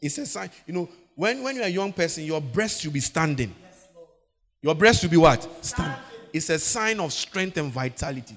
It's 0.00 0.18
a 0.18 0.26
sign. 0.26 0.50
You 0.66 0.74
know, 0.74 0.88
when, 1.14 1.42
when 1.42 1.56
you're 1.56 1.64
a 1.64 1.68
young 1.68 1.92
person, 1.92 2.24
your 2.24 2.40
breast 2.40 2.80
should 2.82 2.92
be 2.92 3.00
standing. 3.00 3.54
Your 4.62 4.74
breast 4.74 5.00
should 5.00 5.10
be 5.10 5.16
what? 5.16 5.46
Stand. 5.64 5.94
It's 6.32 6.48
a 6.50 6.58
sign 6.58 7.00
of 7.00 7.12
strength 7.12 7.56
and 7.56 7.72
vitality. 7.72 8.36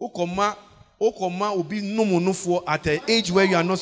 Okoma, 0.00 0.56
okoma 1.00 1.54
will 1.56 1.64
be 1.64 1.80
no 1.80 2.62
at 2.66 2.86
an 2.86 3.00
age 3.08 3.30
where 3.30 3.44
you 3.44 3.56
are 3.56 3.62
not 3.64 3.78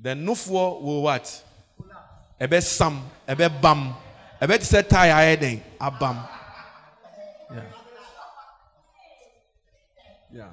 the 0.00 0.14
nufoɔ 0.14 0.80
will 0.80 1.02
what 1.02 1.44
ɛbɛ 2.40 2.62
sam 2.62 3.02
ɛbɛ 3.26 3.60
bam 3.60 3.94
te 4.40 4.46
sɛ 4.46 4.88
tie 4.88 5.36
den 5.36 5.62
abam 5.80 6.28
yeah 7.50 7.62
yeah 10.32 10.50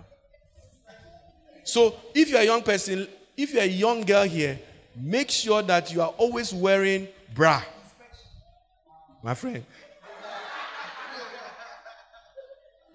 so 1.64 1.96
if 2.16 2.30
you're 2.30 2.42
a 2.42 2.46
young 2.46 2.64
person 2.64 3.08
if 3.38 3.54
you're 3.54 3.64
a 3.64 3.68
young 3.68 4.02
girl 4.02 4.24
here 4.24 4.60
make 4.96 5.30
sure 5.30 5.62
that 5.62 5.92
you 5.94 6.02
are 6.02 6.14
always 6.18 6.54
wearing 6.54 7.08
bra. 7.34 7.62
My 9.22 9.34
friend. 9.34 9.66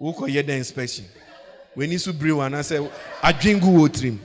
Wokɔyɛ 0.01 0.45
the 0.45 0.53
inspection? 0.53 1.05
W'ani 1.77 1.99
so 1.99 2.11
bere 2.11 2.31
wɔn 2.31 2.51
anaasɛ 2.51 2.91
adwengu 3.21 3.69
wɔ 3.69 3.89
tirim 3.89 4.19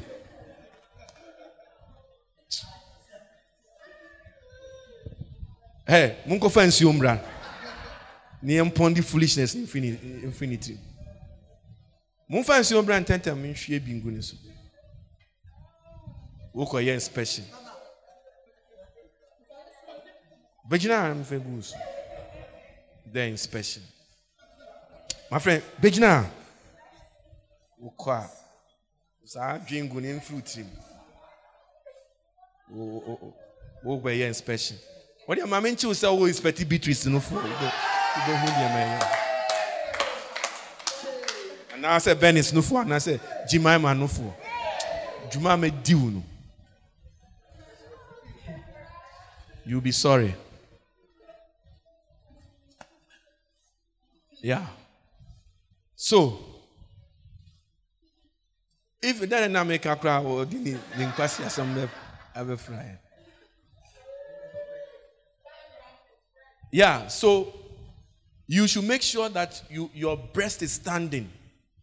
Hey, 5.87 6.17
munkɔfa 6.27 6.67
nsuo 6.67 6.93
mmra 6.93 7.21
na 8.43 8.53
yɛmpɔn 8.53 8.95
de 8.95 9.03
foolishness 9.03 9.55
infinity 9.55 10.79
mmra 12.29 13.01
ntɛntɛm 13.05 13.37
nhwie 13.37 13.79
bi 13.85 13.93
ngu 13.93 14.11
ne 14.11 14.21
so 14.23 14.37
wokɔyɛ 16.57 16.95
inspection 16.95 17.45
bɛgyina 20.69 20.97
a 21.11 21.15
mfa 21.15 21.37
gu 21.39 21.63
so 21.63 21.77
the 23.13 23.21
inspection 23.29 23.83
my 25.31 25.39
friend 25.39 25.63
bɛgyina 25.81 26.25
a 26.25 26.31
wokɔ 27.85 28.11
a 28.25 28.31
saa 29.27 29.59
dwe 29.59 29.83
ngu 29.83 30.01
ne 30.01 30.13
mfiri 30.15 30.43
tirim 30.43 30.71
wobɛyɛ 33.85 34.27
inspection 34.29 34.79
wɔde 35.29 35.43
ama 35.43 35.61
me 35.61 35.71
nkyew 35.73 35.93
sɛ 35.93 36.09
wo 36.19 36.25
inspect 36.27 36.65
beatrice 36.67 37.05
no 37.07 37.21
fo 37.21 37.35
wobɛhu 37.37 38.47
nneɛma 38.49 38.81
ɛyɛ 38.81 38.99
anaasɛ 41.75 42.15
benis 42.19 42.53
no 42.55 42.63
fo 42.63 42.77
anaasɛ 42.79 43.21
jimaima 43.47 43.95
no 43.99 44.09
fo 44.09 44.35
dwuma 45.31 45.53
mɛdi 45.61 45.95
wo 45.95 46.09
no 46.11 46.23
you'll 49.67 49.81
be 49.81 49.93
sorry 49.93 50.35
yeah 54.43 54.67
so 55.97 56.39
if 59.03 59.21
then 59.21 59.53
na 59.53 59.65
meka 59.65 59.97
koraa 59.97 60.23
wɔde 60.23 60.55
ne 60.97 61.05
nkwasi 61.07 61.43
asɛm 61.45 61.89
bɛfra 62.35 62.79
yɛn 62.89 62.99
Yeah, 66.77 67.07
so 67.07 67.55
you 68.47 68.67
should 68.67 68.85
make 68.85 69.03
sure 69.03 69.29
that 69.31 69.63
you, 69.71 69.91
your 69.95 70.17
breast 70.17 70.63
is 70.63 70.73
standing. 70.73 71.27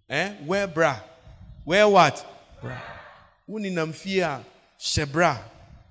Eh? 0.09 0.33
Wear 0.45 0.67
bra. 0.67 0.99
Wear 1.65 1.87
what? 1.87 2.23
Bra. 2.61 2.77
Uninam 3.49 3.93
fear, 3.93 4.39
shebra. 4.79 5.39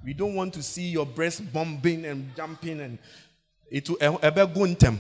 We 0.04 0.12
don't 0.14 0.34
want 0.34 0.54
to 0.54 0.62
see 0.62 0.88
your 0.88 1.06
breast 1.06 1.52
bumping 1.52 2.04
and 2.04 2.34
jumping 2.36 2.80
and 2.80 2.98
it 3.70 3.88
will 3.88 3.98
eh, 4.00 4.06
eh, 4.22 4.28
ebe 4.28 4.54
guntem. 4.54 4.98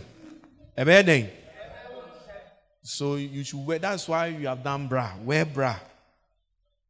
Ebe 0.76 1.08
eh, 1.08 1.26
So 2.82 3.16
you 3.16 3.44
should 3.44 3.66
wear 3.66 3.78
that's 3.78 4.08
why 4.08 4.28
you 4.28 4.46
have 4.46 4.62
done 4.62 4.88
bra. 4.88 5.12
Wear 5.24 5.44
bra. 5.44 5.76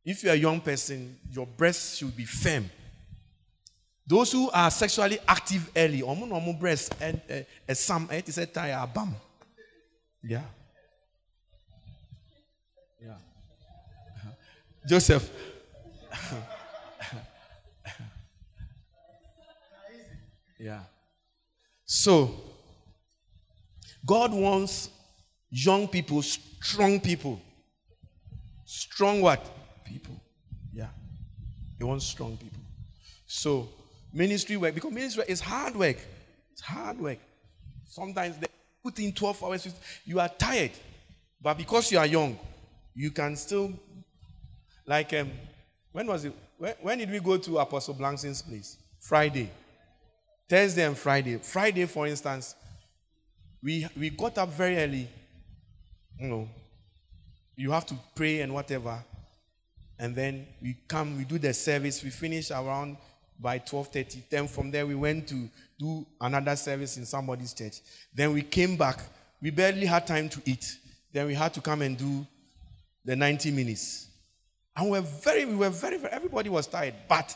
If 0.05 0.25
you're 0.25 0.35
a 0.35 0.37
young 0.37 0.61
person, 0.61 1.17
your 1.31 1.47
breast 1.47 1.99
should 1.99 2.17
be 2.17 2.25
firm. 2.25 2.69
Those 4.07 4.33
who 4.33 4.51
are 4.51 4.71
sexually 4.71 5.19
active 5.27 5.71
early, 5.75 6.03
omo 6.03 6.29
no 6.29 6.53
breast 6.53 6.95
and 7.01 7.21
some 7.73 8.09
it 8.11 8.29
is 8.29 8.39
a 8.39 8.47
tire 8.47 8.87
bam. 8.93 9.15
Yeah. 10.23 10.43
Yeah. 13.01 13.11
Uh-huh. 13.11 14.31
Joseph. 14.87 15.31
yeah. 20.63 20.81
So 21.85 22.31
God 24.07 24.33
wants 24.33 24.91
young 25.51 25.89
people, 25.89 26.23
strong 26.23 27.01
people. 27.01 27.41
Strong 28.65 29.23
what? 29.23 29.45
People. 29.85 30.15
Yeah. 30.73 30.87
He 31.79 31.85
wants 31.85 32.07
strong 32.07 32.37
people. 32.37 32.61
So 33.27 33.69
ministry 34.13 34.57
work 34.57 34.75
because 34.75 34.93
ministry 34.93 35.25
is 35.27 35.41
hard 35.41 35.75
work. 35.75 35.97
It's 36.53 36.63
hard 36.63 37.01
work. 37.01 37.19
Sometimes 37.85 38.37
they 38.39 38.47
put 38.85 38.99
in 39.01 39.13
12 39.13 39.45
hours, 39.45 39.69
you 40.05 40.21
are 40.21 40.29
tired. 40.29 40.71
But 41.41 41.59
because 41.59 41.91
you 41.91 41.99
are 41.99 42.07
young, 42.07 42.39
you 42.95 43.11
can 43.11 43.35
still, 43.35 43.73
like, 44.87 45.13
um, 45.15 45.31
when 45.91 46.07
was 46.07 46.25
it? 46.25 46.33
When, 46.57 46.75
when 46.81 46.99
did 46.99 47.11
we 47.11 47.19
go 47.19 47.37
to 47.37 47.59
Apostle 47.59 47.95
Blangson's 47.95 48.43
place? 48.43 48.77
Friday. 49.01 49.51
Thursday 50.53 50.85
and 50.85 50.99
Friday. 50.99 51.39
Friday, 51.39 51.87
for 51.87 52.07
instance, 52.07 52.55
we, 53.63 53.89
we 53.99 54.11
got 54.11 54.37
up 54.37 54.51
very 54.51 54.77
early. 54.77 55.09
You 56.21 56.29
know, 56.29 56.49
you 57.57 57.71
have 57.71 57.87
to 57.87 57.95
pray 58.15 58.43
and 58.43 58.53
whatever. 58.53 59.03
And 59.99 60.15
then 60.15 60.47
we 60.61 60.77
come, 60.87 61.17
we 61.17 61.25
do 61.25 61.39
the 61.39 61.55
service. 61.55 62.05
We 62.05 62.11
finish 62.11 62.51
around 62.51 62.99
by 63.41 63.61
12:30. 63.61 64.29
Then 64.29 64.47
from 64.47 64.71
there 64.71 64.87
we 64.87 64.95
went 64.95 65.27
to 65.29 65.49
do 65.79 66.07
another 66.21 66.55
service 66.55 66.99
in 66.99 67.07
somebody's 67.07 67.55
church. 67.55 67.81
Then 68.15 68.35
we 68.35 68.43
came 68.43 68.77
back. 68.77 69.01
We 69.41 69.49
barely 69.49 69.87
had 69.87 70.07
time 70.07 70.29
to 70.29 70.43
eat. 70.45 70.77
Then 71.15 71.29
we 71.29 71.35
had 71.35 71.55
to 71.55 71.63
come 71.63 71.81
and 71.81 71.97
do 71.97 72.27
the 73.07 73.17
90 73.17 73.53
minutes. 73.53 74.07
And 74.77 74.91
we 74.91 74.99
were 74.99 75.07
very, 75.07 75.47
we 75.47 75.57
were 75.57 75.71
very, 75.71 75.97
very 75.97 76.13
everybody 76.13 76.51
was 76.51 76.67
tired. 76.67 76.93
But 77.09 77.35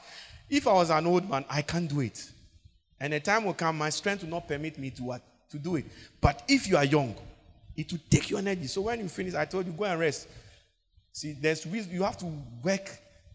if 0.50 0.66
I 0.66 0.74
was 0.74 0.90
an 0.90 1.06
old 1.06 1.30
man, 1.30 1.46
I 1.48 1.62
can't 1.62 1.88
do 1.88 2.00
it. 2.00 2.32
And 2.98 3.12
the 3.12 3.20
time 3.20 3.44
will 3.44 3.54
come, 3.54 3.78
my 3.78 3.90
strength 3.90 4.22
will 4.22 4.30
not 4.30 4.48
permit 4.48 4.78
me 4.78 4.90
to? 4.90 5.20
To 5.50 5.58
do 5.58 5.76
it. 5.76 5.84
But 6.20 6.42
if 6.48 6.66
you 6.68 6.76
are 6.76 6.84
young, 6.84 7.14
it 7.76 7.92
will 7.92 8.00
take 8.10 8.30
your 8.30 8.40
energy. 8.40 8.66
So 8.66 8.80
when 8.82 9.00
you 9.00 9.08
finish, 9.08 9.34
I 9.34 9.44
told 9.44 9.66
you, 9.66 9.72
go 9.72 9.84
and 9.84 10.00
rest. 10.00 10.28
See, 11.12 11.32
there's 11.32 11.64
you 11.64 12.02
have 12.02 12.18
to 12.18 12.26
work 12.62 12.90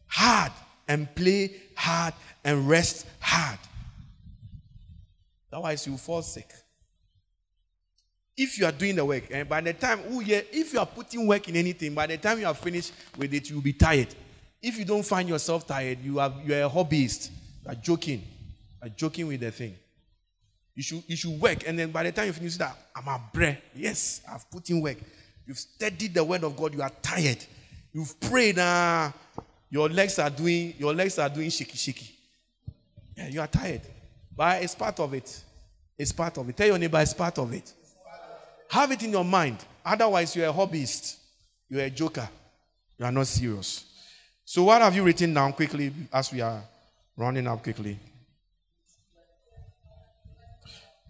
hard 0.08 0.52
and 0.88 1.14
play 1.16 1.56
hard 1.76 2.14
and 2.44 2.68
rest 2.68 3.08
hard. 3.20 3.60
Otherwise, 5.52 5.86
you 5.86 5.94
will 5.94 6.00
fall 6.00 6.22
sick. 6.22 6.52
If 8.36 8.58
you 8.58 8.66
are 8.66 8.72
doing 8.72 8.96
the 8.96 9.06
work, 9.06 9.24
and 9.32 9.48
by 9.48 9.62
the 9.62 9.74
time, 9.74 10.00
oh 10.10 10.20
yeah, 10.20 10.42
if 10.52 10.74
you 10.74 10.80
are 10.80 10.86
putting 10.86 11.28
work 11.28 11.48
in 11.48 11.56
anything, 11.56 11.94
by 11.94 12.08
the 12.08 12.18
time 12.18 12.40
you 12.40 12.48
are 12.48 12.54
finished 12.54 12.94
with 13.18 13.34
it, 13.34 13.50
you'll 13.50 13.62
be 13.62 13.74
tired. 13.74 14.08
If 14.62 14.78
you 14.78 14.86
don't 14.86 15.06
find 15.06 15.28
yourself 15.28 15.68
tired, 15.68 16.00
you 16.04 16.20
are 16.20 16.34
you 16.46 16.54
are 16.54 16.64
a 16.64 16.70
hobbyist. 16.70 17.30
You 17.64 17.72
are 17.72 17.76
joking. 17.76 18.24
Joking 18.90 19.28
with 19.28 19.40
the 19.42 19.52
thing. 19.52 19.76
You 20.76 20.84
should 20.84 21.04
you 21.08 21.16
should 21.16 21.40
work, 21.40 21.68
and 21.68 21.78
then 21.78 21.92
by 21.92 22.04
the 22.04 22.12
time 22.12 22.28
you 22.28 22.34
finish 22.34 22.58
that, 22.58 22.76
I'm 22.96 23.08
a 23.08 23.22
bread. 23.34 23.62
Yes, 23.76 24.22
I've 24.32 24.50
put 24.50 24.70
in 24.70 24.82
work. 24.82 24.98
You've 25.46 25.60
studied 25.60 26.14
the 26.14 26.24
word 26.24 26.44
of 26.44 26.56
God. 26.56 26.74
You 26.74 26.82
are 26.82 26.92
tired. 27.02 27.44
You've 27.94 28.20
prayed. 28.20 28.58
Uh, 28.58 29.12
your 29.70 29.90
legs 29.90 30.18
are 30.20 30.30
doing 30.30 30.74
your 30.78 30.94
legs 30.94 31.20
are 31.20 31.30
doing 31.30 31.50
shaky 31.50 31.78
shaky. 31.78 32.16
Yeah, 33.16 33.28
you 33.28 33.42
are 33.42 33.48
tired. 33.48 33.82
But 34.36 34.64
it's 34.64 34.76
part 34.76 35.00
of 35.00 35.14
it. 35.14 35.44
It's 35.98 36.12
part 36.12 36.38
of 36.38 36.50
it. 36.50 36.58
Tell 36.58 36.68
your 36.68 36.78
neighbor 36.78 37.00
it's 37.00 37.14
part 37.14 37.38
of 37.38 37.54
it. 37.54 37.74
Have 38.70 38.92
it 38.92 39.04
in 39.04 39.12
your 39.12 39.26
mind. 39.26 39.58
Otherwise, 39.86 40.36
you're 40.36 40.50
a 40.50 40.54
hobbyist. 40.54 41.18
You're 41.70 41.82
a 41.82 41.90
joker. 41.90 42.28
You 42.98 43.06
are 43.06 43.12
not 43.12 43.28
serious. 43.28 43.86
So, 44.46 44.64
what 44.64 44.82
have 44.82 44.96
you 44.96 45.04
written 45.04 45.34
down 45.34 45.54
quickly 45.54 45.94
as 46.12 46.32
we 46.32 46.42
are 46.42 46.62
running 47.18 47.48
up 47.48 47.62
quickly? 47.62 48.00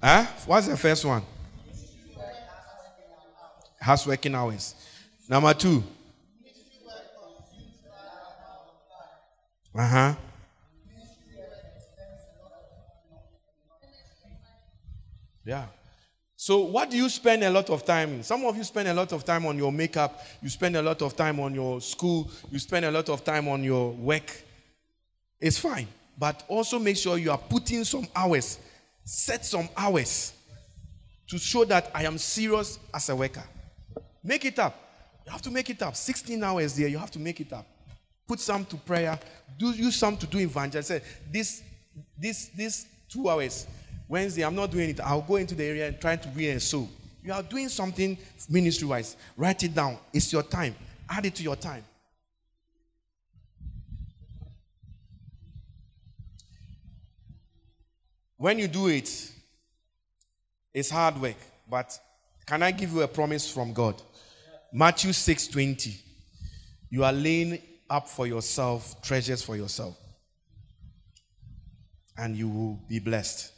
Huh? 0.01 0.25
What's 0.45 0.67
the 0.67 0.77
first 0.77 1.05
one? 1.05 1.21
House 3.79 4.05
working 4.05 4.35
hours. 4.35 4.75
Number 5.29 5.53
two. 5.53 5.83
Uh 9.73 9.87
huh. 9.87 10.15
Yeah. 15.45 15.65
So, 16.35 16.59
what 16.59 16.89
do 16.89 16.97
you 16.97 17.07
spend 17.07 17.43
a 17.43 17.49
lot 17.49 17.69
of 17.69 17.85
time? 17.85 18.13
in? 18.13 18.23
Some 18.23 18.45
of 18.45 18.57
you 18.57 18.63
spend 18.63 18.87
a 18.87 18.93
lot 18.93 19.13
of 19.13 19.23
time 19.23 19.45
on 19.45 19.57
your 19.57 19.71
makeup, 19.71 20.19
you 20.41 20.49
spend 20.49 20.75
a 20.75 20.81
lot 20.81 21.01
of 21.01 21.15
time 21.15 21.39
on 21.39 21.53
your 21.53 21.79
school, 21.81 22.29
you 22.51 22.57
spend 22.57 22.85
a 22.85 22.91
lot 22.91 23.09
of 23.09 23.23
time 23.23 23.47
on 23.47 23.63
your 23.63 23.91
work. 23.91 24.43
It's 25.39 25.59
fine. 25.59 25.87
But 26.17 26.43
also 26.47 26.79
make 26.79 26.97
sure 26.97 27.17
you 27.17 27.31
are 27.31 27.37
putting 27.37 27.83
some 27.83 28.07
hours, 28.15 28.59
set 29.11 29.45
some 29.45 29.67
hours 29.75 30.33
to 31.27 31.37
show 31.37 31.65
that 31.65 31.91
I 31.93 32.03
am 32.03 32.17
serious 32.17 32.79
as 32.93 33.09
a 33.09 33.15
worker. 33.15 33.43
Make 34.23 34.45
it 34.45 34.59
up. 34.59 34.75
You 35.25 35.31
have 35.31 35.41
to 35.43 35.51
make 35.51 35.69
it 35.69 35.81
up. 35.81 35.95
16 35.95 36.43
hours 36.43 36.75
there, 36.75 36.87
you 36.87 36.97
have 36.97 37.11
to 37.11 37.19
make 37.19 37.39
it 37.39 37.51
up 37.53 37.65
put 38.31 38.39
some 38.39 38.63
to 38.63 38.77
prayer, 38.77 39.19
do 39.57 39.71
use 39.71 39.97
some 39.97 40.15
to 40.15 40.25
do 40.25 40.37
evangelism. 40.37 41.01
This, 41.29 41.63
this, 42.17 42.49
this 42.55 42.87
two 43.09 43.29
hours, 43.29 43.67
Wednesday, 44.07 44.43
I'm 44.45 44.55
not 44.55 44.71
doing 44.71 44.91
it. 44.91 45.01
I'll 45.01 45.21
go 45.21 45.35
into 45.35 45.53
the 45.53 45.65
area 45.65 45.89
and 45.89 45.99
try 45.99 46.15
to 46.15 46.29
read 46.29 46.51
a 46.51 46.59
soul. 46.61 46.89
You 47.21 47.33
are 47.33 47.43
doing 47.43 47.67
something 47.67 48.17
ministry 48.49 48.87
wise. 48.87 49.17
Write 49.35 49.63
it 49.63 49.75
down. 49.75 49.97
It's 50.13 50.31
your 50.31 50.43
time. 50.43 50.75
Add 51.09 51.25
it 51.25 51.35
to 51.35 51.43
your 51.43 51.57
time. 51.57 51.83
When 58.41 58.57
you 58.57 58.67
do 58.67 58.87
it, 58.87 59.31
it's 60.73 60.89
hard 60.89 61.21
work. 61.21 61.35
But 61.69 61.95
can 62.47 62.63
I 62.63 62.71
give 62.71 62.91
you 62.91 63.03
a 63.03 63.07
promise 63.07 63.47
from 63.47 63.71
God? 63.71 64.01
Matthew 64.73 65.13
6 65.13 65.45
20. 65.49 65.95
You 66.89 67.03
are 67.03 67.13
laying 67.13 67.61
up 67.87 68.09
for 68.09 68.25
yourself 68.25 68.99
treasures 69.03 69.43
for 69.43 69.55
yourself. 69.55 69.95
And 72.17 72.35
you 72.35 72.49
will 72.49 72.79
be 72.89 72.97
blessed. 72.97 73.51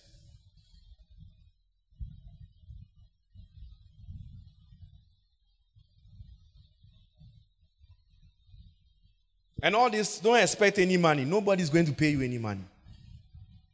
And 9.62 9.78
all 9.78 9.90
this, 9.90 10.20
don't 10.20 10.40
expect 10.40 10.78
any 10.78 10.98
money. 10.98 11.24
Nobody's 11.24 11.70
going 11.70 11.86
to 11.86 11.94
pay 11.94 12.10
you 12.10 12.22
any 12.22 12.38
money. 12.38 12.66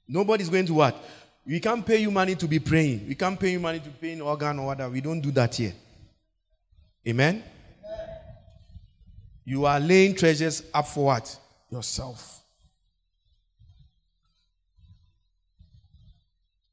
Nobody's 0.09 0.49
going 0.49 0.65
to 0.65 0.73
what? 0.73 0.95
We 1.45 1.59
can't 1.59 1.85
pay 1.85 1.97
you 1.97 2.09
money 2.09 2.35
to 2.35 2.47
be 2.47 2.57
praying. 2.57 3.07
We 3.07 3.13
can't 3.13 3.39
pay 3.39 3.51
you 3.51 3.59
money 3.59 3.79
to 3.79 3.89
pay 3.89 4.13
an 4.13 4.21
organ 4.21 4.57
or 4.57 4.65
whatever. 4.65 4.91
We 4.91 5.01
don't 5.01 5.21
do 5.21 5.29
that 5.31 5.53
here. 5.55 5.73
Amen? 7.07 7.43
You 9.45 9.65
are 9.65 9.79
laying 9.79 10.15
treasures 10.15 10.63
up 10.73 10.87
for 10.87 11.05
what? 11.05 11.37
Yourself. 11.71 12.41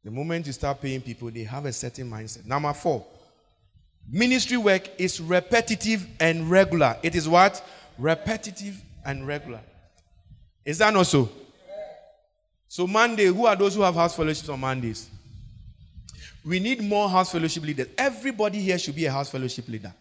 The 0.03 0.11
moment 0.11 0.47
you 0.47 0.53
start 0.53 0.81
paying 0.81 1.03
people, 1.03 1.31
they 1.31 1.45
have 1.45 1.67
a 1.67 1.73
certain 1.73 2.11
mindset. 2.11 2.47
Number 2.47 2.73
four, 2.73 3.05
ministry 4.09 4.57
work 4.57 4.89
is 4.99 5.21
repetitive 5.21 6.07
and 6.21 6.51
regular. 6.51 6.97
It 7.03 7.15
is 7.15 7.29
what? 7.29 7.63
Repetitive 7.99 8.81
and 9.05 9.27
regular. 9.27 9.61
Is 10.65 10.79
that 10.79 10.95
not 10.95 11.07
so? 11.07 11.29
So, 12.77 12.87
Monday, 12.87 13.25
who 13.25 13.47
are 13.47 13.57
those 13.57 13.75
who 13.75 13.81
have 13.81 13.95
house 13.95 14.15
fellowships 14.15 14.51
on 14.51 14.61
Mondays? 14.61 15.09
We 16.45 16.61
need 16.61 16.83
more 16.83 17.09
house 17.09 17.33
fellowship 17.33 17.63
leaders. 17.63 17.87
Everybody 17.97 18.61
here 18.61 18.79
should 18.79 18.95
be 18.95 19.07
a 19.07 19.11
house 19.11 19.31
fellowship 19.31 19.67
leader. 19.67 19.95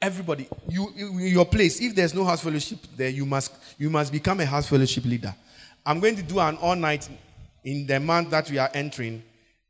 Everybody, 0.00 0.48
you, 0.66 0.90
you 0.96 1.08
your 1.26 1.44
place. 1.44 1.78
If 1.78 1.94
there's 1.94 2.14
no 2.14 2.24
house 2.24 2.40
fellowship 2.40 2.78
there, 2.96 3.10
you 3.10 3.26
must 3.26 3.52
you 3.76 3.90
must 3.90 4.12
become 4.12 4.40
a 4.40 4.46
house 4.46 4.66
fellowship 4.66 5.04
leader. 5.04 5.34
I'm 5.84 6.00
going 6.00 6.16
to 6.16 6.22
do 6.22 6.40
an 6.40 6.56
all 6.56 6.74
night 6.74 7.06
in 7.64 7.86
the 7.86 8.00
month 8.00 8.30
that 8.30 8.50
we 8.50 8.56
are 8.56 8.70
entering. 8.72 9.22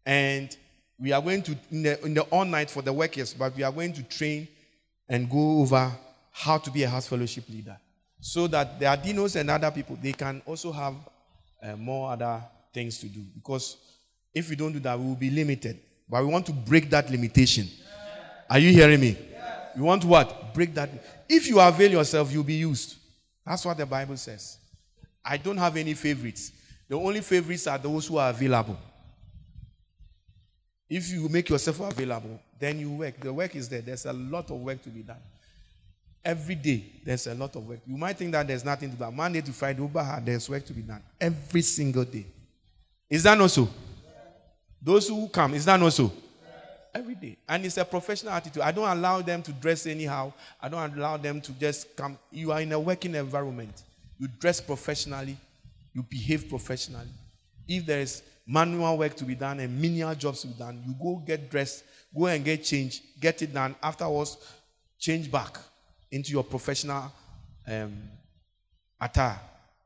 And 0.07 0.57
we 1.01 1.11
are 1.11 1.21
going 1.21 1.43
to, 1.43 1.59
in 1.73 1.83
the, 1.83 2.05
in 2.07 2.15
the 2.15 2.23
all 2.31 2.45
night 2.45 2.71
for 2.71 2.81
the 2.83 2.93
workers, 2.93 3.35
but 3.35 3.57
we 3.57 3.65
are 3.65 3.73
going 3.73 3.93
to 3.95 4.05
train 4.05 4.47
and 5.09 5.29
go 5.29 5.63
over 5.63 5.91
how 6.31 6.59
to 6.59 6.71
be 6.71 6.85
a 6.85 6.89
house 6.89 7.09
fellowship 7.09 7.49
leader. 7.49 7.77
So 8.21 8.47
that 8.47 8.79
the 8.79 8.85
Adinos 8.87 9.35
and 9.35 9.51
other 9.51 9.73
people, 9.73 9.99
they 10.01 10.13
can 10.13 10.41
also 10.47 10.71
have 10.71 10.95
uh, 11.65 11.77
more 11.77 12.13
other 12.13 12.43
things 12.73 12.99
to 12.99 13.07
do. 13.07 13.21
Because 13.35 13.77
if 14.35 14.51
we 14.51 14.57
don't 14.57 14.73
do 14.73 14.81
that, 14.81 14.99
we 14.99 15.07
will 15.07 15.15
be 15.15 15.31
limited. 15.31 15.79
But 16.09 16.25
we 16.25 16.31
want 16.31 16.47
to 16.47 16.53
break 16.53 16.91
that 16.91 17.11
limitation. 17.11 17.69
Are 18.51 18.59
you 18.59 18.71
hearing 18.71 19.01
me? 19.01 19.17
You 19.77 19.85
want 19.85 20.05
what? 20.05 20.55
Break 20.55 20.75
that. 20.75 20.91
If 21.29 21.49
you 21.49 21.59
avail 21.61 21.91
yourself, 21.91 22.31
you'll 22.33 22.45
be 22.45 22.55
used. 22.55 22.97
That's 23.45 23.65
what 23.65 23.77
the 23.77 23.87
Bible 23.87 24.17
says. 24.17 24.59
I 25.25 25.37
don't 25.37 25.57
have 25.57 25.77
any 25.77 25.95
favorites. 25.95 26.53
The 26.89 26.97
only 26.97 27.23
favorites 27.23 27.67
are 27.67 27.79
those 27.79 28.07
who 28.07 28.19
are 28.19 28.31
available. 28.31 28.77
If 30.89 31.11
you 31.11 31.29
make 31.29 31.49
yourself 31.49 31.81
available, 31.81 32.39
then 32.59 32.79
you 32.79 32.91
work. 32.91 33.19
The 33.19 33.33
work 33.33 33.57
is 33.57 33.69
there. 33.69 33.81
There's 33.81 34.05
a 34.05 34.13
lot 34.13 34.51
of 34.51 34.61
work 34.61 34.83
to 34.83 34.91
be 34.91 35.01
done. 35.03 35.17
Every 36.25 36.55
day, 36.55 36.83
there's 37.05 37.27
a 37.27 37.35
lot 37.35 37.55
of 37.55 37.69
work. 37.69 37.81
You 37.87 37.99
might 37.99 38.17
think 38.17 38.33
that 38.33 38.47
there's 38.47 38.65
nothing 38.65 38.91
to 38.91 38.97
do. 38.97 39.11
Monday 39.11 39.43
to 39.43 39.53
Friday, 39.53 39.83
Uber, 39.83 40.23
there's 40.25 40.49
work 40.49 40.65
to 40.65 40.73
be 40.73 40.81
done. 40.81 41.03
Every 41.21 41.61
single 41.61 42.05
day. 42.05 42.25
Is 43.11 43.25
that 43.25 43.37
not 43.37 43.51
so? 43.51 43.69
Those 44.81 45.09
who 45.09 45.29
come, 45.29 45.53
is 45.53 45.67
that 45.67 45.79
not 45.79 45.93
so? 45.93 46.11
Every 46.95 47.15
day. 47.15 47.37
And 47.47 47.67
it's 47.67 47.77
a 47.77 47.85
professional 47.85 48.33
attitude. 48.33 48.63
I 48.63 48.73
don't 48.73 48.89
allow 48.89 49.21
them 49.21 49.43
to 49.43 49.53
dress 49.53 49.87
anyhow. 49.87 50.33
I 50.63 50.71
don't 50.71 50.97
allow 50.97 51.19
them 51.19 51.43
to 51.43 51.53
just 51.53 51.95
come. 51.95 52.17
You 52.31 52.53
are 52.53 52.61
in 52.63 52.73
a 52.73 52.81
working 52.81 53.15
environment. 53.15 53.83
You 54.19 54.29
dress 54.29 54.61
professionally. 54.63 55.37
You 55.93 56.03
behave 56.05 56.49
professionally. 56.49 57.11
If 57.69 57.85
there 57.85 58.01
is 58.01 58.23
manual 58.47 58.97
work 58.97 59.15
to 59.17 59.25
be 59.25 59.35
done 59.35 59.61
and 59.61 59.79
menial 59.79 60.15
jobs 60.15 60.41
to 60.43 60.47
be 60.47 60.55
done, 60.55 60.83
you 60.87 60.95
go 61.03 61.17
get 61.27 61.51
dressed, 61.51 61.85
go 62.17 62.27
and 62.27 62.43
get 62.43 62.65
changed, 62.65 63.03
get 63.21 63.43
it 63.43 63.53
done. 63.53 63.75
Afterwards, 63.83 64.39
change 64.99 65.31
back 65.31 65.59
into 66.15 66.31
your 66.31 66.45
professional 66.45 67.13
um, 67.67 67.93
attire. 69.01 69.41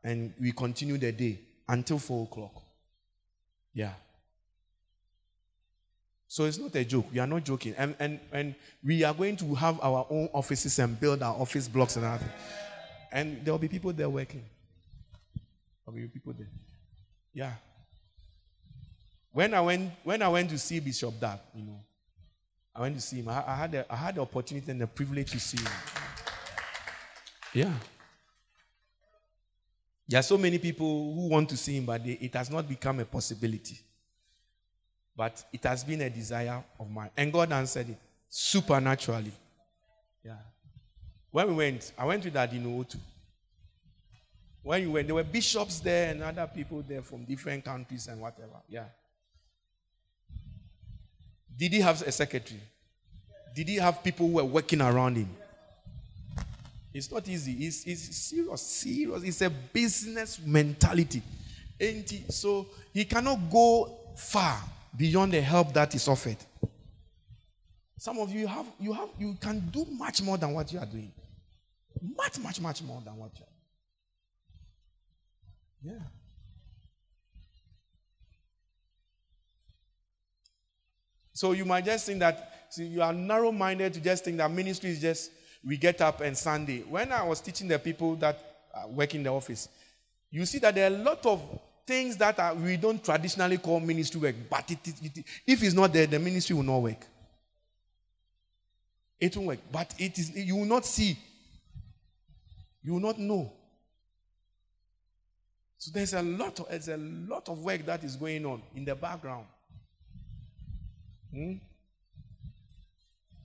And 0.05 0.33
we 0.41 0.53
continue 0.53 0.99
the 0.99 1.11
day 1.11 1.39
until 1.67 1.99
4 1.99 2.25
o'clock. 2.25 2.63
Yeah. 3.73 3.93
So 6.29 6.45
it's 6.45 6.59
not 6.59 6.75
a 6.75 6.85
joke. 6.85 7.07
We 7.13 7.19
are 7.19 7.27
not 7.27 7.45
joking. 7.45 7.75
And, 7.79 7.97
and, 7.99 8.21
and 8.31 8.55
we 8.85 9.03
are 9.03 9.15
going 9.15 9.37
to 9.39 9.55
have 9.55 9.81
our 9.81 10.07
own 10.11 10.29
offices 10.35 10.79
and 10.79 11.01
build 11.01 11.23
our 11.23 11.35
office 11.35 11.67
blocks 11.67 11.97
and 11.97 12.05
everything. 12.05 12.29
And 13.11 13.45
there 13.45 13.55
will 13.55 13.59
be 13.59 13.69
people 13.69 13.93
there 13.95 14.11
working. 14.11 14.45
There 15.87 15.95
will 15.95 16.03
be 16.03 16.09
people 16.09 16.35
there. 16.35 16.49
Yeah. 17.33 17.53
When 19.33 19.55
I 19.55 19.63
went, 19.63 19.91
when 20.05 20.21
I 20.21 20.29
went 20.29 20.51
to 20.51 20.59
see 20.59 20.81
Bishop 20.81 21.19
Dag, 21.19 21.39
you 21.55 21.65
know, 21.65 21.81
I 22.75 22.83
went 22.83 22.95
to 22.97 23.01
see 23.01 23.17
him. 23.17 23.29
I, 23.29 23.45
I, 23.47 23.55
had, 23.55 23.75
a, 23.75 23.93
I 23.93 23.97
had 23.97 24.15
the 24.17 24.21
opportunity 24.21 24.71
and 24.71 24.81
the 24.81 24.87
privilege 24.87 25.31
to 25.31 25.41
see 25.41 25.59
him. 25.59 25.73
Yeah. 27.55 27.73
There 30.09 30.19
are 30.19 30.23
so 30.23 30.39
many 30.39 30.59
people 30.59 31.15
who 31.15 31.29
want 31.29 31.49
to 31.51 31.57
see 31.57 31.77
him, 31.77 31.85
but 31.85 32.03
they, 32.03 32.13
it 32.13 32.35
has 32.35 32.51
not 32.51 32.69
become 32.69 33.01
a 33.01 33.05
possibility. 33.05 33.79
But 35.17 35.45
it 35.53 35.65
has 35.65 35.85
been 35.85 36.01
a 36.01 36.09
desire 36.11 36.63
of 36.79 36.91
mine. 36.91 37.11
And 37.17 37.33
God 37.33 37.53
answered 37.53 37.91
it 37.91 37.99
supernaturally. 38.29 39.33
Yeah. 40.25 40.37
When 41.31 41.49
we 41.49 41.55
went, 41.55 41.93
I 41.99 42.05
went 42.07 42.25
with 42.25 42.35
Adino 42.35 42.89
too. 42.89 42.99
When 44.63 44.83
you 44.83 44.93
went, 44.93 45.09
there 45.09 45.15
were 45.15 45.25
bishops 45.25 45.81
there 45.81 46.11
and 46.11 46.23
other 46.23 46.47
people 46.47 46.83
there 46.87 47.03
from 47.03 47.25
different 47.25 47.65
countries 47.65 48.07
and 48.07 48.21
whatever. 48.21 48.63
Yeah. 48.69 48.85
Did 51.57 51.73
he 51.73 51.81
have 51.81 52.01
a 52.03 52.13
secretary? 52.13 52.61
Did 53.55 53.69
he 53.69 53.77
have 53.77 54.03
people 54.05 54.29
who 54.29 54.35
were 54.35 54.45
working 54.45 54.81
around 54.81 55.17
him? 55.17 55.29
It's 56.93 57.11
not 57.11 57.29
easy. 57.29 57.53
It's, 57.67 57.85
it's 57.87 58.17
serious, 58.17 58.63
serious. 58.63 59.23
It's 59.23 59.43
a 59.43 59.51
business 59.51 60.41
mentality. 60.45 61.23
Ain't 61.81 62.11
he? 62.11 62.25
So 62.31 62.67
he 62.93 63.05
cannot 63.05 63.51
go 63.51 63.99
far 64.17 64.59
beyond 64.97 65.33
the 65.33 65.41
help 65.41 65.73
that 65.75 65.95
is 65.95 66.09
offered. 66.09 66.39
Some 67.99 68.19
of 68.19 68.31
you 68.33 68.47
have 68.47 68.67
you 68.79 68.93
have 68.93 69.09
you 69.19 69.37
can 69.41 69.61
do 69.71 69.85
much 69.91 70.23
more 70.23 70.39
than 70.39 70.53
what 70.53 70.73
you 70.73 70.79
are 70.79 70.87
doing. 70.87 71.13
Much, 72.17 72.39
much, 72.39 72.61
much 72.61 72.83
more 72.83 73.03
than 73.05 73.17
what 73.17 73.31
you 73.39 73.45
are. 75.91 75.95
Yeah. 75.95 76.05
So 81.33 81.53
you 81.53 81.65
might 81.65 81.85
just 81.85 82.07
think 82.07 82.19
that 82.21 82.67
see, 82.71 82.85
you 82.87 83.03
are 83.03 83.13
narrow-minded 83.13 83.95
to 83.95 84.01
just 84.01 84.25
think 84.25 84.39
that 84.39 84.51
ministry 84.51 84.91
is 84.91 85.01
just 85.01 85.31
we 85.65 85.77
get 85.77 86.01
up 86.01 86.21
and 86.21 86.37
Sunday. 86.37 86.81
When 86.89 87.13
I 87.13 87.23
was 87.23 87.41
teaching 87.41 87.69
the 87.69 87.79
people 87.79 88.17
that 88.17 88.39
work 88.89 89.15
in 89.15 89.23
the 89.23 89.31
office, 89.31 89.69
you 90.31 90.45
see 90.47 90.59
that 90.59 90.75
there 90.75 90.91
are 90.91 90.95
a 90.95 90.99
lot 90.99 91.25
of 91.27 91.41
things 91.87 92.17
that 92.19 92.39
are, 92.39 92.55
we 92.55 92.77
don't 92.77 93.03
traditionally 93.03 93.57
call 93.57 93.81
ministry 93.81 94.21
work, 94.21 94.37
but 94.51 94.71
it, 94.71 94.79
it, 94.87 95.25
if 95.47 95.63
it's 95.63 95.75
not 95.75 95.93
there, 95.93 96.07
the 96.07 96.19
ministry 96.19 96.55
will 96.55 96.63
not 96.63 96.79
work. 96.79 97.07
It 99.19 99.37
won't 99.37 99.49
work, 99.49 99.59
but 99.73 99.95
it 99.99 100.19
is 100.19 100.37
you 100.37 100.57
will 100.57 100.65
not 100.65 100.85
see, 100.85 101.19
you 102.83 102.93
will 102.93 103.01
not 103.01 103.19
know. 103.19 103.51
So 105.79 105.91
there's 105.93 106.13
a 106.13 106.23
lot 106.23 106.61
of 106.61 106.69
there's 106.69 106.89
a 106.89 106.97
lot 106.97 107.49
of 107.49 107.59
work 107.61 107.87
that 107.87 108.05
is 108.05 108.17
going 108.17 108.45
on 108.47 108.63
in 108.77 108.85
the 108.85 108.95
background. 108.95 109.47
Hmm? 111.33 111.55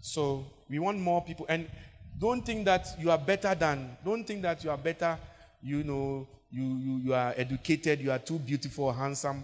So 0.01 0.45
we 0.69 0.79
want 0.79 0.99
more 0.99 1.23
people, 1.23 1.45
and 1.47 1.69
don't 2.17 2.45
think 2.45 2.65
that 2.65 2.87
you 2.99 3.11
are 3.11 3.17
better 3.17 3.55
than. 3.55 3.97
Don't 4.03 4.25
think 4.25 4.41
that 4.43 4.63
you 4.63 4.69
are 4.69 4.77
better. 4.77 5.17
You 5.61 5.83
know, 5.83 6.27
you, 6.51 6.63
you, 6.77 6.97
you 7.05 7.13
are 7.13 7.33
educated, 7.35 7.99
you 7.99 8.11
are 8.11 8.19
too 8.19 8.39
beautiful, 8.39 8.91
handsome. 8.91 9.43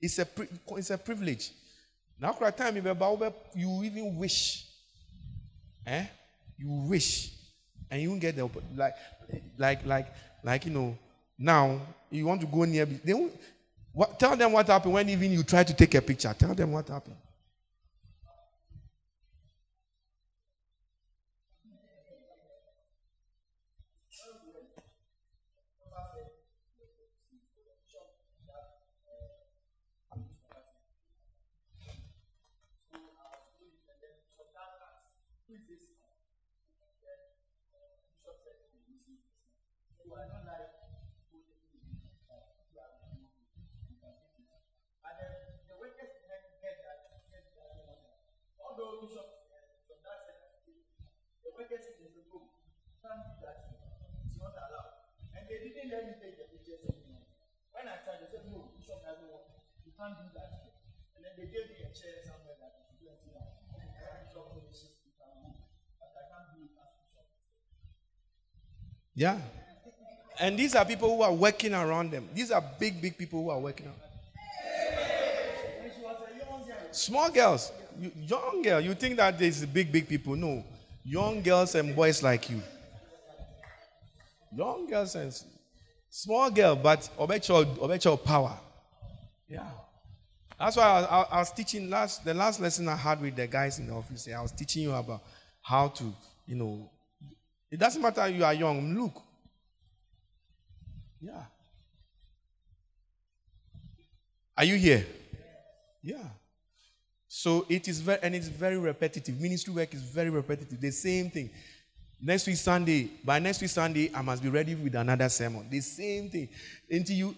It's 0.00 0.18
a, 0.18 0.26
it's 0.76 0.90
a 0.90 0.98
privilege. 0.98 1.52
Now, 2.20 2.32
time 2.32 2.76
you 2.76 3.82
even 3.82 4.16
wish. 4.16 4.66
Eh? 5.86 6.06
You 6.58 6.70
wish. 6.88 7.32
And 7.90 8.02
you 8.02 8.10
won't 8.10 8.20
get 8.20 8.36
the 8.36 8.48
like 8.74 8.94
like 9.58 9.86
like 9.86 10.06
like 10.42 10.66
you 10.66 10.72
know, 10.72 10.98
now 11.38 11.80
you 12.10 12.26
want 12.26 12.40
to 12.40 12.46
go 12.46 12.64
near 12.64 12.86
they 12.86 13.12
what, 13.92 14.18
tell 14.18 14.36
them 14.36 14.52
what 14.52 14.66
happened 14.66 14.94
when 14.94 15.08
even 15.08 15.30
you 15.30 15.42
try 15.44 15.62
to 15.62 15.74
take 15.74 15.94
a 15.94 16.02
picture. 16.02 16.34
Tell 16.36 16.54
them 16.54 16.72
what 16.72 16.88
happened. 16.88 17.16
Let 55.90 56.06
me 56.06 56.12
take 56.20 56.36
the 56.38 56.46
pictures. 56.52 56.80
When 57.72 57.88
I 57.88 57.98
tried, 58.06 58.22
they 58.22 58.28
said, 58.30 58.46
no, 58.48 58.70
Bishop 58.78 59.02
doesn't 59.02 59.28
want. 59.28 59.50
You 59.84 59.92
can't 59.98 60.14
do 60.14 60.26
that. 60.38 60.70
And 61.16 61.24
then 61.24 61.34
they 61.36 61.50
gave 61.50 61.68
me 61.72 61.82
a 61.82 61.90
chair 61.90 62.22
somewhere 62.22 62.56
that 62.62 62.86
you 62.94 63.08
can 63.08 63.16
sit 63.18 63.34
down. 63.34 63.50
Bishop 64.24 64.46
finishes, 64.54 64.94
you 65.04 65.12
can 65.18 65.30
move. 65.42 65.58
But 65.98 66.14
I 66.14 66.22
can't 66.30 66.48
do 66.54 66.64
it 66.64 66.74
as 66.78 66.94
Bishop. 67.02 67.26
Yeah. 69.14 69.38
And 70.40 70.58
these 70.58 70.74
are 70.74 70.84
people 70.84 71.14
who 71.14 71.22
are 71.22 71.32
working 71.32 71.74
around 71.74 72.10
them. 72.10 72.28
These 72.34 72.50
are 72.50 72.62
big, 72.78 73.00
big 73.00 73.18
people 73.18 73.42
who 73.42 73.50
are 73.50 73.60
working 73.60 73.86
around. 73.86 74.00
Small 76.90 77.28
girls, 77.28 77.72
you, 77.98 78.12
young 78.14 78.62
girl. 78.62 78.80
You 78.80 78.94
think 78.94 79.16
that 79.16 79.36
there's 79.36 79.66
big, 79.66 79.90
big 79.90 80.08
people? 80.08 80.36
No, 80.36 80.64
young 81.04 81.42
girls 81.42 81.74
and 81.74 81.94
boys 81.94 82.22
like 82.22 82.48
you. 82.48 82.62
Young 84.56 84.86
girls 84.88 85.16
and 85.16 85.32
Small 86.16 86.48
girl, 86.48 86.76
but 86.76 87.10
obecho, 87.18 87.56
obecho 87.82 88.16
power. 88.16 88.56
Yeah. 89.48 89.68
That's 90.56 90.76
why 90.76 90.84
I, 90.84 91.00
I, 91.00 91.22
I, 91.22 91.38
was 91.40 91.50
teaching 91.50 91.90
last 91.90 92.24
the 92.24 92.32
last 92.32 92.60
lesson 92.60 92.86
I 92.86 92.94
had 92.94 93.20
with 93.20 93.34
the 93.34 93.48
guys 93.48 93.80
in 93.80 93.88
the 93.88 93.94
office. 93.94 94.28
I 94.28 94.40
was 94.40 94.52
teaching 94.52 94.84
you 94.84 94.92
about 94.92 95.24
how 95.60 95.88
to, 95.88 96.04
you 96.46 96.54
know, 96.54 96.88
it 97.68 97.80
doesn't 97.80 98.00
matter 98.00 98.28
you 98.28 98.44
are 98.44 98.54
young. 98.54 98.94
Look. 98.96 99.20
Yeah. 101.20 101.42
Are 104.56 104.64
you 104.64 104.76
here? 104.76 105.04
Yeah. 106.00 106.28
So 107.26 107.66
it 107.68 107.88
is 107.88 107.98
very, 107.98 108.20
and 108.22 108.36
it's 108.36 108.46
very 108.46 108.78
repetitive. 108.78 109.40
Ministry 109.40 109.74
work 109.74 109.92
is 109.92 110.02
very 110.02 110.30
repetitive. 110.30 110.80
The 110.80 110.92
same 110.92 111.28
thing. 111.28 111.50
Next 112.26 112.46
week 112.46 112.56
Sunday, 112.56 113.10
by 113.22 113.38
next 113.38 113.60
week 113.60 113.68
Sunday, 113.68 114.10
I 114.14 114.22
must 114.22 114.42
be 114.42 114.48
ready 114.48 114.74
with 114.74 114.94
another 114.94 115.28
sermon. 115.28 115.68
The 115.68 115.80
same 115.82 116.30
thing. 116.30 116.48
Until 116.90 117.16
you 117.16 117.36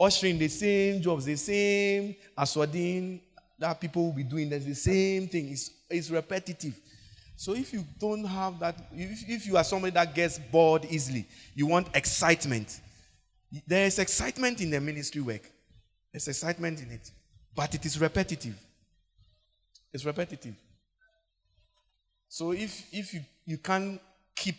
ushering 0.00 0.38
the 0.38 0.48
same 0.48 1.00
jobs, 1.00 1.24
the 1.24 1.36
same 1.36 2.16
aswadin 2.36 3.20
that 3.60 3.80
people 3.80 4.06
will 4.06 4.12
be 4.12 4.24
doing. 4.24 4.50
That's 4.50 4.64
the 4.64 4.74
same 4.74 5.28
thing. 5.28 5.52
It's, 5.52 5.70
it's 5.88 6.10
repetitive. 6.10 6.76
So 7.36 7.54
if 7.54 7.72
you 7.72 7.84
don't 8.00 8.24
have 8.24 8.58
that, 8.58 8.74
if, 8.92 9.28
if 9.28 9.46
you 9.46 9.56
are 9.56 9.62
somebody 9.62 9.92
that 9.92 10.12
gets 10.12 10.40
bored 10.40 10.84
easily, 10.90 11.26
you 11.54 11.68
want 11.68 11.86
excitement. 11.94 12.80
There 13.68 13.86
is 13.86 14.00
excitement 14.00 14.60
in 14.60 14.70
the 14.70 14.80
ministry 14.80 15.20
work. 15.20 15.48
There's 16.10 16.26
excitement 16.26 16.82
in 16.82 16.90
it. 16.90 17.08
But 17.54 17.72
it 17.76 17.86
is 17.86 18.00
repetitive. 18.00 18.58
It's 19.92 20.04
repetitive. 20.04 20.56
So 22.28 22.50
if 22.50 22.84
if 22.92 23.14
you, 23.14 23.20
you 23.46 23.58
can't 23.58 24.00
keep 24.34 24.56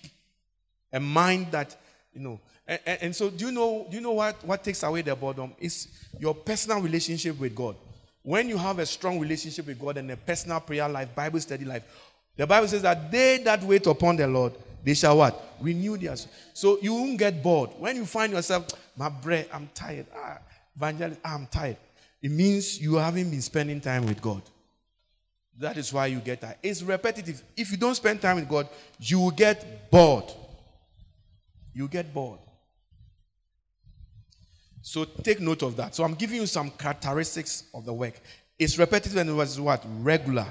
a 0.92 1.00
mind 1.00 1.52
that 1.52 1.76
you 2.14 2.22
know 2.22 2.40
and, 2.68 2.80
and, 2.86 3.16
so 3.16 3.30
do 3.30 3.46
you 3.46 3.52
know 3.52 3.86
do 3.90 3.98
you 3.98 4.02
know 4.02 4.14
what, 4.14 4.44
what 4.44 4.64
takes 4.64 4.82
away 4.82 5.02
the 5.04 5.16
boredom? 5.16 5.54
is 5.60 5.88
your 6.20 6.34
personal 6.34 6.82
relationship 6.82 7.40
with 7.40 7.54
God. 7.56 7.76
When 8.24 8.50
you 8.50 8.58
have 8.58 8.80
a 8.80 8.86
strong 8.88 9.20
relationship 9.20 9.68
with 9.68 9.80
God 9.80 9.98
and 9.98 10.10
a 10.10 10.18
personal 10.18 10.60
prayer 10.60 10.90
life, 10.90 11.14
Bible 11.14 11.40
study 11.40 11.64
life, 11.64 11.84
the 12.36 12.48
Bible 12.48 12.68
says 12.68 12.82
that 12.82 13.12
they 13.12 13.38
that 13.44 13.62
wait 13.62 13.86
upon 13.86 14.16
the 14.16 14.28
Lord, 14.28 14.54
they 14.84 14.96
shall 14.96 15.18
what? 15.18 15.58
Renew 15.62 15.96
their 15.96 16.16
so 16.54 16.80
you 16.82 16.94
won't 16.94 17.20
get 17.20 17.44
bored. 17.44 17.70
When 17.78 17.96
you 17.98 18.06
find 18.06 18.34
yourself, 18.34 18.68
my 18.98 19.10
bread, 19.10 19.48
I'm 19.54 19.70
tired. 19.76 20.08
Ah, 20.16 20.40
evangelist, 20.76 21.22
I'm 21.24 21.46
tired. 21.48 21.78
It 22.24 22.32
means 22.32 22.82
you 22.82 22.96
haven't 22.96 23.30
been 23.30 23.42
spending 23.42 23.80
time 23.80 24.08
with 24.08 24.22
God. 24.22 24.42
That 25.60 25.78
is 25.78 25.92
why 25.94 26.08
you 26.08 26.20
get 26.20 26.42
that. 26.42 26.60
It's 26.62 26.82
repetitive. 26.84 27.42
If 27.56 27.72
you 27.72 27.78
don't 27.78 27.96
spend 27.96 28.22
time 28.22 28.36
with 28.36 28.50
God, 28.50 28.68
you 29.00 29.20
will 29.20 29.32
get 29.32 29.90
bored. 29.90 30.32
You 31.74 31.88
get 31.88 32.14
bored. 32.14 32.40
So 34.82 35.06
take 35.06 35.40
note 35.40 35.64
of 35.64 35.76
that. 35.78 35.96
So 35.96 36.04
I'm 36.04 36.14
giving 36.14 36.40
you 36.42 36.46
some 36.46 36.70
characteristics 36.72 37.64
of 37.74 37.86
the 37.86 37.94
work. 37.94 38.14
It's 38.60 38.78
repetitive 38.78 39.18
and 39.18 39.30
it 39.30 39.34
was 39.34 39.60
what? 39.60 39.84
Regular. 40.02 40.46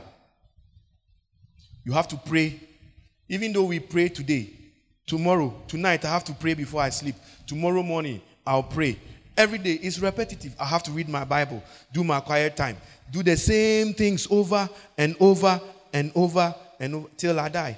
You 1.85 1.93
have 1.93 2.09
to 2.09 2.17
pray. 2.17 2.59
Even 3.29 3.53
though 3.53 3.65
we 3.65 3.79
pray 3.79 4.09
today, 4.09 4.51
tomorrow, 5.07 5.55
tonight, 5.69 6.05
I 6.05 6.09
have 6.09 6.25
to 6.25 6.33
pray 6.33 6.55
before 6.55 6.83
I 6.83 6.91
sleep. 6.91 7.15
Tomorrow 7.47 7.83
morning, 7.83 8.21
I'll 8.47 8.63
pray. 8.63 8.99
Every 9.37 9.59
day 9.59 9.79
is 9.83 10.01
repetitive. 10.01 10.55
I 10.61 10.65
have 10.65 10.83
to 10.85 10.93
read 10.93 11.09
my 11.09 11.25
Bible, 11.25 11.63
do 11.93 12.05
my 12.05 12.21
quiet 12.21 12.57
time, 12.57 12.77
do 13.11 13.23
the 13.23 13.37
same 13.37 13.93
things 13.93 14.29
over 14.31 14.69
and 14.97 15.17
over 15.19 15.61
and 15.93 16.13
over 16.15 16.55
and 16.79 16.95
over 16.95 17.09
till 17.17 17.41
I 17.41 17.49
die. 17.49 17.77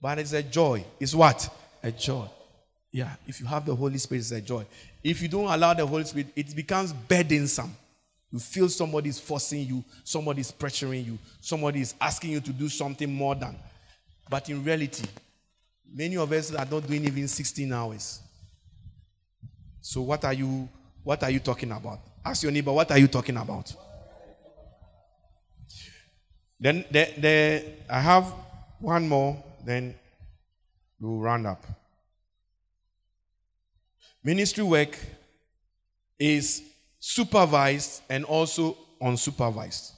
But 0.00 0.18
it's 0.18 0.32
a 0.32 0.42
joy. 0.42 0.84
It's 1.00 1.14
what? 1.14 1.48
A 1.82 1.90
joy. 1.90 2.26
Yeah, 2.92 3.12
if 3.26 3.40
you 3.40 3.46
have 3.46 3.66
the 3.66 3.74
Holy 3.74 3.98
Spirit, 3.98 4.20
it's 4.20 4.30
a 4.30 4.40
joy. 4.40 4.64
If 5.02 5.20
you 5.20 5.28
don't 5.28 5.52
allow 5.52 5.74
the 5.74 5.84
Holy 5.84 6.04
Spirit, 6.04 6.28
it 6.36 6.54
becomes 6.54 6.92
burdensome. 6.92 7.74
You 8.30 8.38
feel 8.38 8.68
somebody 8.68 9.10
is 9.10 9.18
forcing 9.18 9.66
you, 9.66 9.84
somebody 10.02 10.40
is 10.40 10.52
pressuring 10.52 11.06
you, 11.06 11.18
somebody 11.40 11.80
is 11.80 11.94
asking 12.00 12.30
you 12.30 12.40
to 12.40 12.50
do 12.52 12.68
something 12.68 13.12
more 13.12 13.34
than. 13.34 13.56
But 14.28 14.48
in 14.48 14.64
reality, 14.64 15.06
many 15.92 16.16
of 16.16 16.30
us 16.32 16.54
are 16.54 16.66
not 16.66 16.86
doing 16.86 17.04
even 17.04 17.28
16 17.28 17.72
hours. 17.72 18.20
So 19.86 20.00
what 20.00 20.24
are 20.24 20.32
you 20.32 20.66
what 21.02 21.22
are 21.22 21.28
you 21.28 21.40
talking 21.40 21.70
about? 21.70 22.00
Ask 22.24 22.42
your 22.42 22.52
neighbor, 22.52 22.72
what 22.72 22.90
are 22.90 22.96
you 22.96 23.06
talking 23.06 23.36
about? 23.36 23.70
Then 26.58 26.86
the, 26.90 27.12
the, 27.18 27.64
I 27.90 28.00
have 28.00 28.24
one 28.80 29.06
more, 29.06 29.44
then 29.62 29.94
we'll 30.98 31.18
round 31.18 31.46
up. 31.46 31.62
Ministry 34.22 34.64
work 34.64 34.98
is 36.18 36.62
supervised 36.98 38.00
and 38.08 38.24
also 38.24 38.78
unsupervised. 39.02 39.92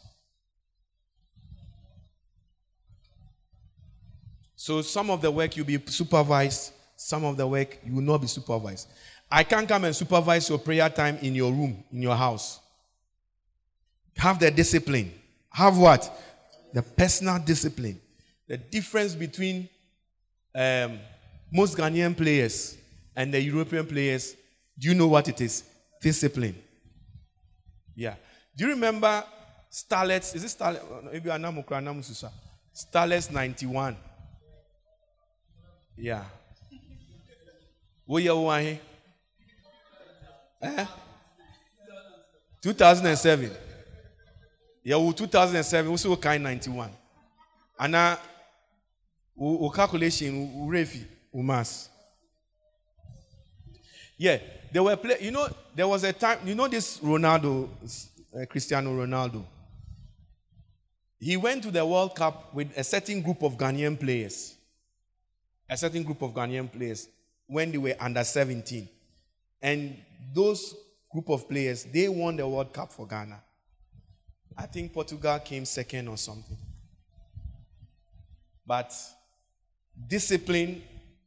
So 4.56 4.82
some 4.82 5.10
of 5.10 5.22
the 5.22 5.30
work 5.30 5.56
you'll 5.56 5.64
be 5.64 5.80
supervised, 5.86 6.72
some 6.96 7.24
of 7.24 7.36
the 7.36 7.46
work 7.46 7.78
you 7.86 7.94
will 7.94 8.02
not 8.02 8.20
be 8.20 8.26
supervised. 8.26 8.88
I 9.30 9.42
can't 9.42 9.68
come 9.68 9.84
and 9.84 9.94
supervise 9.94 10.48
your 10.48 10.58
prayer 10.58 10.88
time 10.88 11.18
in 11.20 11.34
your 11.34 11.52
room, 11.52 11.82
in 11.92 12.02
your 12.02 12.14
house. 12.14 12.60
Have 14.16 14.38
the 14.38 14.50
discipline. 14.50 15.12
Have 15.50 15.76
what? 15.76 16.10
The 16.72 16.82
personal 16.82 17.38
discipline. 17.38 18.00
The 18.46 18.56
difference 18.56 19.14
between 19.14 19.68
um, 20.54 20.98
most 21.52 21.76
Ghanaian 21.76 22.16
players 22.16 22.76
and 23.14 23.32
the 23.34 23.40
European 23.40 23.86
players, 23.86 24.36
do 24.78 24.88
you 24.88 24.94
know 24.94 25.08
what 25.08 25.28
it 25.28 25.40
is? 25.40 25.64
Discipline. 26.00 26.54
Yeah. 27.94 28.14
Do 28.56 28.64
you 28.64 28.70
remember 28.70 29.24
Starlets? 29.72 30.34
Is 30.36 30.44
it 30.44 30.56
Starlets? 30.56 31.12
Maybe 31.12 31.30
Starlets 32.74 33.30
91. 33.30 33.96
Yeah. 35.96 36.24
Ahe? 38.08 38.78
Eh? 40.62 40.86
2007. 42.62 43.50
Yeah, 44.82 45.12
2007. 45.12 45.90
We 45.90 45.96
saw 45.96 46.16
kind 46.16 46.42
91. 46.42 46.90
And 47.78 47.94
uh, 47.94 48.16
we 49.34 49.70
calculation, 49.74 50.68
refi, 50.68 51.04
we 51.32 51.42
mass. 51.42 51.90
Yeah, 54.16 54.38
they 54.72 54.80
were 54.80 54.96
play. 54.96 55.16
You 55.20 55.30
know, 55.30 55.48
there 55.74 55.86
was 55.86 56.04
a 56.04 56.12
time. 56.12 56.38
You 56.46 56.54
know 56.54 56.68
this 56.68 56.98
Ronaldo, 56.98 57.68
uh, 58.34 58.46
Cristiano 58.46 58.90
Ronaldo. 58.90 59.44
He 61.18 61.36
went 61.36 61.62
to 61.64 61.70
the 61.70 61.84
World 61.84 62.14
Cup 62.14 62.54
with 62.54 62.76
a 62.76 62.84
certain 62.84 63.20
group 63.20 63.42
of 63.42 63.56
Ghanaian 63.56 63.98
players. 63.98 64.56
A 65.68 65.76
certain 65.76 66.02
group 66.02 66.22
of 66.22 66.32
Ghanaian 66.32 66.70
players 66.72 67.08
when 67.46 67.72
they 67.72 67.78
were 67.78 67.94
under 67.98 68.22
17. 68.22 68.88
And 69.66 69.96
those 70.32 70.76
group 71.10 71.28
of 71.28 71.48
players, 71.48 71.82
they 71.82 72.08
won 72.08 72.36
the 72.36 72.46
World 72.46 72.72
Cup 72.72 72.92
for 72.92 73.04
Ghana. 73.04 73.42
I 74.56 74.66
think 74.66 74.92
Portugal 74.92 75.40
came 75.40 75.64
second 75.64 76.06
or 76.06 76.16
something. 76.16 76.56
But 78.64 78.94
discipline 80.06 80.84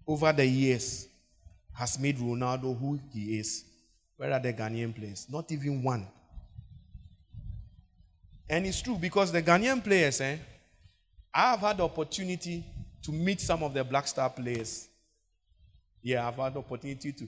over 0.07 0.31
the 0.31 0.45
years 0.45 1.09
has 1.73 1.99
made 1.99 2.17
Ronaldo 2.17 2.79
who 2.79 2.97
he 3.11 3.39
is. 3.39 3.65
Where 4.15 4.31
are 4.31 4.39
the 4.39 4.53
Ghanaian 4.53 4.95
players? 4.95 5.27
Not 5.29 5.51
even 5.51 5.83
one. 5.83 6.07
And 8.49 8.65
it's 8.65 8.81
true 8.81 8.95
because 8.95 9.33
the 9.33 9.41
Ghanaian 9.41 9.83
players, 9.83 10.21
eh, 10.21 10.37
I 11.33 11.51
have 11.51 11.59
had 11.59 11.77
the 11.77 11.83
opportunity 11.83 12.63
to 13.01 13.11
meet 13.11 13.41
some 13.41 13.63
of 13.63 13.73
the 13.73 13.83
Black 13.83 14.07
Star 14.07 14.29
players. 14.29 14.87
Yeah, 16.01 16.25
I've 16.25 16.35
had 16.35 16.53
the 16.53 16.59
opportunity 16.59 17.11
to, 17.11 17.27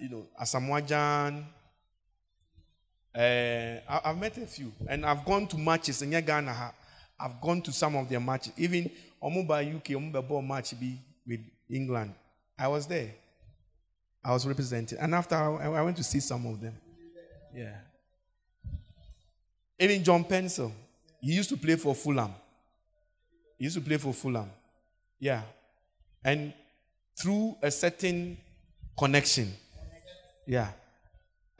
you 0.00 0.08
know, 0.08 0.26
Asamoah. 0.40 1.44
Uh, 3.14 3.80
I've 4.04 4.18
met 4.18 4.36
a 4.38 4.46
few, 4.46 4.72
and 4.86 5.04
I've 5.04 5.24
gone 5.24 5.46
to 5.48 5.58
matches 5.58 6.02
in 6.02 6.10
Ghana. 6.10 6.72
I've 7.18 7.40
gone 7.40 7.62
to 7.62 7.72
some 7.72 7.96
of 7.96 8.08
their 8.08 8.20
matches. 8.20 8.52
Even 8.56 8.90
Omuba 9.22 9.76
UK, 9.76 9.96
Omuba 9.96 10.26
ball 10.26 10.42
match 10.42 10.78
be 10.78 10.98
with 11.26 11.40
England. 11.68 12.14
I 12.58 12.68
was 12.68 12.86
there. 12.86 13.10
I 14.24 14.32
was 14.32 14.46
represented. 14.46 14.98
And 15.00 15.14
after 15.14 15.34
I 15.34 15.82
went 15.82 15.96
to 15.96 16.04
see 16.04 16.20
some 16.20 16.46
of 16.46 16.60
them. 16.60 16.74
Yeah. 17.54 17.76
Even 19.78 20.04
John 20.04 20.24
Paintsil. 20.24 20.72
He 21.20 21.34
used 21.34 21.48
to 21.48 21.56
play 21.56 21.76
for 21.76 21.94
Fulham. 21.94 22.32
He 23.58 23.64
used 23.64 23.76
to 23.76 23.82
play 23.82 23.96
for 23.96 24.12
Fulham. 24.12 24.50
Yeah. 25.18 25.42
And 26.24 26.52
through 27.20 27.56
a 27.62 27.70
certain 27.70 28.36
connection. 28.96 29.52
Yeah. 30.48 30.70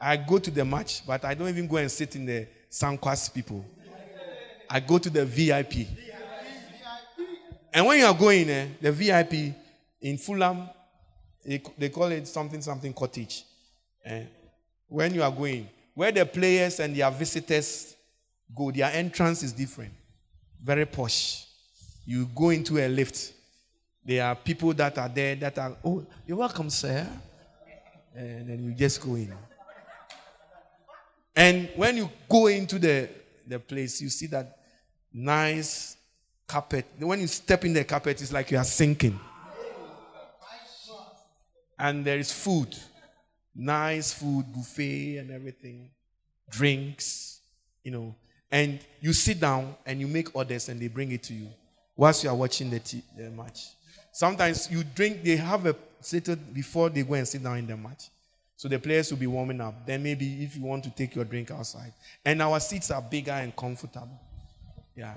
I 0.01 0.17
go 0.17 0.39
to 0.39 0.49
the 0.49 0.65
match, 0.65 1.05
but 1.05 1.23
I 1.23 1.35
don't 1.35 1.47
even 1.47 1.67
go 1.67 1.77
and 1.77 1.91
sit 1.91 2.15
in 2.15 2.25
the 2.25 2.47
Sanquas 2.71 3.31
people. 3.31 3.63
I 4.67 4.79
go 4.79 4.97
to 4.97 5.09
the 5.11 5.25
VIP. 5.25 5.87
And 7.71 7.85
when 7.85 7.99
you 7.99 8.05
are 8.05 8.13
going, 8.13 8.49
eh, 8.49 8.67
the 8.81 8.91
VIP 8.91 9.53
in 10.01 10.17
Fulham, 10.17 10.67
they 11.77 11.89
call 11.89 12.05
it 12.05 12.27
something, 12.27 12.61
something 12.61 12.91
cottage. 12.91 13.43
Eh? 14.03 14.23
When 14.87 15.13
you 15.13 15.21
are 15.21 15.31
going, 15.31 15.69
where 15.93 16.11
the 16.11 16.25
players 16.25 16.79
and 16.79 16.95
their 16.95 17.11
visitors 17.11 17.95
go, 18.55 18.71
their 18.71 18.91
entrance 18.91 19.43
is 19.43 19.53
different. 19.53 19.93
Very 20.63 20.85
posh. 20.85 21.45
You 22.05 22.25
go 22.33 22.49
into 22.49 22.79
a 22.79 22.87
lift. 22.87 23.33
There 24.03 24.25
are 24.25 24.35
people 24.35 24.73
that 24.73 24.97
are 24.97 25.09
there 25.09 25.35
that 25.35 25.59
are, 25.59 25.77
oh, 25.85 26.03
you're 26.25 26.37
welcome, 26.37 26.71
sir. 26.71 27.07
And 28.15 28.49
then 28.49 28.63
you 28.63 28.73
just 28.73 29.01
go 29.01 29.15
in. 29.15 29.33
And 31.35 31.69
when 31.75 31.97
you 31.97 32.09
go 32.27 32.47
into 32.47 32.79
the, 32.79 33.09
the 33.47 33.59
place, 33.59 34.01
you 34.01 34.09
see 34.09 34.27
that 34.27 34.57
nice 35.13 35.95
carpet. 36.47 36.85
When 36.97 37.21
you 37.21 37.27
step 37.27 37.63
in 37.63 37.73
the 37.73 37.83
carpet, 37.83 38.21
it's 38.21 38.33
like 38.33 38.51
you 38.51 38.57
are 38.57 38.63
sinking. 38.63 39.19
And 41.77 42.03
there 42.03 42.17
is 42.17 42.31
food, 42.33 42.75
nice 43.55 44.11
food, 44.11 44.45
buffet, 44.53 45.17
and 45.17 45.31
everything, 45.31 45.91
drinks, 46.49 47.39
you 47.83 47.91
know. 47.91 48.15
And 48.51 48.79
you 48.99 49.13
sit 49.13 49.39
down 49.39 49.75
and 49.85 50.01
you 50.01 50.07
make 50.07 50.35
orders 50.35 50.67
and 50.67 50.81
they 50.81 50.89
bring 50.89 51.11
it 51.13 51.23
to 51.23 51.33
you 51.33 51.47
whilst 51.95 52.23
you 52.23 52.29
are 52.29 52.35
watching 52.35 52.69
the, 52.69 52.79
t- 52.79 53.03
the 53.15 53.29
match. 53.29 53.67
Sometimes 54.11 54.69
you 54.71 54.83
drink, 54.83 55.23
they 55.23 55.35
have 55.35 55.65
a 55.65 55.75
seated 56.01 56.53
before 56.53 56.89
they 56.89 57.03
go 57.03 57.13
and 57.13 57.27
sit 57.27 57.43
down 57.43 57.57
in 57.57 57.67
the 57.67 57.77
match. 57.77 58.09
So 58.55 58.67
the 58.67 58.77
players 58.77 59.09
will 59.11 59.19
be 59.19 59.27
warming 59.27 59.61
up. 59.61 59.85
Then 59.85 60.03
maybe 60.03 60.43
if 60.43 60.57
you 60.57 60.63
want 60.63 60.83
to 60.83 60.89
take 60.89 61.15
your 61.15 61.25
drink 61.25 61.51
outside. 61.51 61.93
And 62.25 62.41
our 62.41 62.59
seats 62.59 62.91
are 62.91 63.01
bigger 63.01 63.31
and 63.31 63.55
comfortable. 63.55 64.19
Yeah. 64.95 65.13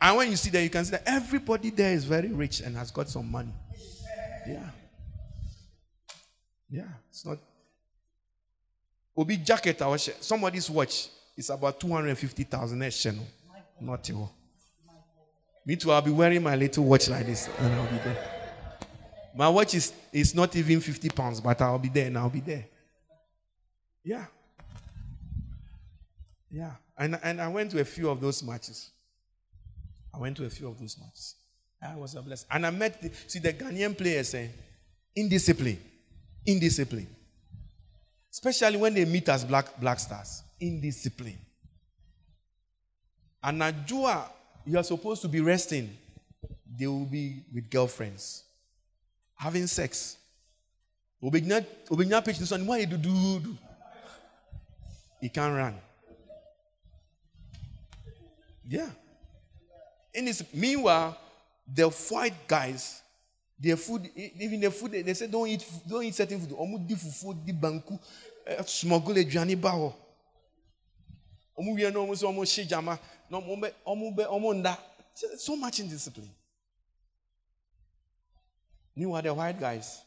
And 0.00 0.16
when 0.16 0.30
you 0.30 0.36
see 0.36 0.50
that, 0.50 0.62
you 0.62 0.70
can 0.70 0.84
see 0.84 0.92
that 0.92 1.02
everybody 1.06 1.70
there 1.70 1.92
is 1.92 2.04
very 2.04 2.28
rich 2.28 2.60
and 2.60 2.74
has 2.76 2.90
got 2.90 3.08
some 3.08 3.30
money. 3.30 3.52
Yeah. 4.46 4.70
Yeah. 6.70 6.88
It's 7.10 7.26
not. 7.26 7.38
Obi 9.14 9.36
jacket 9.36 9.82
our 9.82 9.98
somebody's 9.98 10.70
watch 10.70 11.08
is 11.36 11.50
about 11.50 11.78
250,000 11.78 12.90
channel. 12.90 13.26
Eh, 13.54 13.60
not 13.80 14.08
you. 14.08 14.28
Me 15.64 15.76
too, 15.76 15.92
I'll 15.92 16.02
be 16.02 16.10
wearing 16.10 16.42
my 16.42 16.56
little 16.56 16.84
watch 16.84 17.08
like 17.08 17.26
this 17.26 17.48
and 17.58 17.72
I'll 17.72 17.86
be 17.86 17.98
there. 17.98 18.28
My 19.34 19.48
watch 19.48 19.74
is, 19.74 19.92
is 20.12 20.34
not 20.34 20.54
even 20.56 20.80
50 20.80 21.08
pounds, 21.10 21.40
but 21.40 21.60
I'll 21.60 21.78
be 21.78 21.88
there 21.88 22.06
and 22.06 22.18
I'll 22.18 22.28
be 22.28 22.40
there. 22.40 22.66
Yeah. 24.04 24.26
Yeah. 26.50 26.72
And, 26.98 27.18
and 27.22 27.40
I 27.40 27.48
went 27.48 27.70
to 27.70 27.80
a 27.80 27.84
few 27.84 28.10
of 28.10 28.20
those 28.20 28.42
matches. 28.42 28.90
I 30.14 30.18
went 30.18 30.36
to 30.36 30.44
a 30.44 30.50
few 30.50 30.68
of 30.68 30.78
those 30.78 30.98
matches. 30.98 31.36
I 31.82 31.96
was 31.96 32.14
a 32.14 32.22
blessed. 32.22 32.46
And 32.50 32.66
I 32.66 32.70
met, 32.70 33.00
the, 33.00 33.10
see, 33.26 33.38
the 33.38 33.52
Ghanaian 33.52 33.96
players 33.96 34.28
say, 34.28 34.50
indiscipline. 35.16 35.78
Indiscipline. 36.44 37.08
Especially 38.30 38.76
when 38.76 38.94
they 38.94 39.04
meet 39.04 39.28
as 39.28 39.44
black, 39.44 39.80
black 39.80 39.98
stars. 39.98 40.42
Indiscipline. 40.60 41.38
And 43.42 43.60
Najua, 43.60 44.24
you 44.64 44.78
are 44.78 44.84
supposed 44.84 45.22
to 45.22 45.28
be 45.28 45.40
resting. 45.40 45.96
They 46.78 46.86
will 46.86 47.04
be 47.04 47.44
with 47.54 47.70
girlfriends, 47.70 48.44
having 49.36 49.66
sex. 49.66 50.16
Pitch 51.22 52.38
this 52.38 52.50
one. 52.50 52.66
Why 52.66 52.84
do 52.84 52.96
do 52.96 53.38
do? 53.40 53.56
He 55.20 55.28
can't 55.28 55.54
run. 55.54 55.74
Yeah. 58.68 58.88
This, 60.12 60.42
meanwhile, 60.52 61.16
the 61.72 61.88
white 61.88 62.48
guys, 62.48 63.02
their 63.58 63.76
food, 63.76 64.10
even 64.16 64.60
their 64.60 64.70
food, 64.70 64.92
they 64.92 65.14
say 65.14 65.26
don't 65.26 65.46
eat, 65.48 65.64
don't 65.88 66.02
eat 66.02 66.14
certain 66.14 66.40
food. 66.40 66.56
Omu 66.58 66.86
di 66.86 66.94
fufu, 66.94 67.34
di 67.46 67.52
banku, 67.52 67.98
eh, 68.46 68.62
smuggle 68.66 69.24
aduane 69.24 69.60
ba 69.60 69.70
ho. 69.70 69.94
Omu 71.56 71.74
wie 71.76 71.90
no 71.90 72.04
omu 72.06 72.16
so 72.16 72.28
omu 72.28 72.44
shijama, 72.44 72.98
So 75.36 75.56
much 75.56 75.80
indiscipline. 75.80 76.30
Meanwhile, 78.94 79.22
the 79.22 79.32
white 79.32 79.58
guys, 79.58 80.02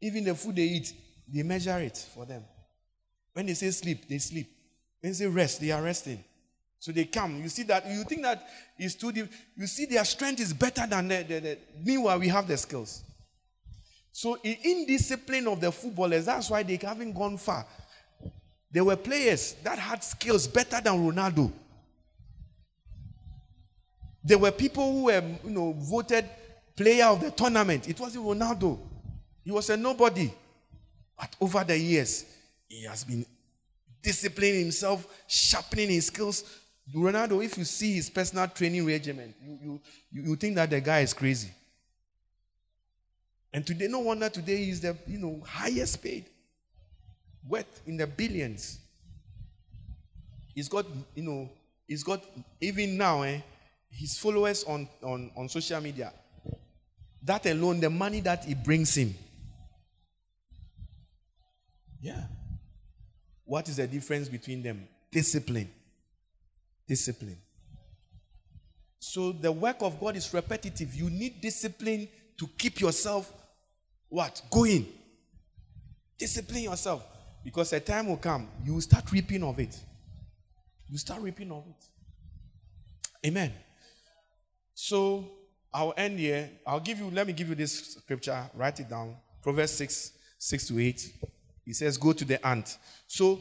even 0.00 0.24
the 0.24 0.34
food 0.34 0.56
they 0.56 0.62
eat, 0.62 0.92
they 1.32 1.42
measure 1.42 1.78
it 1.78 1.96
for 2.14 2.26
them. 2.26 2.44
When 3.32 3.46
they 3.46 3.54
say 3.54 3.70
sleep, 3.70 4.06
they 4.08 4.18
sleep. 4.18 4.50
When 5.00 5.12
they 5.12 5.16
say 5.16 5.26
rest, 5.26 5.60
they 5.60 5.70
are 5.70 5.82
resting. 5.82 6.22
So 6.78 6.92
they 6.92 7.04
come. 7.04 7.40
You 7.42 7.48
see 7.48 7.62
that, 7.64 7.86
you 7.88 8.04
think 8.04 8.22
that 8.22 8.46
is 8.78 8.96
too 8.96 9.12
deep. 9.12 9.28
You 9.56 9.66
see 9.66 9.86
their 9.86 10.04
strength 10.04 10.40
is 10.40 10.52
better 10.52 10.86
than 10.86 11.08
the, 11.08 11.22
the, 11.22 11.40
the 11.40 11.58
meanwhile 11.82 12.18
we 12.18 12.28
have 12.28 12.46
the 12.48 12.56
skills. 12.56 13.04
So 14.10 14.36
in 14.42 14.56
indiscipline 14.62 15.46
of 15.46 15.60
the 15.60 15.72
footballers, 15.72 16.26
that's 16.26 16.50
why 16.50 16.62
they 16.64 16.76
haven't 16.76 17.14
gone 17.14 17.38
far. 17.38 17.64
There 18.70 18.84
were 18.84 18.96
players 18.96 19.54
that 19.62 19.78
had 19.78 20.02
skills 20.04 20.46
better 20.46 20.80
than 20.80 20.94
Ronaldo. 20.94 21.52
There 24.24 24.38
were 24.38 24.52
people 24.52 24.92
who 24.92 25.04
were, 25.04 25.22
you 25.44 25.50
know, 25.50 25.72
voted 25.72 26.24
player 26.76 27.06
of 27.06 27.20
the 27.20 27.30
tournament. 27.30 27.88
It 27.88 27.98
wasn't 27.98 28.24
Ronaldo. 28.24 28.78
He 29.44 29.50
was 29.50 29.68
a 29.70 29.76
nobody. 29.76 30.30
But 31.18 31.34
over 31.40 31.64
the 31.64 31.76
years, 31.76 32.24
he 32.68 32.84
has 32.84 33.04
been 33.04 33.26
disciplining 34.02 34.60
himself, 34.60 35.06
sharpening 35.26 35.90
his 35.90 36.06
skills, 36.06 36.44
Ronaldo, 36.94 37.42
if 37.44 37.56
you 37.56 37.64
see 37.64 37.94
his 37.94 38.10
personal 38.10 38.48
training 38.48 38.84
regimen, 38.84 39.34
you, 39.42 39.80
you, 40.10 40.22
you 40.22 40.36
think 40.36 40.56
that 40.56 40.68
the 40.70 40.80
guy 40.80 41.00
is 41.00 41.14
crazy. 41.14 41.50
And 43.52 43.66
today, 43.66 43.86
no 43.86 44.00
wonder 44.00 44.28
today 44.28 44.64
he's 44.64 44.80
the 44.80 44.96
you 45.06 45.18
know 45.18 45.42
highest 45.46 46.02
paid. 46.02 46.24
Worth 47.48 47.82
in 47.86 47.96
the 47.96 48.06
billions. 48.06 48.78
He's 50.54 50.68
got, 50.68 50.86
you 51.14 51.22
know, 51.22 51.50
he's 51.86 52.02
got 52.02 52.22
even 52.60 52.96
now, 52.96 53.22
eh, 53.22 53.40
his 53.92 54.18
followers 54.18 54.64
on, 54.64 54.88
on, 55.02 55.30
on 55.36 55.48
social 55.48 55.80
media. 55.80 56.12
That 57.22 57.46
alone, 57.46 57.80
the 57.80 57.90
money 57.90 58.20
that 58.20 58.44
he 58.44 58.54
brings 58.54 58.94
him. 58.96 59.14
Yeah. 62.00 62.24
What 63.44 63.68
is 63.68 63.76
the 63.76 63.86
difference 63.86 64.28
between 64.28 64.62
them? 64.62 64.88
Discipline 65.10 65.70
discipline. 66.92 67.38
So 68.98 69.32
the 69.32 69.50
work 69.50 69.76
of 69.80 69.98
God 69.98 70.14
is 70.16 70.32
repetitive. 70.34 70.94
You 70.94 71.08
need 71.08 71.40
discipline 71.40 72.06
to 72.38 72.46
keep 72.58 72.80
yourself 72.80 73.32
what? 74.08 74.42
Going. 74.50 74.86
Discipline 76.18 76.64
yourself. 76.64 77.02
Because 77.42 77.72
a 77.72 77.80
time 77.80 78.08
will 78.08 78.18
come, 78.18 78.46
you 78.62 78.74
will 78.74 78.82
start 78.82 79.10
reaping 79.10 79.42
of 79.42 79.58
it. 79.58 79.74
You 80.88 80.98
start 80.98 81.22
reaping 81.22 81.50
of 81.50 81.64
it. 81.66 83.26
Amen. 83.26 83.52
So 84.82 85.30
I'll 85.72 85.94
end 85.96 86.18
here. 86.18 86.50
I'll 86.66 86.80
give 86.80 86.98
you, 86.98 87.08
let 87.12 87.24
me 87.24 87.32
give 87.32 87.48
you 87.48 87.54
this 87.54 87.94
scripture. 87.94 88.50
Write 88.52 88.80
it 88.80 88.90
down. 88.90 89.14
Proverbs 89.40 89.70
6, 89.70 90.10
6 90.38 90.66
to 90.66 90.80
8. 90.80 91.12
He 91.64 91.72
says, 91.72 91.96
Go 91.96 92.12
to 92.12 92.24
the 92.24 92.44
ant. 92.44 92.78
So 93.06 93.38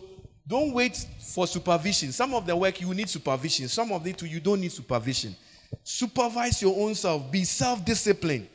don't 0.48 0.72
wait 0.72 1.04
for 1.20 1.48
supervision. 1.48 2.12
Some 2.12 2.36
of 2.36 2.46
the 2.46 2.56
work 2.56 2.80
you 2.80 2.94
need 2.94 3.10
supervision. 3.10 3.68
Some 3.70 3.92
of 3.92 4.06
it 4.06 4.22
you 4.22 4.40
don't 4.40 4.62
need 4.62 4.72
supervision. 4.72 5.36
Supervise 5.84 6.62
your 6.62 6.80
own 6.80 6.94
self. 6.94 7.32
Be 7.32 7.44
self-disciplined, 7.44 8.48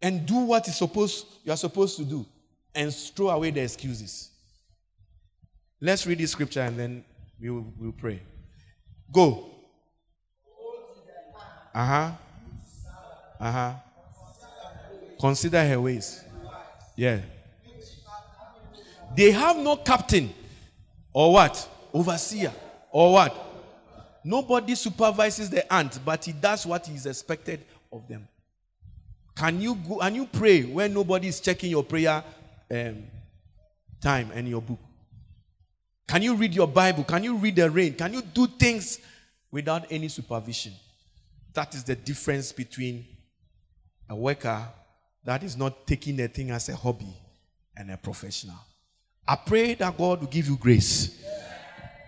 and 0.00 0.24
do 0.24 0.36
what 0.36 0.68
is 0.68 0.76
supposed 0.76 1.26
you 1.42 1.50
are 1.50 1.56
supposed 1.56 1.96
to 1.96 2.04
do, 2.04 2.24
and 2.76 2.94
throw 2.94 3.30
away 3.30 3.50
the 3.50 3.60
excuses. 3.60 4.30
Let's 5.80 6.06
read 6.06 6.18
this 6.18 6.30
scripture 6.30 6.60
and 6.60 6.78
then 6.78 7.04
we 7.40 7.50
will 7.50 7.66
we'll 7.76 7.92
pray. 7.92 8.22
Go. 9.10 9.57
Uh 11.74 11.86
huh. 11.86 12.10
Uh 13.40 13.52
huh. 13.52 13.74
Consider 15.20 15.66
her 15.66 15.80
ways. 15.80 16.24
Yeah. 16.96 17.20
They 19.16 19.30
have 19.32 19.56
no 19.56 19.76
captain 19.76 20.32
or 21.12 21.32
what? 21.32 21.68
Overseer. 21.92 22.52
Or 22.90 23.12
what? 23.14 23.44
Nobody 24.24 24.74
supervises 24.74 25.50
the 25.50 25.72
ant, 25.72 25.98
but 26.04 26.24
he 26.24 26.32
does 26.32 26.66
what 26.66 26.88
is 26.88 27.06
expected 27.06 27.64
of 27.92 28.06
them. 28.08 28.28
Can 29.36 29.60
you 29.60 29.74
go 29.76 30.00
and 30.00 30.16
you 30.16 30.26
pray 30.26 30.62
when 30.62 30.92
nobody 30.92 31.28
is 31.28 31.40
checking 31.40 31.70
your 31.70 31.84
prayer 31.84 32.22
um, 32.70 33.04
time 34.00 34.30
and 34.34 34.48
your 34.48 34.60
book? 34.60 34.78
Can 36.06 36.22
you 36.22 36.34
read 36.34 36.54
your 36.54 36.66
Bible? 36.66 37.04
Can 37.04 37.22
you 37.22 37.36
read 37.36 37.56
the 37.56 37.70
rain? 37.70 37.94
Can 37.94 38.14
you 38.14 38.22
do 38.22 38.46
things 38.46 38.98
without 39.50 39.86
any 39.90 40.08
supervision? 40.08 40.72
That 41.54 41.74
is 41.74 41.84
the 41.84 41.96
difference 41.96 42.52
between 42.52 43.06
a 44.08 44.16
worker 44.16 44.66
that 45.24 45.42
is 45.42 45.56
not 45.56 45.86
taking 45.86 46.20
a 46.20 46.28
thing 46.28 46.50
as 46.50 46.68
a 46.68 46.76
hobby 46.76 47.14
and 47.76 47.90
a 47.90 47.96
professional. 47.96 48.56
I 49.26 49.36
pray 49.36 49.74
that 49.74 49.96
God 49.98 50.20
will 50.20 50.28
give 50.28 50.48
you 50.48 50.56
grace. 50.56 51.22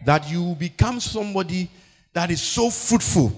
That 0.07 0.31
you 0.31 0.55
become 0.59 1.01
somebody 1.01 1.71
that 2.15 2.31
is 2.31 2.41
so 2.41 2.71
fruitful 2.71 3.33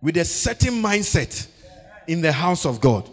with 0.00 0.16
a 0.16 0.24
certain 0.24 0.74
mindset 0.74 1.48
in 2.06 2.20
the 2.20 2.30
house 2.30 2.64
of 2.64 2.80
God. 2.80 3.10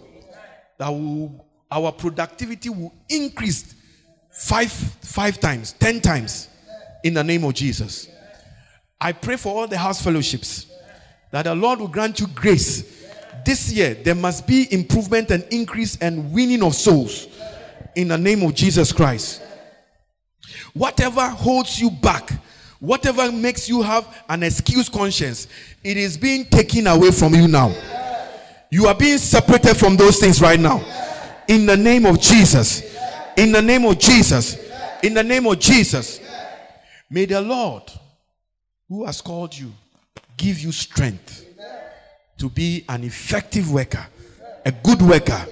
That 0.77 0.89
will, 0.89 1.43
our 1.71 1.91
productivity 1.91 2.69
will 2.69 2.93
increase 3.09 3.73
five, 4.31 4.71
five 4.71 5.39
times, 5.39 5.73
ten 5.73 6.01
times 6.01 6.49
in 7.03 7.15
the 7.15 7.23
name 7.23 7.43
of 7.43 7.53
Jesus. 7.53 8.09
I 9.01 9.11
pray 9.11 9.37
for 9.37 9.55
all 9.55 9.67
the 9.67 9.77
house 9.77 10.01
fellowships 10.01 10.67
that 11.33 11.45
the 11.45 11.55
Lord 11.55 11.79
will 11.79 11.87
grant 11.87 12.19
you 12.19 12.27
grace. 12.27 13.07
This 13.43 13.73
year, 13.73 13.95
there 13.95 14.13
must 14.13 14.45
be 14.45 14.71
improvement 14.71 15.31
and 15.31 15.43
increase 15.49 15.97
and 15.97 16.31
winning 16.31 16.61
of 16.61 16.75
souls 16.75 17.27
in 17.95 18.09
the 18.09 18.17
name 18.19 18.43
of 18.43 18.53
Jesus 18.53 18.91
Christ. 18.91 19.41
Whatever 20.75 21.27
holds 21.27 21.79
you 21.79 21.89
back, 21.89 22.31
whatever 22.79 23.31
makes 23.31 23.67
you 23.67 23.81
have 23.81 24.23
an 24.29 24.43
excuse 24.43 24.87
conscience, 24.89 25.47
it 25.83 25.97
is 25.97 26.17
being 26.17 26.45
taken 26.45 26.85
away 26.85 27.09
from 27.09 27.33
you 27.33 27.47
now. 27.47 27.73
You 28.69 28.85
are 28.85 28.95
being 28.95 29.17
separated 29.17 29.75
from 29.75 29.97
those 29.97 30.19
things 30.19 30.39
right 30.39 30.59
now. 30.59 30.85
In 31.47 31.65
the 31.65 31.75
name 31.75 32.05
of 32.05 32.21
Jesus. 32.21 32.95
In 33.37 33.51
the 33.51 33.61
name 33.61 33.85
of 33.85 33.97
Jesus. 33.97 34.55
In 35.01 35.15
the 35.15 35.23
name 35.23 35.47
of 35.47 35.57
Jesus. 35.57 36.19
May 37.09 37.25
the 37.25 37.41
Lord, 37.41 37.91
who 38.87 39.03
has 39.05 39.19
called 39.19 39.57
you, 39.57 39.73
give 40.37 40.59
you 40.59 40.71
strength 40.71 41.45
to 42.37 42.49
be 42.49 42.85
an 42.89 43.03
effective 43.03 43.71
worker, 43.71 44.05
a 44.65 44.71
good 44.71 45.01
worker 45.01 45.45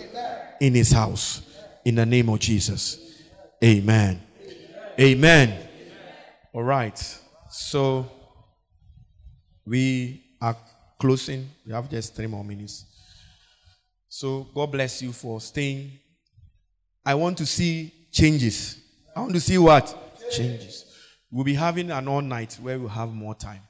in 0.60 0.76
his 0.76 0.92
house. 0.92 1.44
In 1.84 1.96
the 1.96 2.06
name 2.06 2.30
of 2.30 2.40
Jesus. 2.40 3.24
Amen. 3.64 4.22
Amen. 5.00 5.68
All 6.54 6.64
right. 6.64 7.20
So 7.50 8.08
we 9.66 10.24
are 10.40 10.56
closing. 11.00 11.50
We 11.66 11.74
have 11.74 11.90
just 11.90 12.16
three 12.16 12.28
more 12.28 12.44
minutes. 12.44 12.86
So 14.08 14.48
God 14.54 14.72
bless 14.72 15.02
you 15.02 15.12
for 15.12 15.42
staying. 15.42 15.92
I 17.04 17.16
want 17.16 17.38
to 17.40 17.46
see 17.46 17.92
changes. 18.12 18.80
I 19.16 19.22
want 19.22 19.34
to 19.34 19.40
see 19.40 19.58
what? 19.58 19.98
Changes. 20.32 20.86
We'll 21.32 21.46
be 21.46 21.56
having 21.56 21.90
an 21.90 22.08
all 22.08 22.22
night 22.22 22.60
where 22.62 22.78
we'll 22.78 22.90
have 22.90 23.10
more 23.10 23.34
time. 23.34 23.62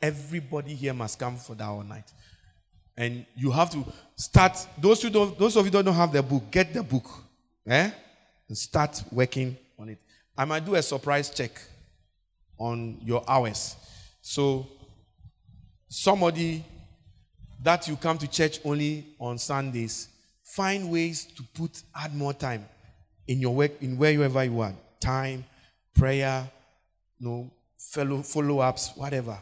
Everybody 0.00 0.74
here 0.74 0.94
must 0.94 1.18
come 1.18 1.36
for 1.36 1.54
that 1.54 1.66
all 1.66 1.82
night. 1.82 2.12
And 2.96 3.24
you 3.36 3.50
have 3.50 3.70
to 3.70 3.84
start. 4.16 4.56
Those 4.78 5.02
who 5.02 5.10
don't, 5.10 5.38
those 5.38 5.56
of 5.56 5.64
you 5.64 5.72
who 5.72 5.82
don't 5.82 5.94
have 5.94 6.12
the 6.12 6.22
book, 6.22 6.50
get 6.50 6.72
the 6.72 6.82
book. 6.82 7.06
Eh? 7.66 7.90
And 8.48 8.58
start 8.58 9.02
working 9.10 9.56
on 9.78 9.90
it. 9.90 9.98
I 10.36 10.44
might 10.44 10.64
do 10.64 10.74
a 10.74 10.82
surprise 10.82 11.30
check 11.30 11.52
on 12.58 12.98
your 13.04 13.22
hours. 13.28 13.76
So 14.20 14.66
somebody 15.88 16.64
that 17.62 17.88
you 17.88 17.96
come 17.96 18.18
to 18.18 18.28
church 18.28 18.60
only 18.64 19.06
on 19.18 19.38
Sundays, 19.38 20.08
find 20.44 20.90
ways 20.90 21.24
to 21.24 21.42
put 21.54 21.82
add 21.94 22.14
more 22.14 22.32
time 22.32 22.64
in 23.26 23.40
your 23.40 23.54
work 23.54 23.82
in 23.82 23.96
wherever 23.96 24.44
you 24.44 24.60
are. 24.60 24.72
Time, 25.00 25.44
prayer, 25.94 26.48
you 27.18 27.28
know, 27.28 27.50
fellow 27.76 28.22
follow-ups, 28.22 28.92
whatever. 28.96 29.38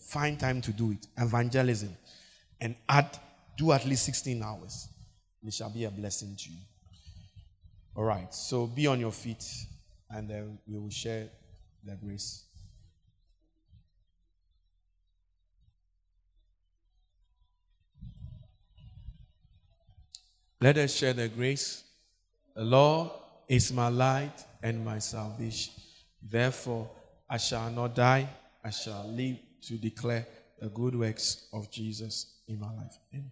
Find 0.00 0.38
time 0.38 0.60
to 0.62 0.72
do 0.72 0.92
it. 0.92 1.06
Evangelism. 1.16 1.96
And 2.60 2.74
add, 2.88 3.18
do 3.56 3.72
at 3.72 3.84
least 3.84 4.04
16 4.04 4.42
hours. 4.42 4.88
It 5.44 5.54
shall 5.54 5.70
be 5.70 5.84
a 5.84 5.90
blessing 5.90 6.34
to 6.36 6.50
you. 6.50 6.58
All 7.94 8.04
right. 8.04 8.32
So 8.34 8.66
be 8.66 8.86
on 8.86 9.00
your 9.00 9.12
feet 9.12 9.44
and 10.10 10.28
then 10.28 10.58
we 10.66 10.78
will 10.78 10.90
share 10.90 11.28
the 11.84 11.94
grace. 11.94 12.44
Let 20.60 20.78
us 20.78 20.94
share 20.94 21.12
the 21.12 21.28
grace. 21.28 21.84
The 22.54 22.64
Lord 22.64 23.10
is 23.48 23.72
my 23.72 23.88
light 23.88 24.42
and 24.62 24.84
my 24.84 24.98
salvation. 24.98 25.74
Therefore, 26.22 26.88
I 27.28 27.36
shall 27.36 27.70
not 27.70 27.94
die, 27.94 28.28
I 28.64 28.70
shall 28.70 29.06
live 29.08 29.36
to 29.66 29.76
declare 29.76 30.26
the 30.60 30.68
good 30.68 30.94
works 30.94 31.48
of 31.52 31.70
Jesus 31.70 32.34
in 32.48 32.58
my 32.58 32.72
life. 32.72 32.98
Amen. 33.12 33.30